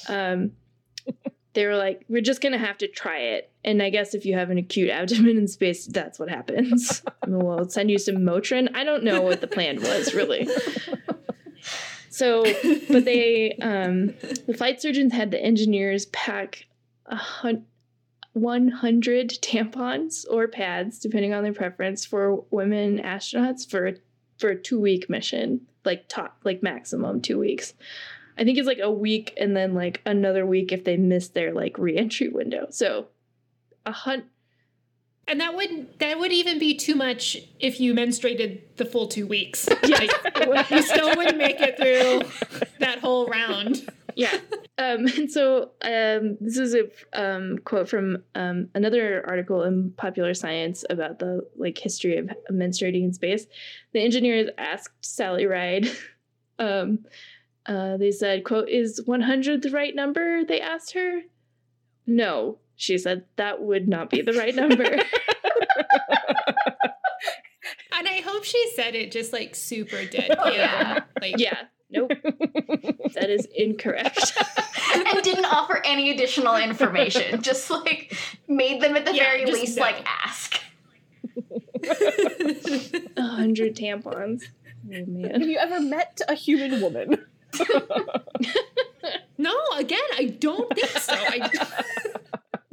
Um, 0.08 0.52
they 1.56 1.66
were 1.66 1.76
like, 1.76 2.04
we're 2.08 2.20
just 2.20 2.40
gonna 2.40 2.58
have 2.58 2.78
to 2.78 2.86
try 2.86 3.18
it. 3.18 3.50
And 3.64 3.82
I 3.82 3.90
guess 3.90 4.14
if 4.14 4.24
you 4.24 4.34
have 4.34 4.50
an 4.50 4.58
acute 4.58 4.90
abdomen 4.90 5.36
in 5.36 5.48
space, 5.48 5.86
that's 5.86 6.20
what 6.20 6.28
happens. 6.28 7.02
we'll 7.26 7.68
send 7.68 7.90
you 7.90 7.98
some 7.98 8.18
Motrin. 8.18 8.68
I 8.74 8.84
don't 8.84 9.02
know 9.02 9.22
what 9.22 9.40
the 9.40 9.48
plan 9.48 9.80
was 9.80 10.14
really. 10.14 10.48
So, 12.08 12.44
but 12.88 13.04
they, 13.04 13.58
um, 13.60 14.14
the 14.46 14.54
flight 14.56 14.80
surgeons 14.80 15.12
had 15.12 15.30
the 15.32 15.42
engineers 15.42 16.06
pack 16.06 16.66
a 17.06 17.16
hundred. 17.16 17.64
100 18.32 19.30
tampons 19.40 20.26
or 20.30 20.46
pads, 20.46 20.98
depending 20.98 21.32
on 21.32 21.42
their 21.42 21.54
preference, 21.54 22.04
for 22.04 22.44
women 22.50 22.98
astronauts 22.98 23.66
for 23.66 23.94
for 24.36 24.50
a 24.50 24.60
two 24.60 24.78
week 24.78 25.08
mission, 25.08 25.62
like 25.86 26.06
top, 26.08 26.36
like 26.44 26.62
maximum 26.62 27.22
two 27.22 27.38
weeks. 27.38 27.72
I 28.38 28.44
think 28.44 28.58
it's 28.58 28.66
like 28.66 28.80
a 28.82 28.90
week 28.90 29.34
and 29.38 29.56
then 29.56 29.74
like 29.74 30.02
another 30.04 30.44
week 30.44 30.72
if 30.72 30.84
they 30.84 30.96
miss 30.96 31.28
their 31.28 31.52
like 31.52 31.78
reentry 31.78 32.28
window. 32.28 32.66
So 32.70 33.08
a 33.84 33.92
hunt. 33.92 34.24
And 35.28 35.40
that 35.40 35.56
would 35.56 35.98
that 35.98 36.18
would 36.18 36.32
even 36.32 36.58
be 36.58 36.76
too 36.76 36.94
much 36.94 37.36
if 37.58 37.80
you 37.80 37.94
menstruated 37.94 38.60
the 38.76 38.84
full 38.84 39.08
two 39.08 39.26
weeks. 39.26 39.68
Yeah, 39.86 40.06
like, 40.46 40.70
you 40.70 40.82
still 40.82 41.16
wouldn't 41.16 41.38
make 41.38 41.60
it 41.60 41.76
through 41.76 42.68
that 42.78 42.98
whole 43.00 43.26
round. 43.26 43.88
Yeah, 44.14 44.32
um, 44.32 44.66
Um, 44.78 45.06
and 45.16 45.30
so 45.30 45.70
um, 45.82 46.36
this 46.40 46.58
is 46.58 46.74
a 46.74 46.88
um, 47.12 47.58
quote 47.58 47.88
from 47.88 48.22
um, 48.34 48.68
another 48.74 49.24
article 49.26 49.62
in 49.62 49.92
Popular 49.92 50.34
Science 50.34 50.84
about 50.88 51.18
the 51.18 51.46
like 51.56 51.78
history 51.78 52.16
of 52.18 52.30
menstruating 52.50 53.04
in 53.04 53.12
space. 53.12 53.46
The 53.92 54.00
engineers 54.00 54.50
asked 54.58 55.04
Sally 55.04 55.46
Ride. 55.46 55.88
uh, 57.68 57.96
they 57.96 58.10
said, 58.12 58.44
"quote 58.44 58.68
Is 58.68 59.02
100 59.04 59.62
the 59.62 59.70
right 59.70 59.94
number?" 59.94 60.44
They 60.44 60.60
asked 60.60 60.92
her. 60.92 61.22
No, 62.06 62.58
she 62.76 62.98
said 62.98 63.24
that 63.36 63.60
would 63.62 63.88
not 63.88 64.10
be 64.10 64.22
the 64.22 64.32
right 64.32 64.54
number. 64.54 64.84
and 64.84 65.02
I 67.92 68.20
hope 68.24 68.44
she 68.44 68.70
said 68.74 68.94
it 68.94 69.10
just 69.10 69.32
like 69.32 69.54
super 69.56 70.04
dead. 70.04 70.36
Yeah. 70.52 71.00
Like 71.20 71.38
yeah, 71.38 71.64
nope, 71.90 72.12
that 73.14 73.28
is 73.28 73.46
incorrect. 73.54 74.38
and 74.94 75.22
didn't 75.22 75.46
offer 75.46 75.82
any 75.84 76.10
additional 76.10 76.56
information. 76.56 77.42
Just 77.46 77.70
like 77.70 78.16
made 78.48 78.80
them 78.80 78.96
at 78.96 79.04
the 79.04 79.14
Yeah, 79.14 79.24
very 79.24 79.46
least 79.46 79.76
no. 79.76 79.82
like 79.82 80.04
ask. 80.06 80.60
A 83.16 83.22
hundred 83.22 83.76
tampons. 83.76 84.44
Oh 84.86 85.04
man. 85.06 85.30
Have 85.40 85.48
you 85.48 85.58
ever 85.58 85.80
met 85.80 86.20
a 86.28 86.34
human 86.34 86.80
woman? 86.80 87.24
no, 89.38 89.54
again, 89.76 89.98
I 90.16 90.26
don't 90.38 90.72
think 90.74 90.88
so. 90.90 91.14
I, 91.14 91.82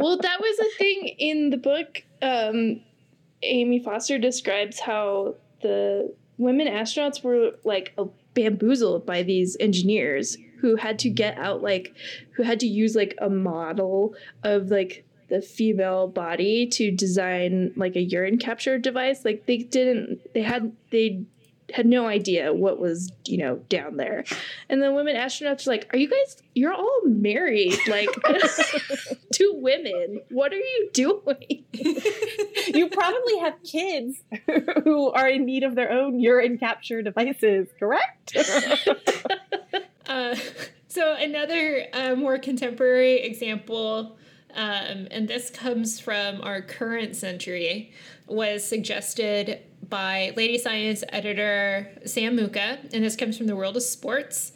Well, 0.04 0.18
that 0.18 0.42
was 0.42 0.60
a 0.60 0.78
thing 0.78 1.16
in 1.18 1.50
the 1.50 1.56
book. 1.56 2.04
Um, 2.22 2.82
Amy 3.42 3.80
Foster 3.80 4.18
describes 4.18 4.82
how 4.82 5.36
the 5.62 6.14
women 6.38 6.68
astronauts 6.68 7.24
were 7.24 7.52
like 7.64 7.98
bamboozled 8.34 9.06
by 9.06 9.24
these 9.24 9.56
engineers 9.62 10.38
who 10.60 10.76
had 10.76 11.00
to 11.00 11.10
get 11.10 11.38
out 11.38 11.62
like 11.62 11.94
who 12.32 12.44
had 12.44 12.60
to 12.60 12.68
use 12.68 12.96
like 12.96 13.16
a 13.20 13.30
model 13.30 14.14
of 14.44 14.70
like 14.70 15.06
the 15.30 15.42
female 15.42 16.10
body 16.10 16.68
to 16.68 16.92
design 16.92 17.72
like 17.78 17.96
a 17.96 18.02
urine 18.02 18.38
capture 18.38 18.78
device 18.78 19.24
like 19.24 19.46
they 19.46 19.58
didn't 19.58 20.20
they 20.34 20.42
had 20.42 20.76
they 20.92 21.24
had 21.74 21.86
no 21.86 22.08
idea 22.08 22.54
what 22.54 22.80
was 22.80 23.12
you 23.26 23.38
know 23.38 23.58
down 23.70 23.98
there. 23.98 24.24
And 24.70 24.82
the 24.82 24.92
women 24.92 25.16
astronauts 25.16 25.68
are 25.68 25.72
like 25.72 25.90
are 25.94 25.98
you 25.98 26.10
guys 26.10 26.38
you're 26.56 26.74
all 26.74 27.02
married 27.06 27.78
like 27.88 28.10
two 29.34 29.54
women. 29.56 30.22
What 30.30 30.54
are 30.54 30.58
you 30.58 30.90
doing? 30.94 31.66
You 32.74 32.90
probably 32.90 33.38
have 33.40 33.62
kids 33.64 34.24
who 34.84 35.12
are 35.12 35.28
in 35.28 35.46
need 35.46 35.64
of 35.64 35.76
their 35.76 35.92
own 35.92 36.20
urine 36.20 36.58
capture 36.58 37.04
devices, 37.04 37.68
correct? 37.78 38.36
Uh, 40.08 40.36
so 40.88 41.16
another 41.16 41.88
uh, 41.94 42.16
more 42.16 42.38
contemporary 42.38 43.22
example, 43.22 44.18
um, 44.54 45.08
and 45.12 45.28
this 45.28 45.50
comes 45.50 46.00
from 46.00 46.42
our 46.42 46.62
current 46.62 47.16
century, 47.16 47.92
was 48.28 48.64
suggested 48.64 49.62
by 49.90 50.34
Lady 50.36 50.58
Science 50.58 51.04
editor 51.10 51.90
Sam 52.06 52.36
Muka, 52.36 52.80
and 52.94 53.04
this 53.04 53.16
comes 53.16 53.38
from 53.38 53.48
the 53.48 53.56
world 53.56 53.78
of 53.78 53.84
sports. 53.84 54.54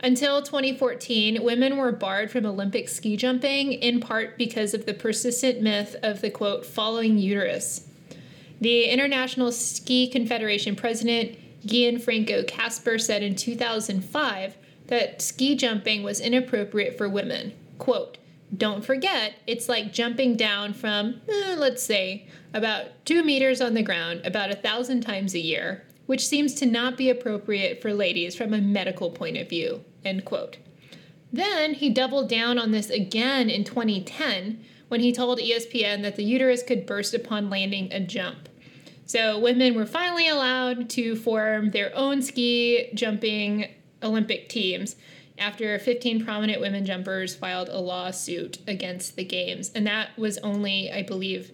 Until 0.00 0.42
2014, 0.42 1.42
women 1.42 1.76
were 1.78 1.92
barred 1.92 2.30
from 2.30 2.44
Olympic 2.44 2.88
ski 2.88 3.16
jumping 3.16 3.72
in 3.72 4.00
part 4.00 4.36
because 4.36 4.74
of 4.74 4.84
the 4.84 4.92
persistent 4.92 5.62
myth 5.62 5.96
of 6.02 6.20
the 6.20 6.30
quote, 6.30 6.66
following 6.66 7.18
uterus. 7.18 7.88
The 8.60 8.84
International 8.84 9.52
Ski 9.52 10.08
Confederation 10.08 10.76
president, 10.76 11.38
Gianfranco 11.66 12.46
Kasper, 12.46 12.98
said 12.98 13.22
in 13.22 13.34
2005 13.34 14.56
that 14.88 15.22
ski 15.22 15.56
jumping 15.56 16.02
was 16.02 16.20
inappropriate 16.20 16.96
for 16.96 17.08
women. 17.08 17.52
Quote, 17.78 18.18
don't 18.54 18.84
forget, 18.84 19.34
it's 19.46 19.68
like 19.68 19.92
jumping 19.92 20.36
down 20.36 20.72
from, 20.72 21.20
eh, 21.28 21.56
let's 21.58 21.82
say, 21.82 22.28
about 22.54 23.04
two 23.04 23.24
meters 23.24 23.60
on 23.60 23.74
the 23.74 23.82
ground 23.82 24.20
about 24.24 24.50
a 24.50 24.56
thousand 24.56 25.00
times 25.00 25.34
a 25.34 25.40
year, 25.40 25.84
which 26.06 26.26
seems 26.26 26.54
to 26.54 26.66
not 26.66 26.96
be 26.96 27.10
appropriate 27.10 27.82
for 27.82 27.92
ladies 27.92 28.36
from 28.36 28.54
a 28.54 28.60
medical 28.60 29.10
point 29.10 29.36
of 29.36 29.48
view. 29.48 29.84
End 30.04 30.24
quote. 30.24 30.58
Then 31.32 31.74
he 31.74 31.90
doubled 31.90 32.28
down 32.28 32.58
on 32.58 32.70
this 32.70 32.88
again 32.88 33.50
in 33.50 33.64
2010 33.64 34.64
when 34.88 35.00
he 35.00 35.12
told 35.12 35.40
ESPN 35.40 36.02
that 36.02 36.16
the 36.16 36.24
uterus 36.24 36.62
could 36.62 36.86
burst 36.86 37.14
upon 37.14 37.50
landing 37.50 37.92
a 37.92 38.00
jump. 38.00 38.48
So 39.06 39.38
women 39.38 39.74
were 39.74 39.86
finally 39.86 40.28
allowed 40.28 40.88
to 40.90 41.16
form 41.16 41.70
their 41.70 41.94
own 41.96 42.22
ski 42.22 42.90
jumping 42.94 43.68
Olympic 44.02 44.48
teams 44.48 44.96
after 45.38 45.78
15 45.78 46.24
prominent 46.24 46.60
women 46.60 46.84
jumpers 46.84 47.34
filed 47.34 47.68
a 47.68 47.78
lawsuit 47.78 48.58
against 48.66 49.16
the 49.16 49.24
games. 49.24 49.70
And 49.74 49.86
that 49.86 50.16
was 50.18 50.38
only, 50.38 50.90
I 50.90 51.02
believe, 51.02 51.52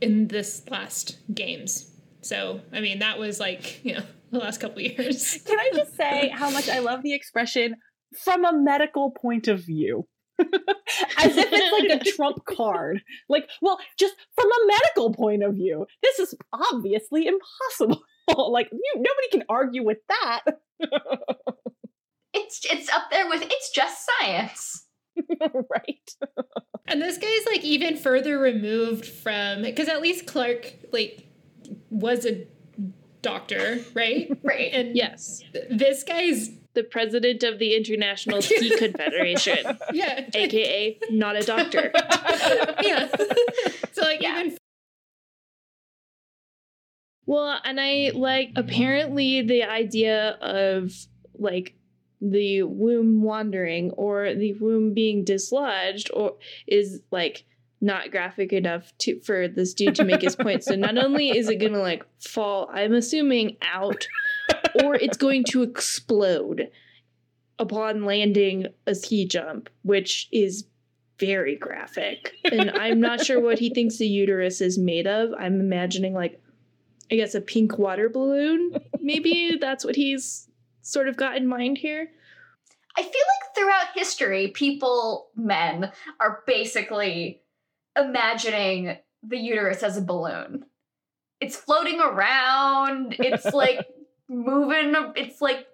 in 0.00 0.28
this 0.28 0.62
last 0.70 1.18
games. 1.34 1.90
So, 2.22 2.60
I 2.72 2.80
mean, 2.80 3.00
that 3.00 3.18
was 3.18 3.40
like, 3.40 3.84
you 3.84 3.94
know, 3.94 4.02
the 4.30 4.38
last 4.38 4.60
couple 4.60 4.80
years. 4.80 5.38
Can 5.46 5.58
I 5.58 5.70
just 5.74 5.96
say 5.96 6.28
how 6.28 6.50
much 6.50 6.68
I 6.68 6.78
love 6.80 7.02
the 7.02 7.14
expression 7.14 7.76
from 8.24 8.44
a 8.44 8.52
medical 8.52 9.10
point 9.10 9.48
of 9.48 9.64
view? 9.64 10.06
As 11.18 11.36
if 11.36 11.48
it's 11.52 11.90
like 11.90 12.00
a 12.00 12.10
trump 12.16 12.44
card. 12.46 13.02
Like, 13.28 13.48
well, 13.60 13.78
just 13.98 14.14
from 14.34 14.46
a 14.46 14.66
medical 14.66 15.12
point 15.12 15.42
of 15.42 15.54
view, 15.54 15.86
this 16.02 16.18
is 16.18 16.34
obviously 16.52 17.26
impossible. 17.26 18.02
like, 18.50 18.70
you, 18.72 18.94
nobody 18.96 19.28
can 19.30 19.44
argue 19.50 19.84
with 19.84 19.98
that. 20.08 20.42
It's 22.32 22.60
it's 22.70 22.88
up 22.92 23.10
there 23.10 23.28
with 23.28 23.42
it's 23.42 23.70
just 23.70 24.08
science. 24.20 24.86
right? 25.40 26.14
And 26.86 27.00
this 27.00 27.18
guy's 27.18 27.46
like 27.46 27.62
even 27.62 27.96
further 27.96 28.36
removed 28.36 29.06
from 29.06 29.62
because 29.62 29.86
at 29.86 30.02
least 30.02 30.26
Clarke 30.26 30.74
like 30.92 31.24
was 31.88 32.26
a 32.26 32.48
doctor, 33.22 33.78
right? 33.94 34.28
Right. 34.42 34.70
And 34.72 34.96
yes 34.96 35.40
this 35.70 36.02
guy's 36.02 36.50
the 36.74 36.82
president 36.82 37.44
of 37.44 37.60
the 37.60 37.76
international 37.76 38.42
ski 38.42 38.76
confederation 38.76 39.58
yeah, 39.92 40.28
aka 40.34 40.98
not 41.10 41.36
a 41.36 41.42
doctor 41.42 41.92
yeah. 42.82 43.08
so 43.92 44.02
like 44.02 44.20
Yeah. 44.22 44.40
even 44.40 44.56
Well, 47.26 47.60
and 47.64 47.80
I 47.80 48.10
like 48.14 48.50
apparently 48.56 49.42
the 49.42 49.62
idea 49.64 50.30
of 50.40 50.92
like 51.34 51.74
the 52.20 52.62
womb 52.62 53.22
wandering 53.22 53.90
or 53.92 54.34
the 54.34 54.52
womb 54.54 54.92
being 54.92 55.24
dislodged 55.24 56.10
or 56.12 56.36
is 56.66 57.00
like 57.10 57.44
not 57.80 58.10
graphic 58.10 58.52
enough 58.52 58.92
to 58.98 59.18
for 59.20 59.48
this 59.48 59.72
dude 59.72 59.94
to 59.94 60.04
make 60.04 60.22
his 60.22 60.36
point. 60.36 60.62
So 60.62 60.74
not 60.74 60.98
only 60.98 61.30
is 61.30 61.48
it 61.48 61.56
gonna 61.56 61.80
like 61.80 62.04
fall, 62.20 62.68
I'm 62.72 62.92
assuming 62.92 63.56
out, 63.62 64.06
or 64.82 64.94
it's 64.94 65.16
going 65.16 65.44
to 65.44 65.62
explode 65.62 66.70
upon 67.58 68.04
landing 68.04 68.66
a 68.86 68.94
ski 68.94 69.26
jump, 69.26 69.70
which 69.82 70.28
is 70.32 70.64
very 71.18 71.56
graphic. 71.56 72.32
And 72.50 72.70
I'm 72.70 73.00
not 73.00 73.24
sure 73.24 73.40
what 73.40 73.58
he 73.58 73.72
thinks 73.72 73.98
the 73.98 74.06
uterus 74.06 74.60
is 74.60 74.78
made 74.78 75.06
of. 75.06 75.30
I'm 75.38 75.60
imagining 75.60 76.14
like 76.14 76.42
I 77.10 77.16
guess 77.16 77.34
a 77.34 77.40
pink 77.40 77.78
water 77.78 78.08
balloon. 78.08 78.76
Maybe 79.00 79.58
that's 79.60 79.84
what 79.84 79.96
he's 79.96 80.49
sort 80.90 81.08
of 81.08 81.16
got 81.16 81.36
in 81.36 81.46
mind 81.46 81.78
here. 81.78 82.10
I 82.96 83.02
feel 83.02 83.10
like 83.12 83.54
throughout 83.54 83.94
history, 83.94 84.48
people, 84.48 85.30
men, 85.36 85.92
are 86.18 86.42
basically 86.46 87.42
imagining 87.96 88.96
the 89.22 89.38
uterus 89.38 89.82
as 89.82 89.96
a 89.96 90.02
balloon. 90.02 90.64
It's 91.40 91.56
floating 91.56 92.00
around, 92.00 93.16
it's 93.20 93.54
like 93.54 93.86
moving, 94.28 94.94
it's 95.16 95.40
like 95.40 95.66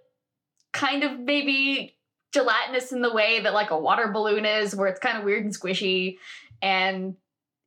kind 0.72 1.04
of 1.04 1.18
maybe 1.18 1.96
gelatinous 2.32 2.92
in 2.92 3.00
the 3.00 3.12
way 3.12 3.40
that 3.40 3.54
like 3.54 3.70
a 3.70 3.78
water 3.78 4.08
balloon 4.12 4.44
is, 4.44 4.76
where 4.76 4.88
it's 4.88 5.00
kind 5.00 5.16
of 5.18 5.24
weird 5.24 5.44
and 5.44 5.54
squishy 5.54 6.18
and 6.60 7.16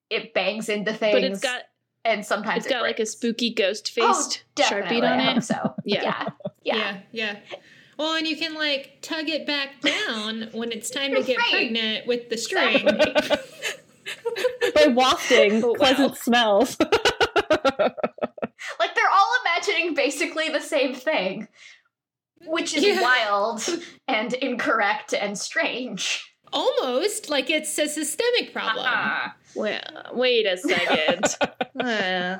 it 0.10 0.34
bangs 0.34 0.70
into 0.70 0.93
things. 0.93 1.14
But 1.14 1.24
it's 1.24 1.41
got 1.41 1.62
and 2.06 2.26
sometimes 2.26 2.58
it's 2.58 2.68
it 2.68 2.70
got 2.70 2.82
like 2.82 3.00
a 3.00 3.06
spooky 3.06 3.54
ghost 3.54 3.91
Oh, 4.00 4.14
faced 4.14 4.43
definitely, 4.56 5.02
sharpie 5.02 5.12
on 5.12 5.38
it. 5.38 5.43
So 5.43 5.76
Yeah. 5.86 6.04
yeah, 6.04 6.30
yeah. 6.64 6.99
yeah, 7.12 7.12
yeah. 7.12 7.39
Well, 7.97 8.16
and 8.16 8.26
you 8.28 8.38
can 8.38 8.53
like 8.55 8.97
tug 9.01 9.28
it 9.30 9.45
back 9.45 9.82
down 9.82 10.49
when 10.53 10.72
it's 10.72 10.89
time 10.89 11.14
to 11.16 11.24
get 11.24 11.38
Right. 11.38 11.51
pregnant 11.51 12.07
with 12.07 12.30
the 12.30 12.38
string. 12.38 12.86
By 14.76 14.88
wafting 14.88 15.64
Oh, 15.64 15.70
wow. 15.70 15.74
pleasant 15.76 16.18
smells. 16.18 16.78
Like 16.80 18.95
they're 18.95 19.10
all 19.12 19.34
imagining 19.45 19.93
basically 19.93 20.49
the 20.49 20.62
same 20.62 20.93
thing, 20.95 21.47
which 22.45 22.76
is 22.76 22.84
Yeah. 22.84 23.01
wild 23.01 23.64
and 24.07 24.34
incorrect 24.34 25.14
and 25.14 25.38
strange. 25.38 26.26
Almost 26.51 27.30
like 27.30 27.49
it's 27.49 27.78
a 27.78 27.88
systemic 27.88 28.51
problem. 28.53 28.86
Uh-uh. 28.86 29.30
Well, 29.55 29.82
wait 30.14 30.45
a 30.47 30.57
second. 30.57 31.36
Uh, 31.80 32.39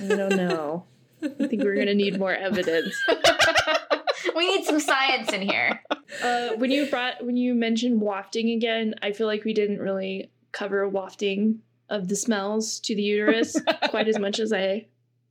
I 0.00 0.06
don't 0.08 0.36
know. 0.36 0.84
I 1.22 1.46
think 1.46 1.62
we're 1.62 1.76
gonna 1.76 1.94
need 1.94 2.18
more 2.18 2.34
evidence. 2.34 2.94
we 4.36 4.46
need 4.56 4.64
some 4.64 4.80
science 4.80 5.32
in 5.32 5.42
here. 5.42 5.82
uh, 6.22 6.50
when 6.56 6.70
you 6.70 6.86
brought 6.86 7.24
when 7.24 7.36
you 7.36 7.54
mentioned 7.54 8.00
wafting 8.00 8.50
again, 8.50 8.94
I 9.02 9.12
feel 9.12 9.26
like 9.26 9.44
we 9.44 9.52
didn't 9.52 9.78
really 9.78 10.30
cover 10.52 10.88
wafting 10.88 11.60
of 11.90 12.08
the 12.08 12.16
smells 12.16 12.80
to 12.80 12.94
the 12.94 13.02
uterus 13.02 13.56
quite 13.90 14.08
as 14.08 14.18
much 14.18 14.38
as 14.38 14.52
I 14.52 14.86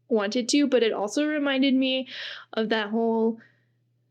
wanted 0.10 0.50
to, 0.50 0.68
but 0.68 0.84
it 0.84 0.94
also 0.94 1.26
reminded 1.26 1.74
me 1.74 2.08
of 2.54 2.70
that 2.70 2.90
whole 2.90 3.40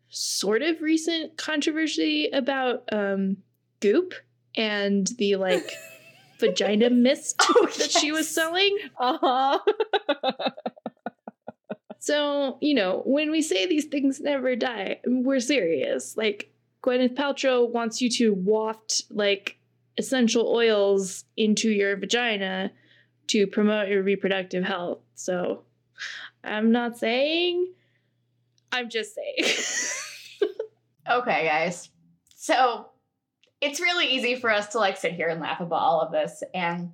sort 0.08 0.62
of 0.62 0.80
recent 0.80 1.36
controversy 1.36 2.28
about 2.32 2.84
um, 2.92 3.38
goop 3.80 4.14
and 4.56 5.08
the 5.18 5.36
like 5.36 5.70
vagina 6.38 6.90
mist 6.90 7.36
Oh, 7.40 7.68
that 7.78 7.90
she 7.90 8.12
was 8.12 8.28
selling. 8.28 8.76
Uh-huh. 8.98 9.58
So, 11.98 12.58
you 12.60 12.74
know, 12.74 13.02
when 13.04 13.30
we 13.30 13.42
say 13.42 13.66
these 13.66 13.86
things 13.86 14.20
never 14.20 14.56
die, 14.56 15.00
we're 15.06 15.40
serious. 15.40 16.16
Like, 16.16 16.52
Gwyneth 16.82 17.14
Paltrow 17.14 17.68
wants 17.68 18.00
you 18.00 18.10
to 18.10 18.34
waft, 18.34 19.02
like, 19.10 19.58
essential 19.98 20.48
oils 20.48 21.24
into 21.36 21.70
your 21.70 21.96
vagina 21.96 22.70
to 23.28 23.46
promote 23.46 23.88
your 23.88 24.02
reproductive 24.02 24.64
health. 24.64 24.98
So, 25.14 25.62
I'm 26.44 26.70
not 26.70 26.98
saying, 26.98 27.72
I'm 28.70 28.88
just 28.88 29.14
saying. 29.14 29.54
Okay, 31.08 31.44
guys. 31.46 31.90
So 32.34 32.86
it's 33.60 33.80
really 33.80 34.06
easy 34.06 34.36
for 34.36 34.50
us 34.50 34.68
to 34.68 34.78
like 34.78 34.96
sit 34.96 35.12
here 35.12 35.28
and 35.28 35.40
laugh 35.40 35.60
about 35.60 35.80
all 35.80 36.00
of 36.00 36.12
this. 36.12 36.42
And 36.52 36.92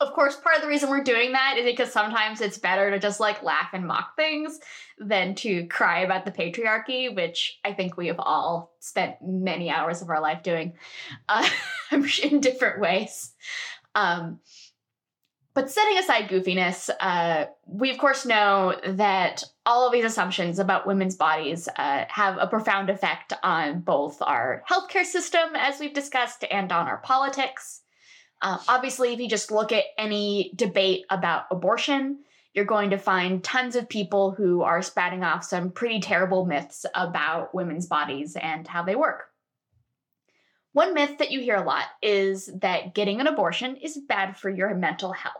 of 0.00 0.14
course, 0.14 0.34
part 0.36 0.56
of 0.56 0.62
the 0.62 0.68
reason 0.68 0.88
we're 0.88 1.04
doing 1.04 1.32
that 1.32 1.56
is 1.58 1.64
because 1.64 1.92
sometimes 1.92 2.40
it's 2.40 2.56
better 2.56 2.90
to 2.90 2.98
just 2.98 3.20
like 3.20 3.42
laugh 3.42 3.68
and 3.74 3.86
mock 3.86 4.16
things 4.16 4.58
than 4.98 5.34
to 5.34 5.66
cry 5.66 6.00
about 6.00 6.24
the 6.24 6.30
patriarchy, 6.30 7.14
which 7.14 7.60
I 7.64 7.74
think 7.74 7.96
we 7.96 8.06
have 8.06 8.18
all 8.18 8.72
spent 8.80 9.16
many 9.22 9.68
hours 9.70 10.00
of 10.00 10.08
our 10.08 10.20
life 10.20 10.42
doing 10.42 10.72
uh, 11.28 11.46
in 12.22 12.40
different 12.40 12.80
ways. 12.80 13.34
Um, 13.94 14.40
but 15.52 15.70
setting 15.70 15.98
aside 15.98 16.30
goofiness, 16.30 16.88
uh, 17.00 17.46
we 17.66 17.90
of 17.90 17.98
course 17.98 18.24
know 18.24 18.76
that 18.86 19.44
all 19.66 19.86
of 19.86 19.92
these 19.92 20.04
assumptions 20.04 20.58
about 20.58 20.86
women's 20.86 21.16
bodies 21.16 21.68
uh, 21.76 22.04
have 22.08 22.38
a 22.38 22.46
profound 22.46 22.88
effect 22.88 23.34
on 23.42 23.80
both 23.80 24.22
our 24.22 24.62
healthcare 24.70 25.04
system, 25.04 25.50
as 25.56 25.78
we've 25.78 25.92
discussed, 25.92 26.44
and 26.50 26.72
on 26.72 26.86
our 26.86 26.98
politics. 26.98 27.79
Uh, 28.42 28.58
obviously, 28.68 29.12
if 29.12 29.20
you 29.20 29.28
just 29.28 29.50
look 29.50 29.72
at 29.72 29.84
any 29.98 30.52
debate 30.54 31.04
about 31.10 31.44
abortion, 31.50 32.18
you're 32.54 32.64
going 32.64 32.90
to 32.90 32.98
find 32.98 33.44
tons 33.44 33.76
of 33.76 33.88
people 33.88 34.32
who 34.32 34.62
are 34.62 34.82
spouting 34.82 35.22
off 35.22 35.44
some 35.44 35.70
pretty 35.70 36.00
terrible 36.00 36.46
myths 36.46 36.86
about 36.94 37.54
women's 37.54 37.86
bodies 37.86 38.36
and 38.36 38.66
how 38.66 38.82
they 38.82 38.96
work. 38.96 39.24
One 40.72 40.94
myth 40.94 41.18
that 41.18 41.32
you 41.32 41.40
hear 41.40 41.56
a 41.56 41.64
lot 41.64 41.84
is 42.00 42.46
that 42.60 42.94
getting 42.94 43.20
an 43.20 43.26
abortion 43.26 43.76
is 43.76 43.98
bad 44.08 44.36
for 44.36 44.48
your 44.48 44.74
mental 44.74 45.12
health. 45.12 45.34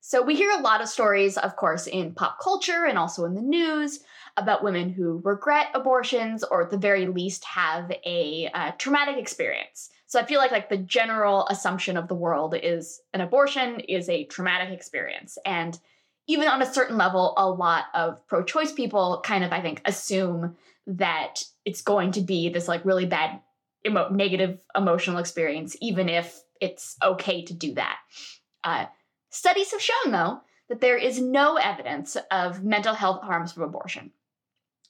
So, 0.00 0.22
we 0.22 0.36
hear 0.36 0.50
a 0.50 0.60
lot 0.60 0.82
of 0.82 0.88
stories, 0.88 1.38
of 1.38 1.56
course, 1.56 1.86
in 1.86 2.14
pop 2.14 2.38
culture 2.42 2.84
and 2.84 2.98
also 2.98 3.24
in 3.24 3.34
the 3.34 3.40
news 3.40 4.00
about 4.36 4.62
women 4.62 4.90
who 4.90 5.22
regret 5.24 5.68
abortions 5.74 6.44
or 6.44 6.62
at 6.62 6.70
the 6.70 6.76
very 6.76 7.06
least 7.06 7.44
have 7.44 7.90
a 8.04 8.50
uh, 8.52 8.72
traumatic 8.72 9.16
experience. 9.16 9.90
So, 10.14 10.20
I 10.20 10.26
feel 10.26 10.38
like 10.38 10.52
like 10.52 10.68
the 10.68 10.76
general 10.76 11.44
assumption 11.48 11.96
of 11.96 12.06
the 12.06 12.14
world 12.14 12.54
is 12.62 13.00
an 13.12 13.20
abortion 13.20 13.80
is 13.80 14.08
a 14.08 14.26
traumatic 14.26 14.72
experience. 14.72 15.38
And 15.44 15.76
even 16.28 16.46
on 16.46 16.62
a 16.62 16.72
certain 16.72 16.96
level, 16.96 17.34
a 17.36 17.50
lot 17.50 17.86
of 17.94 18.24
pro 18.28 18.44
choice 18.44 18.70
people 18.70 19.22
kind 19.26 19.42
of, 19.42 19.52
I 19.52 19.60
think, 19.60 19.82
assume 19.84 20.54
that 20.86 21.42
it's 21.64 21.82
going 21.82 22.12
to 22.12 22.20
be 22.20 22.48
this 22.48 22.68
like 22.68 22.84
really 22.84 23.06
bad 23.06 23.40
emo- 23.84 24.08
negative 24.08 24.60
emotional 24.76 25.18
experience, 25.18 25.76
even 25.80 26.08
if 26.08 26.40
it's 26.60 26.96
okay 27.02 27.42
to 27.46 27.52
do 27.52 27.74
that. 27.74 27.98
Uh, 28.62 28.86
studies 29.30 29.72
have 29.72 29.82
shown, 29.82 30.12
though, 30.12 30.42
that 30.68 30.80
there 30.80 30.96
is 30.96 31.20
no 31.20 31.56
evidence 31.56 32.16
of 32.30 32.62
mental 32.62 32.94
health 32.94 33.24
harms 33.24 33.50
from 33.50 33.64
abortion. 33.64 34.12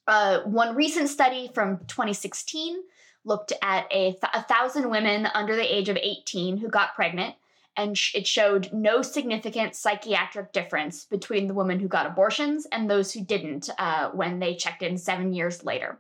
Uh, 0.06 0.40
one 0.40 0.76
recent 0.76 1.08
study 1.08 1.50
from 1.54 1.78
2016 1.86 2.76
looked 3.24 3.52
at 3.62 3.86
a, 3.90 4.12
th- 4.12 4.22
a 4.32 4.42
thousand 4.42 4.90
women 4.90 5.26
under 5.34 5.56
the 5.56 5.74
age 5.74 5.88
of 5.88 5.96
18 5.96 6.58
who 6.58 6.68
got 6.68 6.94
pregnant, 6.94 7.34
and 7.76 7.96
sh- 7.96 8.14
it 8.14 8.26
showed 8.26 8.72
no 8.72 9.02
significant 9.02 9.74
psychiatric 9.74 10.52
difference 10.52 11.04
between 11.06 11.46
the 11.46 11.54
women 11.54 11.80
who 11.80 11.88
got 11.88 12.06
abortions 12.06 12.66
and 12.70 12.88
those 12.88 13.12
who 13.12 13.24
didn't 13.24 13.70
uh, 13.78 14.10
when 14.10 14.38
they 14.38 14.54
checked 14.54 14.82
in 14.82 14.98
seven 14.98 15.32
years 15.32 15.64
later. 15.64 15.98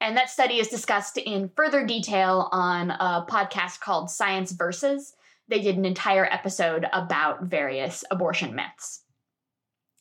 And 0.00 0.16
that 0.16 0.30
study 0.30 0.58
is 0.58 0.68
discussed 0.68 1.16
in 1.16 1.50
further 1.56 1.86
detail 1.86 2.48
on 2.52 2.90
a 2.90 3.24
podcast 3.28 3.80
called 3.80 4.10
Science 4.10 4.52
Versus. 4.52 5.14
They 5.48 5.60
did 5.60 5.76
an 5.76 5.84
entire 5.84 6.26
episode 6.26 6.86
about 6.92 7.44
various 7.44 8.04
abortion 8.10 8.54
myths. 8.54 9.02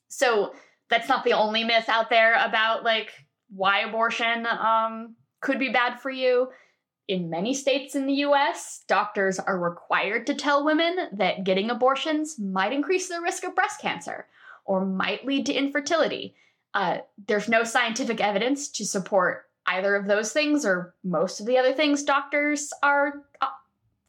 So 0.10 0.54
that's 0.90 1.10
not 1.10 1.24
the 1.24 1.34
only 1.34 1.64
myth 1.64 1.90
out 1.90 2.10
there 2.10 2.36
about 2.36 2.84
like 2.84 3.12
why 3.50 3.80
abortion 3.82 4.46
um, 4.46 5.16
could 5.44 5.60
be 5.60 5.70
bad 5.70 6.00
for 6.00 6.10
you. 6.10 6.50
In 7.08 7.30
many 7.30 7.54
states 7.54 7.96
in 7.96 8.08
the 8.08 8.24
US, 8.26 8.84
doctors 8.88 9.38
are 9.38 9.60
required 9.60 10.26
to 10.28 10.34
tell 10.34 10.66
women 10.66 11.10
that 11.12 11.44
getting 11.44 11.70
abortions 11.70 12.40
might 12.40 12.74
increase 12.74 13.10
their 13.10 13.22
risk 13.22 13.44
of 13.44 13.54
breast 13.54 13.82
cancer 13.82 14.26
or 14.66 14.86
might 14.86 15.26
lead 15.26 15.46
to 15.48 15.54
infertility. 15.54 16.34
Uh, 16.74 17.00
there's 17.28 17.50
no 17.50 17.64
scientific 17.64 18.22
evidence 18.22 18.70
to 18.70 18.86
support 18.86 19.50
either 19.68 19.96
of 19.96 20.08
those 20.08 20.32
things 20.32 20.66
or 20.66 20.96
most 21.04 21.40
of 21.40 21.46
the 21.46 21.58
other 21.58 21.74
things 21.74 22.04
doctors 22.04 22.72
are 22.82 23.26
uh, 23.42 23.48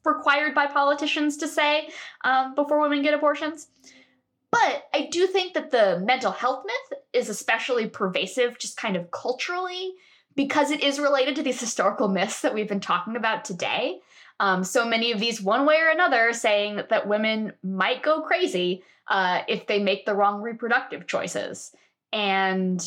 required 0.04 0.54
by 0.54 0.66
politicians 0.66 1.36
to 1.36 1.48
say 1.48 1.88
um, 2.22 2.54
before 2.54 2.80
women 2.80 3.02
get 3.02 3.14
abortions. 3.14 3.68
But 4.50 4.84
I 4.94 5.08
do 5.10 5.26
think 5.26 5.54
that 5.54 5.72
the 5.72 6.00
mental 6.04 6.30
health 6.30 6.64
myth 6.64 7.00
is 7.12 7.28
especially 7.28 7.88
pervasive, 7.88 8.56
just 8.56 8.76
kind 8.76 8.96
of 8.96 9.10
culturally, 9.10 9.94
because 10.36 10.70
it 10.70 10.82
is 10.82 10.98
related 10.98 11.36
to 11.36 11.42
these 11.42 11.60
historical 11.60 12.08
myths 12.08 12.40
that 12.40 12.54
we've 12.54 12.68
been 12.68 12.80
talking 12.80 13.16
about 13.16 13.44
today. 13.44 14.00
Um, 14.40 14.64
so 14.64 14.84
many 14.84 15.12
of 15.12 15.20
these, 15.20 15.40
one 15.40 15.64
way 15.64 15.76
or 15.80 15.90
another, 15.90 16.32
saying 16.32 16.82
that, 16.90 17.06
women 17.06 17.52
might 17.62 18.02
go 18.02 18.22
crazy 18.22 18.82
uh, 19.08 19.42
if 19.46 19.66
they 19.66 19.78
make 19.78 20.06
the 20.06 20.14
wrong 20.14 20.42
reproductive 20.42 21.06
choices. 21.06 21.72
And 22.12 22.84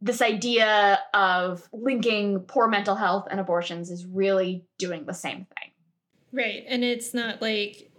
this 0.00 0.20
idea 0.20 0.98
of 1.14 1.68
linking 1.72 2.40
poor 2.40 2.68
mental 2.68 2.96
health 2.96 3.28
and 3.30 3.38
abortions 3.38 3.90
is 3.90 4.04
really 4.04 4.64
doing 4.78 5.06
the 5.06 5.14
same 5.14 5.46
thing. 5.46 5.70
Right. 6.32 6.64
And 6.68 6.82
it's 6.82 7.14
not 7.14 7.40
like 7.40 7.90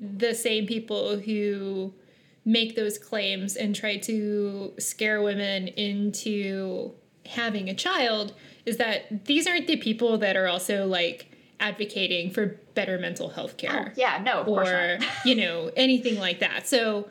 the 0.00 0.34
same 0.34 0.66
people 0.66 1.18
who 1.18 1.94
make 2.44 2.76
those 2.76 2.98
claims 2.98 3.56
and 3.56 3.74
try 3.74 3.96
to 3.96 4.74
scare 4.78 5.22
women 5.22 5.68
into 5.68 6.94
having 7.26 7.68
a 7.68 7.74
child 7.74 8.34
is 8.66 8.76
that 8.76 9.24
these 9.26 9.46
aren't 9.46 9.66
the 9.66 9.76
people 9.76 10.18
that 10.18 10.36
are 10.36 10.46
also 10.46 10.86
like 10.86 11.28
advocating 11.60 12.30
for 12.30 12.58
better 12.74 12.98
mental 12.98 13.30
health 13.30 13.56
care. 13.56 13.88
Oh, 13.88 13.92
yeah, 13.96 14.20
no, 14.22 14.40
of 14.40 14.48
or 14.48 14.98
you 15.24 15.34
know 15.34 15.70
anything 15.76 16.18
like 16.18 16.40
that. 16.40 16.66
So 16.68 17.08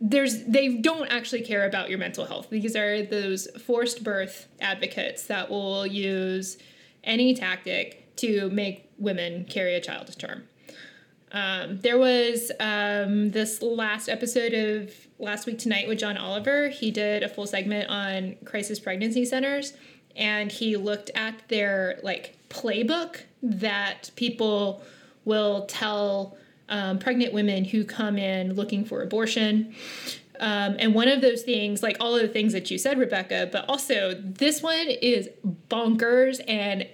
there's 0.00 0.44
they 0.44 0.76
don't 0.76 1.08
actually 1.08 1.42
care 1.42 1.66
about 1.66 1.88
your 1.88 1.98
mental 1.98 2.26
health. 2.26 2.50
These 2.50 2.76
are 2.76 3.02
those 3.02 3.48
forced 3.64 4.04
birth 4.04 4.46
advocates 4.60 5.24
that 5.24 5.50
will 5.50 5.86
use 5.86 6.58
any 7.02 7.34
tactic 7.34 8.14
to 8.16 8.50
make 8.50 8.90
women 8.98 9.44
carry 9.44 9.74
a 9.74 9.80
child 9.80 10.06
to 10.08 10.16
term. 10.16 10.44
Um, 11.32 11.80
there 11.80 11.98
was 11.98 12.52
um, 12.60 13.30
this 13.30 13.60
last 13.62 14.08
episode 14.08 14.54
of 14.54 15.05
Last 15.18 15.46
Week 15.46 15.58
Tonight 15.58 15.88
with 15.88 15.98
John 15.98 16.18
Oliver. 16.18 16.68
He 16.68 16.90
did 16.90 17.22
a 17.22 17.28
full 17.28 17.46
segment 17.46 17.88
on 17.88 18.36
crisis 18.44 18.78
pregnancy 18.78 19.24
centers, 19.24 19.72
and 20.14 20.52
he 20.52 20.76
looked 20.76 21.10
at 21.14 21.48
their 21.48 21.98
like 22.02 22.36
playbook 22.50 23.22
that 23.42 24.10
people 24.16 24.82
will 25.24 25.64
tell 25.66 26.36
um, 26.68 26.98
pregnant 26.98 27.32
women 27.32 27.64
who 27.64 27.84
come 27.84 28.18
in 28.18 28.54
looking 28.54 28.84
for 28.84 29.02
abortion. 29.02 29.74
Um, 30.38 30.76
and 30.78 30.94
one 30.94 31.08
of 31.08 31.22
those 31.22 31.42
things, 31.42 31.82
like 31.82 31.96
all 31.98 32.14
of 32.14 32.20
the 32.20 32.28
things 32.28 32.52
that 32.52 32.70
you 32.70 32.76
said, 32.76 32.98
Rebecca, 32.98 33.48
but 33.50 33.66
also 33.68 34.14
this 34.20 34.62
one 34.62 34.88
is 34.88 35.30
bonkers 35.68 36.42
and 36.46 36.86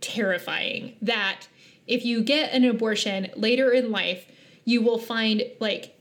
terrifying. 0.00 0.96
That 1.00 1.46
if 1.86 2.04
you 2.04 2.22
get 2.22 2.52
an 2.52 2.64
abortion 2.64 3.30
later 3.36 3.70
in 3.70 3.92
life, 3.92 4.26
you 4.64 4.82
will 4.82 4.98
find 4.98 5.44
like 5.60 5.97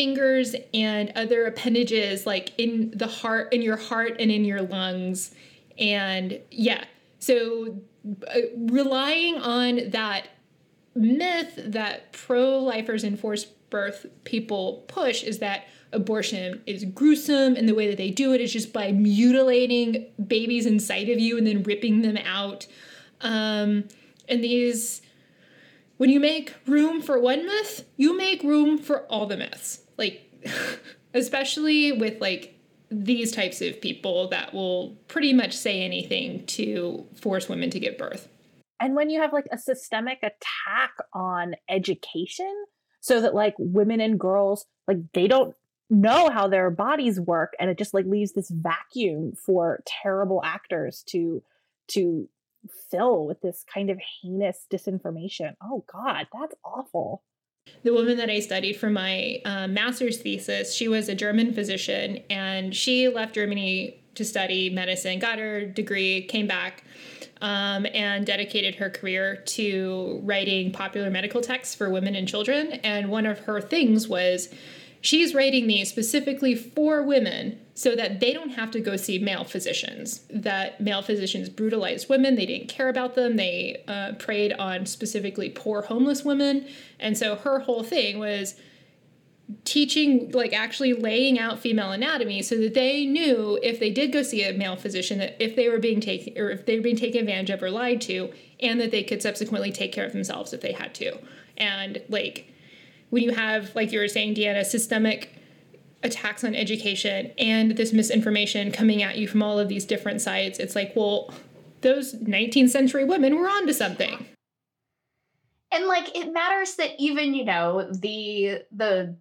fingers 0.00 0.56
and 0.72 1.12
other 1.14 1.44
appendages 1.44 2.24
like 2.24 2.58
in 2.58 2.90
the 2.96 3.06
heart, 3.06 3.52
in 3.52 3.60
your 3.60 3.76
heart, 3.76 4.16
and 4.18 4.30
in 4.30 4.46
your 4.46 4.62
lungs. 4.62 5.34
And 5.78 6.40
yeah, 6.50 6.84
so 7.18 7.76
uh, 8.26 8.40
relying 8.56 9.36
on 9.36 9.90
that 9.90 10.28
myth 10.94 11.52
that 11.58 12.14
pro 12.14 12.60
lifers 12.60 13.04
and 13.04 13.20
forced 13.20 13.48
birth 13.68 14.06
people 14.24 14.86
push 14.88 15.22
is 15.22 15.38
that 15.40 15.66
abortion 15.92 16.62
is 16.64 16.86
gruesome 16.86 17.54
and 17.54 17.68
the 17.68 17.74
way 17.74 17.86
that 17.86 17.98
they 17.98 18.10
do 18.10 18.32
it 18.32 18.40
is 18.40 18.54
just 18.54 18.72
by 18.72 18.92
mutilating 18.92 20.06
babies 20.26 20.64
inside 20.64 21.10
of 21.10 21.18
you 21.18 21.36
and 21.36 21.46
then 21.46 21.62
ripping 21.62 22.00
them 22.00 22.16
out. 22.16 22.66
Um, 23.20 23.84
and 24.30 24.42
these, 24.42 25.02
when 25.98 26.08
you 26.08 26.20
make 26.20 26.54
room 26.66 27.02
for 27.02 27.20
one 27.20 27.44
myth, 27.44 27.84
you 27.98 28.16
make 28.16 28.42
room 28.42 28.78
for 28.78 29.02
all 29.02 29.26
the 29.26 29.36
myths. 29.36 29.82
Like, 30.00 30.44
especially 31.14 31.92
with 31.92 32.20
like 32.20 32.56
these 32.90 33.30
types 33.30 33.60
of 33.60 33.80
people 33.80 34.28
that 34.30 34.52
will 34.52 34.96
pretty 35.06 35.32
much 35.32 35.56
say 35.56 35.82
anything 35.82 36.44
to 36.46 37.06
force 37.14 37.48
women 37.48 37.70
to 37.70 37.78
give 37.78 37.96
birth. 37.96 38.28
And 38.80 38.96
when 38.96 39.10
you 39.10 39.20
have 39.20 39.32
like 39.32 39.46
a 39.52 39.58
systemic 39.58 40.18
attack 40.22 40.92
on 41.12 41.54
education, 41.68 42.52
so 43.00 43.20
that 43.20 43.34
like 43.34 43.54
women 43.58 44.00
and 44.00 44.18
girls, 44.18 44.66
like 44.88 44.98
they 45.14 45.28
don't 45.28 45.54
know 45.88 46.30
how 46.30 46.48
their 46.48 46.70
bodies 46.70 47.20
work 47.20 47.54
and 47.58 47.68
it 47.68 47.78
just 47.78 47.94
like 47.94 48.06
leaves 48.06 48.32
this 48.32 48.50
vacuum 48.50 49.32
for 49.34 49.82
terrible 49.86 50.40
actors 50.44 51.02
to 51.08 51.42
to 51.88 52.28
fill 52.90 53.26
with 53.26 53.40
this 53.40 53.64
kind 53.72 53.90
of 53.90 53.98
heinous 54.22 54.66
disinformation. 54.72 55.54
Oh 55.62 55.84
god, 55.92 56.26
that's 56.32 56.54
awful 56.64 57.22
the 57.82 57.92
woman 57.92 58.16
that 58.18 58.28
I 58.28 58.40
studied 58.40 58.74
for 58.74 58.90
my 58.90 59.40
uh, 59.44 59.66
master's 59.66 60.18
thesis, 60.18 60.74
she 60.74 60.88
was 60.88 61.08
a 61.08 61.14
German 61.14 61.52
physician 61.52 62.20
and 62.28 62.74
she 62.74 63.08
left 63.08 63.34
Germany 63.34 64.00
to 64.14 64.24
study 64.24 64.70
medicine, 64.70 65.18
got 65.18 65.38
her 65.38 65.64
degree, 65.64 66.22
came 66.22 66.46
back, 66.46 66.84
um, 67.40 67.86
and 67.94 68.26
dedicated 68.26 68.74
her 68.74 68.90
career 68.90 69.36
to 69.46 70.20
writing 70.24 70.72
popular 70.72 71.10
medical 71.10 71.40
texts 71.40 71.74
for 71.74 71.88
women 71.88 72.14
and 72.14 72.28
children. 72.28 72.72
And 72.84 73.08
one 73.08 73.24
of 73.24 73.38
her 73.40 73.60
things 73.60 74.08
was 74.08 74.52
she's 75.00 75.34
writing 75.34 75.66
these 75.66 75.88
specifically 75.88 76.54
for 76.54 77.02
women 77.02 77.58
so 77.74 77.96
that 77.96 78.20
they 78.20 78.32
don't 78.32 78.50
have 78.50 78.70
to 78.70 78.80
go 78.80 78.96
see 78.96 79.18
male 79.18 79.44
physicians. 79.44 80.20
That 80.28 80.80
male 80.80 81.02
physicians 81.02 81.48
brutalized 81.48 82.08
women, 82.08 82.36
they 82.36 82.46
didn't 82.46 82.68
care 82.68 82.88
about 82.88 83.14
them, 83.14 83.36
they 83.36 83.82
uh, 83.88 84.12
preyed 84.18 84.52
on 84.54 84.86
specifically 84.86 85.48
poor 85.48 85.82
homeless 85.82 86.24
women. 86.24 86.66
And 86.98 87.16
so 87.16 87.36
her 87.36 87.60
whole 87.60 87.82
thing 87.82 88.18
was 88.18 88.54
teaching 89.64 90.30
like 90.32 90.52
actually 90.52 90.92
laying 90.92 91.38
out 91.38 91.58
female 91.58 91.90
anatomy 91.90 92.42
so 92.42 92.56
that 92.58 92.74
they 92.74 93.04
knew 93.04 93.58
if 93.62 93.80
they 93.80 93.90
did 93.90 94.12
go 94.12 94.22
see 94.22 94.44
a 94.44 94.52
male 94.52 94.76
physician 94.76 95.18
that 95.18 95.36
if 95.42 95.56
they 95.56 95.68
were 95.68 95.78
being 95.78 96.00
taken 96.00 96.36
or 96.38 96.50
if 96.50 96.66
they 96.66 96.76
were 96.76 96.82
being 96.82 96.96
taken 96.96 97.20
advantage 97.22 97.50
of 97.50 97.62
or 97.62 97.70
lied 97.70 98.00
to 98.00 98.32
and 98.60 98.80
that 98.80 98.90
they 98.90 99.02
could 99.02 99.20
subsequently 99.20 99.72
take 99.72 99.92
care 99.92 100.06
of 100.06 100.12
themselves 100.12 100.52
if 100.52 100.60
they 100.60 100.72
had 100.72 100.94
to 100.94 101.18
and 101.56 102.00
like 102.08 102.52
when 103.10 103.22
you 103.22 103.32
have 103.32 103.74
like 103.74 103.92
you 103.92 103.98
were 103.98 104.08
saying 104.08 104.34
deanna 104.34 104.64
systemic 104.64 105.34
attacks 106.02 106.44
on 106.44 106.54
education 106.54 107.32
and 107.38 107.72
this 107.72 107.92
misinformation 107.92 108.72
coming 108.72 109.02
at 109.02 109.18
you 109.18 109.28
from 109.28 109.42
all 109.42 109.58
of 109.58 109.68
these 109.68 109.84
different 109.84 110.20
sides, 110.20 110.58
it's 110.58 110.74
like, 110.74 110.94
well, 110.96 111.32
those 111.82 112.14
19th 112.14 112.70
century 112.70 113.04
women 113.04 113.36
were 113.36 113.48
onto 113.48 113.72
something. 113.72 114.26
And 115.72 115.86
like 115.86 116.16
it 116.16 116.32
matters 116.32 116.74
that 116.76 116.90
even, 116.98 117.34
you 117.34 117.44
know, 117.44 117.88
the 117.92 118.62
the 118.72 119.16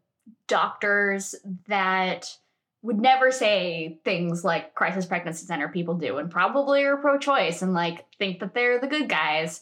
doctors 0.47 1.35
that 1.67 2.35
would 2.81 2.99
never 2.99 3.31
say 3.31 3.99
things 4.05 4.43
like 4.43 4.73
crisis 4.73 5.05
pregnancy 5.05 5.45
center 5.45 5.67
people 5.67 5.95
do 5.95 6.17
and 6.17 6.31
probably 6.31 6.83
are 6.83 6.97
pro-choice 6.97 7.61
and 7.61 7.73
like 7.73 8.05
think 8.17 8.39
that 8.39 8.53
they're 8.53 8.79
the 8.79 8.87
good 8.87 9.09
guys 9.09 9.61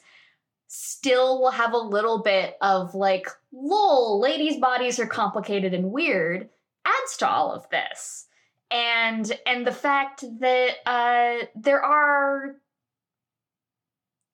still 0.68 1.42
will 1.42 1.52
have 1.52 1.74
a 1.74 1.78
little 1.78 2.22
bit 2.22 2.56
of 2.62 2.94
like 2.94 3.28
lol 3.54 4.20
ladies 4.20 4.58
bodies 4.58 5.00
are 5.00 5.08
complicated 5.08 5.74
and 5.74 5.92
weird 5.92 6.50
adds 6.86 7.18
to 7.18 7.28
all 7.28 7.52
of 7.52 7.70
this. 7.70 8.26
And 8.70 9.32
and 9.46 9.66
the 9.66 9.72
fact 9.72 10.26
that 10.40 10.72
uh 10.86 11.46
there 11.56 11.82
are 11.82 12.56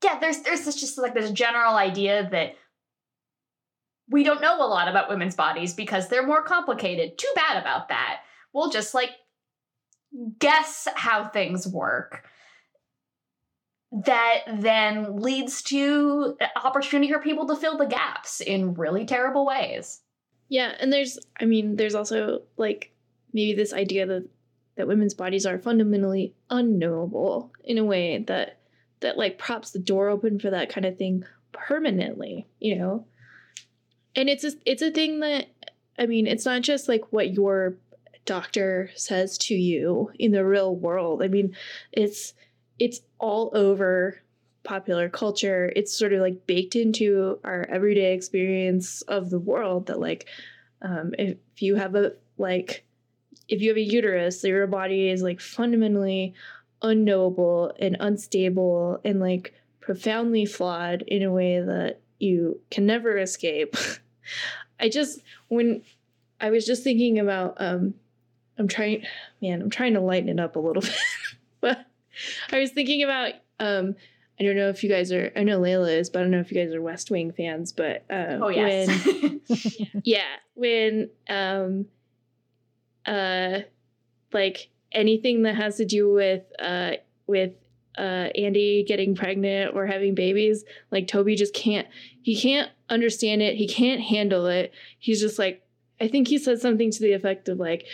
yeah 0.04 0.18
there's 0.20 0.42
there's 0.42 0.66
this 0.66 0.80
just 0.80 0.98
like 0.98 1.14
this 1.14 1.32
general 1.32 1.76
idea 1.76 2.28
that 2.32 2.56
we 4.10 4.24
don't 4.24 4.42
know 4.42 4.58
a 4.58 4.68
lot 4.68 4.88
about 4.88 5.10
women's 5.10 5.36
bodies 5.36 5.74
because 5.74 6.08
they're 6.08 6.26
more 6.26 6.44
complicated. 6.44 7.18
Too 7.18 7.32
bad 7.36 7.62
about 7.62 7.90
that. 7.90 8.22
We'll 8.54 8.70
just 8.70 8.94
like 8.94 9.12
guess 10.40 10.88
how 10.96 11.26
things 11.26 11.68
work 11.68 12.26
that 13.94 14.40
then 14.48 15.18
leads 15.18 15.62
to 15.62 16.36
opportunity 16.56 17.12
for 17.12 17.20
people 17.20 17.48
to 17.48 17.56
fill 17.56 17.78
the 17.78 17.86
gaps 17.86 18.42
in 18.42 18.74
really 18.74 19.06
terrible 19.06 19.46
ways 19.46 20.02
yeah, 20.54 20.76
and 20.80 20.94
there's 20.94 21.18
I 21.40 21.46
mean, 21.46 21.78
there's 21.78 21.96
also 21.96 22.44
like 22.58 22.92
maybe 23.34 23.56
this 23.56 23.74
idea 23.74 24.06
that 24.06 24.28
that 24.76 24.88
women's 24.88 25.16
bodies 25.16 25.48
are 25.48 25.58
fundamentally 25.58 26.36
unknowable 26.50 27.52
in 27.64 27.80
a 27.80 27.84
way 27.84 28.20
that 28.28 28.60
that 29.00 29.18
like 29.18 29.40
props 29.40 29.72
the 29.72 29.80
door 29.80 30.10
open 30.10 30.40
for 30.40 30.52
that 30.52 30.70
kind 30.70 30.86
of 30.86 30.96
thing 30.96 31.26
permanently, 31.54 32.46
you 32.60 32.78
know? 32.78 33.06
And 34.16 34.30
it's 34.30 34.44
a, 34.44 34.52
it's 34.64 34.84
a 34.84 34.92
thing 34.92 35.22
that 35.22 35.48
I 35.98 36.06
mean, 36.06 36.28
it's 36.28 36.46
not 36.46 36.62
just 36.62 36.88
like 36.88 37.12
what 37.12 37.34
your 37.34 37.76
doctor 38.26 38.92
says 38.96 39.40
to 39.40 39.56
you 39.56 40.12
in 40.20 40.34
the 40.34 40.46
real 40.46 40.76
world. 40.76 41.24
I 41.24 41.30
mean, 41.30 41.56
it's 41.92 42.36
it's 42.80 43.02
all 43.20 43.52
over 43.54 44.22
popular 44.64 45.10
culture. 45.10 45.72
It's 45.76 45.94
sort 45.94 46.14
of 46.14 46.22
like 46.22 46.48
baked 46.48 46.76
into 46.76 47.40
our 47.44 47.66
everyday 47.70 48.14
experience 48.14 49.02
of 49.04 49.30
the 49.30 49.40
world 49.40 49.88
that 49.88 50.00
like 50.00 50.28
um, 50.82 51.14
if 51.18 51.38
you 51.58 51.76
have 51.76 51.96
a 51.96 52.14
like 52.38 52.84
if 53.48 53.62
you 53.62 53.70
have 53.70 53.78
a 53.78 53.82
uterus 53.82 54.44
your 54.44 54.68
body 54.68 55.10
is 55.10 55.22
like 55.22 55.40
fundamentally 55.40 56.34
unknowable 56.82 57.74
and 57.80 57.98
unstable 58.00 59.00
and 59.04 59.20
like 59.20 59.54
profoundly 59.80 60.46
flawed 60.46 61.02
in 61.04 61.24
a 61.24 61.32
way 61.32 61.60
that 61.60 62.00
you 62.20 62.60
can 62.72 62.86
never 62.86 63.18
escape. 63.18 63.76
I 64.80 64.90
just 64.90 65.20
when 65.48 65.84
i 66.42 66.50
was 66.50 66.66
just 66.66 66.84
thinking 66.84 67.20
about 67.20 67.56
um 67.58 67.94
i'm 68.58 68.68
trying 68.68 69.04
man 69.42 69.62
i'm 69.62 69.70
trying 69.70 69.94
to 69.94 70.02
lighten 70.02 70.30
it 70.30 70.40
up 70.40 70.56
a 70.56 70.60
little 70.60 70.82
bit 70.82 70.98
but 71.62 71.86
i 72.52 72.60
was 72.60 72.72
thinking 72.72 73.04
about 73.04 73.34
um 73.60 73.96
I 74.40 74.44
don't 74.44 74.56
know 74.56 74.70
if 74.70 74.84
you 74.84 74.90
guys 74.90 75.12
are. 75.12 75.32
I 75.36 75.44
know 75.44 75.60
Leila 75.60 75.92
is, 75.92 76.10
but 76.10 76.20
I 76.20 76.22
don't 76.24 76.32
know 76.32 76.40
if 76.40 76.52
you 76.52 76.62
guys 76.62 76.74
are 76.74 76.82
West 76.82 77.12
Wing 77.12 77.32
fans. 77.32 77.72
But 77.72 78.04
uh, 78.10 78.40
oh 78.42 78.50
yes, 78.50 79.06
when, 79.06 79.42
yeah, 80.04 80.36
when 80.56 81.10
um, 81.30 81.86
uh, 83.06 83.60
like 84.32 84.70
anything 84.92 85.44
that 85.44 85.56
has 85.56 85.78
to 85.78 85.86
do 85.86 86.12
with 86.12 86.44
uh 86.60 86.94
with 87.28 87.54
uh 87.98 88.30
Andy 88.36 88.84
getting 88.88 89.16
pregnant 89.16 89.76
or 89.76 89.86
having 89.86 90.16
babies, 90.16 90.66
like 90.92 91.08
Toby 91.08 91.36
just 91.36 91.54
can't. 91.54 91.88
He 92.24 92.40
can't 92.40 92.72
understand 92.90 93.44
it. 93.44 93.56
He 93.56 93.68
can't 93.68 94.02
handle 94.02 94.48
it. 94.48 94.74
He's 94.98 95.22
just 95.22 95.38
like. 95.38 95.60
I 96.02 96.08
think 96.08 96.28
he 96.28 96.38
said 96.40 96.60
something 96.60 96.92
to 96.92 97.00
the 97.00 97.14
effect 97.14 97.48
of 97.48 97.60
like, 97.60 97.86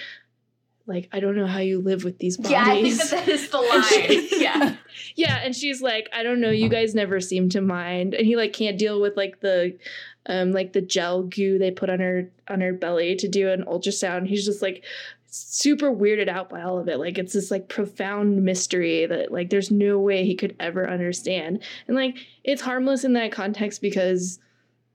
like 0.90 1.08
I 1.12 1.20
don't 1.20 1.36
know 1.36 1.48
how 1.48 1.60
you 1.60 1.80
live 1.80 2.04
with 2.04 2.18
these 2.18 2.36
bodies. 2.36 2.52
Yeah, 2.52 2.64
I 2.66 2.82
think 2.82 2.98
that, 2.98 3.10
that 3.12 3.28
is 3.28 3.50
the 3.50 3.58
line. 3.62 4.28
yeah. 4.42 4.76
Yeah, 5.16 5.40
and 5.44 5.56
she's 5.56 5.82
like, 5.82 6.10
I 6.12 6.24
don't 6.24 6.42
know, 6.42 6.50
you 6.50 6.68
guys 6.68 6.96
never 6.96 7.22
seem 7.22 7.48
to 7.50 7.62
mind. 7.62 8.14
And 8.16 8.26
he 8.26 8.36
like 8.36 8.54
can't 8.54 8.78
deal 8.78 9.00
with 9.00 9.16
like 9.16 9.40
the 9.40 9.78
um 10.26 10.52
like 10.52 10.74
the 10.74 10.82
gel 10.82 11.24
goo 11.24 11.58
they 11.58 11.72
put 11.72 11.90
on 11.90 12.00
her 12.00 12.30
on 12.50 12.62
her 12.62 12.74
belly 12.74 13.16
to 13.18 13.28
do 13.28 13.50
an 13.50 13.64
ultrasound. 13.66 14.28
He's 14.28 14.46
just 14.46 14.62
like 14.62 14.84
super 15.28 15.92
weirded 15.92 16.28
out 16.28 16.50
by 16.50 16.64
all 16.64 16.80
of 16.80 16.88
it. 16.88 16.98
Like 16.98 17.20
it's 17.20 17.34
this 17.34 17.52
like 17.52 17.70
profound 17.70 18.44
mystery 18.44 19.06
that 19.06 19.32
like 19.32 19.52
there's 19.52 19.70
no 19.70 20.00
way 20.00 20.26
he 20.26 20.36
could 20.36 20.56
ever 20.60 20.90
understand. 20.90 21.64
And 21.88 21.96
like 21.96 22.18
it's 22.44 22.64
harmless 22.64 23.04
in 23.04 23.14
that 23.14 23.32
context 23.32 23.82
because 23.82 24.40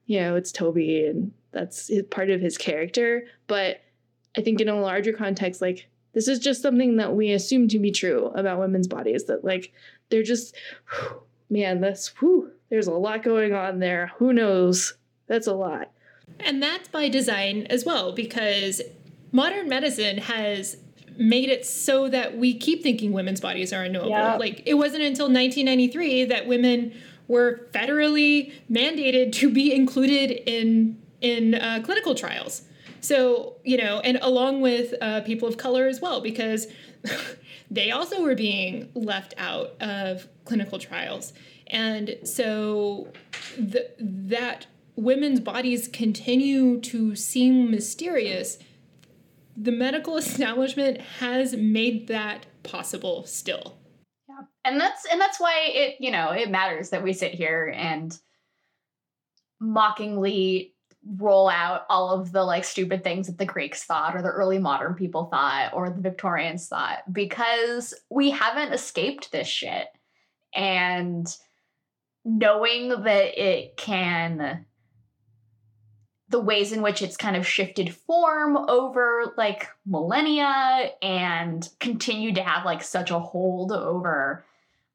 you 0.06 0.20
know, 0.20 0.36
it's 0.36 0.52
Toby 0.52 1.06
and 1.06 1.32
that's 1.52 1.90
part 2.10 2.30
of 2.30 2.40
his 2.40 2.58
character, 2.58 3.24
but 3.46 3.80
I 4.36 4.40
think 4.40 4.60
in 4.60 4.68
a 4.68 4.80
larger 4.80 5.12
context, 5.12 5.60
like 5.60 5.88
this 6.12 6.28
is 6.28 6.38
just 6.38 6.62
something 6.62 6.96
that 6.96 7.14
we 7.14 7.32
assume 7.32 7.68
to 7.68 7.78
be 7.78 7.90
true 7.90 8.26
about 8.34 8.58
women's 8.58 8.88
bodies 8.88 9.24
that 9.24 9.44
like 9.44 9.72
they're 10.10 10.22
just 10.22 10.54
whew, 10.90 11.22
man, 11.50 11.80
that's 11.80 12.08
whew, 12.18 12.50
there's 12.70 12.86
a 12.86 12.92
lot 12.92 13.22
going 13.22 13.52
on 13.52 13.78
there. 13.78 14.12
Who 14.18 14.32
knows? 14.32 14.94
That's 15.26 15.46
a 15.46 15.54
lot. 15.54 15.90
And 16.40 16.62
that's 16.62 16.88
by 16.88 17.08
design 17.08 17.66
as 17.70 17.84
well, 17.84 18.12
because 18.12 18.82
modern 19.32 19.68
medicine 19.68 20.18
has 20.18 20.76
made 21.16 21.48
it 21.48 21.64
so 21.64 22.08
that 22.08 22.36
we 22.36 22.54
keep 22.54 22.82
thinking 22.82 23.12
women's 23.12 23.40
bodies 23.40 23.72
are 23.72 23.84
unknowable. 23.84 24.10
Yep. 24.10 24.40
Like 24.40 24.62
it 24.66 24.74
wasn't 24.74 25.02
until 25.02 25.26
1993 25.26 26.24
that 26.26 26.46
women 26.46 26.92
were 27.28 27.68
federally 27.72 28.52
mandated 28.70 29.32
to 29.32 29.50
be 29.50 29.72
included 29.74 30.30
in 30.46 31.00
in 31.20 31.54
uh, 31.54 31.80
clinical 31.84 32.14
trials. 32.14 32.62
So, 33.04 33.56
you 33.64 33.76
know, 33.76 34.00
and 34.00 34.18
along 34.22 34.62
with 34.62 34.94
uh, 35.02 35.20
people 35.20 35.46
of 35.46 35.58
color 35.58 35.88
as 35.88 36.00
well, 36.00 36.22
because 36.22 36.68
they 37.70 37.90
also 37.90 38.22
were 38.22 38.34
being 38.34 38.88
left 38.94 39.34
out 39.36 39.74
of 39.82 40.26
clinical 40.46 40.78
trials. 40.78 41.34
And 41.66 42.16
so 42.24 43.12
the, 43.58 43.90
that 43.98 44.68
women's 44.96 45.40
bodies 45.40 45.86
continue 45.86 46.80
to 46.80 47.14
seem 47.14 47.70
mysterious, 47.70 48.56
the 49.54 49.72
medical 49.72 50.16
establishment 50.24 51.02
has 51.18 51.54
made 51.54 52.06
that 52.08 52.46
possible 52.62 53.26
still. 53.26 53.76
Yeah. 54.30 54.46
And 54.64 54.80
that's 54.80 55.04
and 55.12 55.20
that's 55.20 55.38
why 55.38 55.68
it, 55.74 55.96
you 56.00 56.10
know, 56.10 56.30
it 56.30 56.50
matters 56.50 56.88
that 56.88 57.02
we 57.02 57.12
sit 57.12 57.34
here 57.34 57.70
and 57.76 58.18
mockingly 59.60 60.73
roll 61.16 61.48
out 61.48 61.82
all 61.88 62.10
of 62.10 62.32
the 62.32 62.42
like 62.42 62.64
stupid 62.64 63.04
things 63.04 63.26
that 63.26 63.38
the 63.38 63.44
Greeks 63.44 63.84
thought 63.84 64.16
or 64.16 64.22
the 64.22 64.28
early 64.28 64.58
modern 64.58 64.94
people 64.94 65.26
thought 65.26 65.72
or 65.74 65.90
the 65.90 66.00
Victorians 66.00 66.68
thought 66.68 67.02
because 67.12 67.94
we 68.10 68.30
haven't 68.30 68.72
escaped 68.72 69.30
this 69.30 69.48
shit. 69.48 69.88
And 70.54 71.26
knowing 72.24 72.88
that 72.88 73.42
it 73.42 73.76
can 73.76 74.64
the 76.30 76.40
ways 76.40 76.72
in 76.72 76.82
which 76.82 77.02
it's 77.02 77.16
kind 77.16 77.36
of 77.36 77.46
shifted 77.46 77.94
form 77.94 78.56
over 78.56 79.34
like 79.36 79.68
millennia 79.86 80.90
and 81.02 81.68
continued 81.80 82.36
to 82.36 82.42
have 82.42 82.64
like 82.64 82.82
such 82.82 83.10
a 83.10 83.18
hold 83.18 83.70
over 83.70 84.44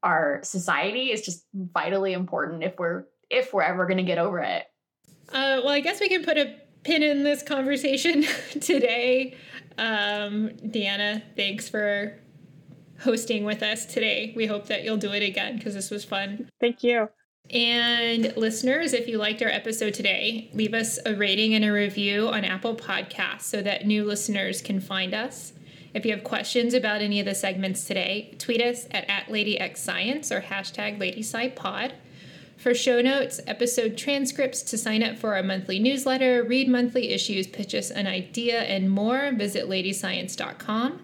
our 0.02 0.40
society 0.42 1.12
is 1.12 1.22
just 1.22 1.46
vitally 1.54 2.12
important 2.12 2.62
if 2.62 2.78
we're 2.78 3.04
if 3.30 3.54
we're 3.54 3.62
ever 3.62 3.86
going 3.86 3.98
to 3.98 4.02
get 4.02 4.18
over 4.18 4.40
it. 4.40 4.64
Uh, 5.32 5.60
well, 5.64 5.70
I 5.70 5.80
guess 5.80 6.00
we 6.00 6.08
can 6.08 6.24
put 6.24 6.38
a 6.38 6.56
pin 6.82 7.02
in 7.02 7.24
this 7.24 7.42
conversation 7.42 8.22
today. 8.60 9.36
Um, 9.78 10.50
Deanna, 10.64 11.22
thanks 11.36 11.68
for 11.68 12.18
hosting 13.00 13.44
with 13.44 13.62
us 13.62 13.86
today. 13.86 14.32
We 14.36 14.46
hope 14.46 14.66
that 14.66 14.84
you'll 14.84 14.96
do 14.96 15.12
it 15.12 15.22
again 15.22 15.56
because 15.56 15.74
this 15.74 15.90
was 15.90 16.04
fun. 16.04 16.50
Thank 16.60 16.82
you. 16.82 17.08
And 17.48 18.32
listeners, 18.36 18.92
if 18.92 19.08
you 19.08 19.18
liked 19.18 19.42
our 19.42 19.48
episode 19.48 19.94
today, 19.94 20.50
leave 20.52 20.72
us 20.74 20.98
a 21.04 21.14
rating 21.14 21.54
and 21.54 21.64
a 21.64 21.72
review 21.72 22.28
on 22.28 22.44
Apple 22.44 22.76
Podcasts 22.76 23.42
so 23.42 23.60
that 23.62 23.86
new 23.86 24.04
listeners 24.04 24.62
can 24.62 24.80
find 24.80 25.14
us. 25.14 25.52
If 25.92 26.06
you 26.06 26.12
have 26.12 26.22
questions 26.22 26.74
about 26.74 27.00
any 27.00 27.18
of 27.18 27.26
the 27.26 27.34
segments 27.34 27.84
today, 27.86 28.36
tweet 28.38 28.60
us 28.60 28.86
at, 28.92 29.10
at 29.10 29.26
LadyXScience 29.26 30.30
or 30.30 30.42
hashtag 30.42 31.00
LadySciPod. 31.00 31.92
For 32.60 32.74
show 32.74 33.00
notes, 33.00 33.40
episode 33.46 33.96
transcripts, 33.96 34.62
to 34.64 34.76
sign 34.76 35.02
up 35.02 35.16
for 35.16 35.34
our 35.34 35.42
monthly 35.42 35.78
newsletter, 35.78 36.42
read 36.42 36.68
monthly 36.68 37.08
issues, 37.08 37.46
pitch 37.46 37.74
us 37.74 37.90
an 37.90 38.06
idea, 38.06 38.60
and 38.60 38.90
more, 38.90 39.32
visit 39.32 39.66
ladyscience.com. 39.66 41.00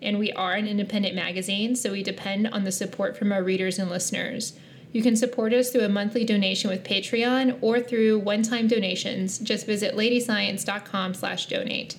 And 0.00 0.20
we 0.20 0.30
are 0.30 0.54
an 0.54 0.68
independent 0.68 1.16
magazine, 1.16 1.74
so 1.74 1.90
we 1.90 2.04
depend 2.04 2.46
on 2.46 2.62
the 2.62 2.70
support 2.70 3.16
from 3.16 3.32
our 3.32 3.42
readers 3.42 3.80
and 3.80 3.90
listeners. 3.90 4.52
You 4.92 5.02
can 5.02 5.16
support 5.16 5.52
us 5.52 5.70
through 5.70 5.86
a 5.86 5.88
monthly 5.88 6.24
donation 6.24 6.70
with 6.70 6.84
Patreon 6.84 7.58
or 7.60 7.80
through 7.80 8.20
one-time 8.20 8.68
donations. 8.68 9.40
Just 9.40 9.66
visit 9.66 9.96
ladyscience.com/donate. 9.96 11.96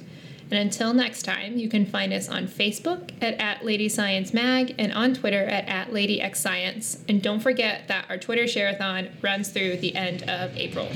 And 0.52 0.60
until 0.60 0.94
next 0.94 1.24
time, 1.24 1.58
you 1.58 1.70
can 1.70 1.86
find 1.86 2.14
us 2.14 2.30
on 2.30 2.48
Facebook 2.48 3.12
at, 3.22 3.36
at 3.36 3.66
Lady 3.66 3.90
Science 3.90 4.34
Mag 4.34 4.76
and 4.78 4.92
on 4.94 5.14
Twitter 5.14 5.44
at, 5.46 5.68
at 5.68 5.90
LadyXScience. 5.90 7.00
And 7.10 7.22
don't 7.22 7.40
forget 7.40 7.88
that 7.88 8.06
our 8.10 8.18
Twitter 8.18 8.44
Shareathon 8.44 9.10
runs 9.22 9.50
through 9.50 9.78
the 9.78 9.96
end 9.96 10.24
of 10.30 10.56
April. 10.58 10.88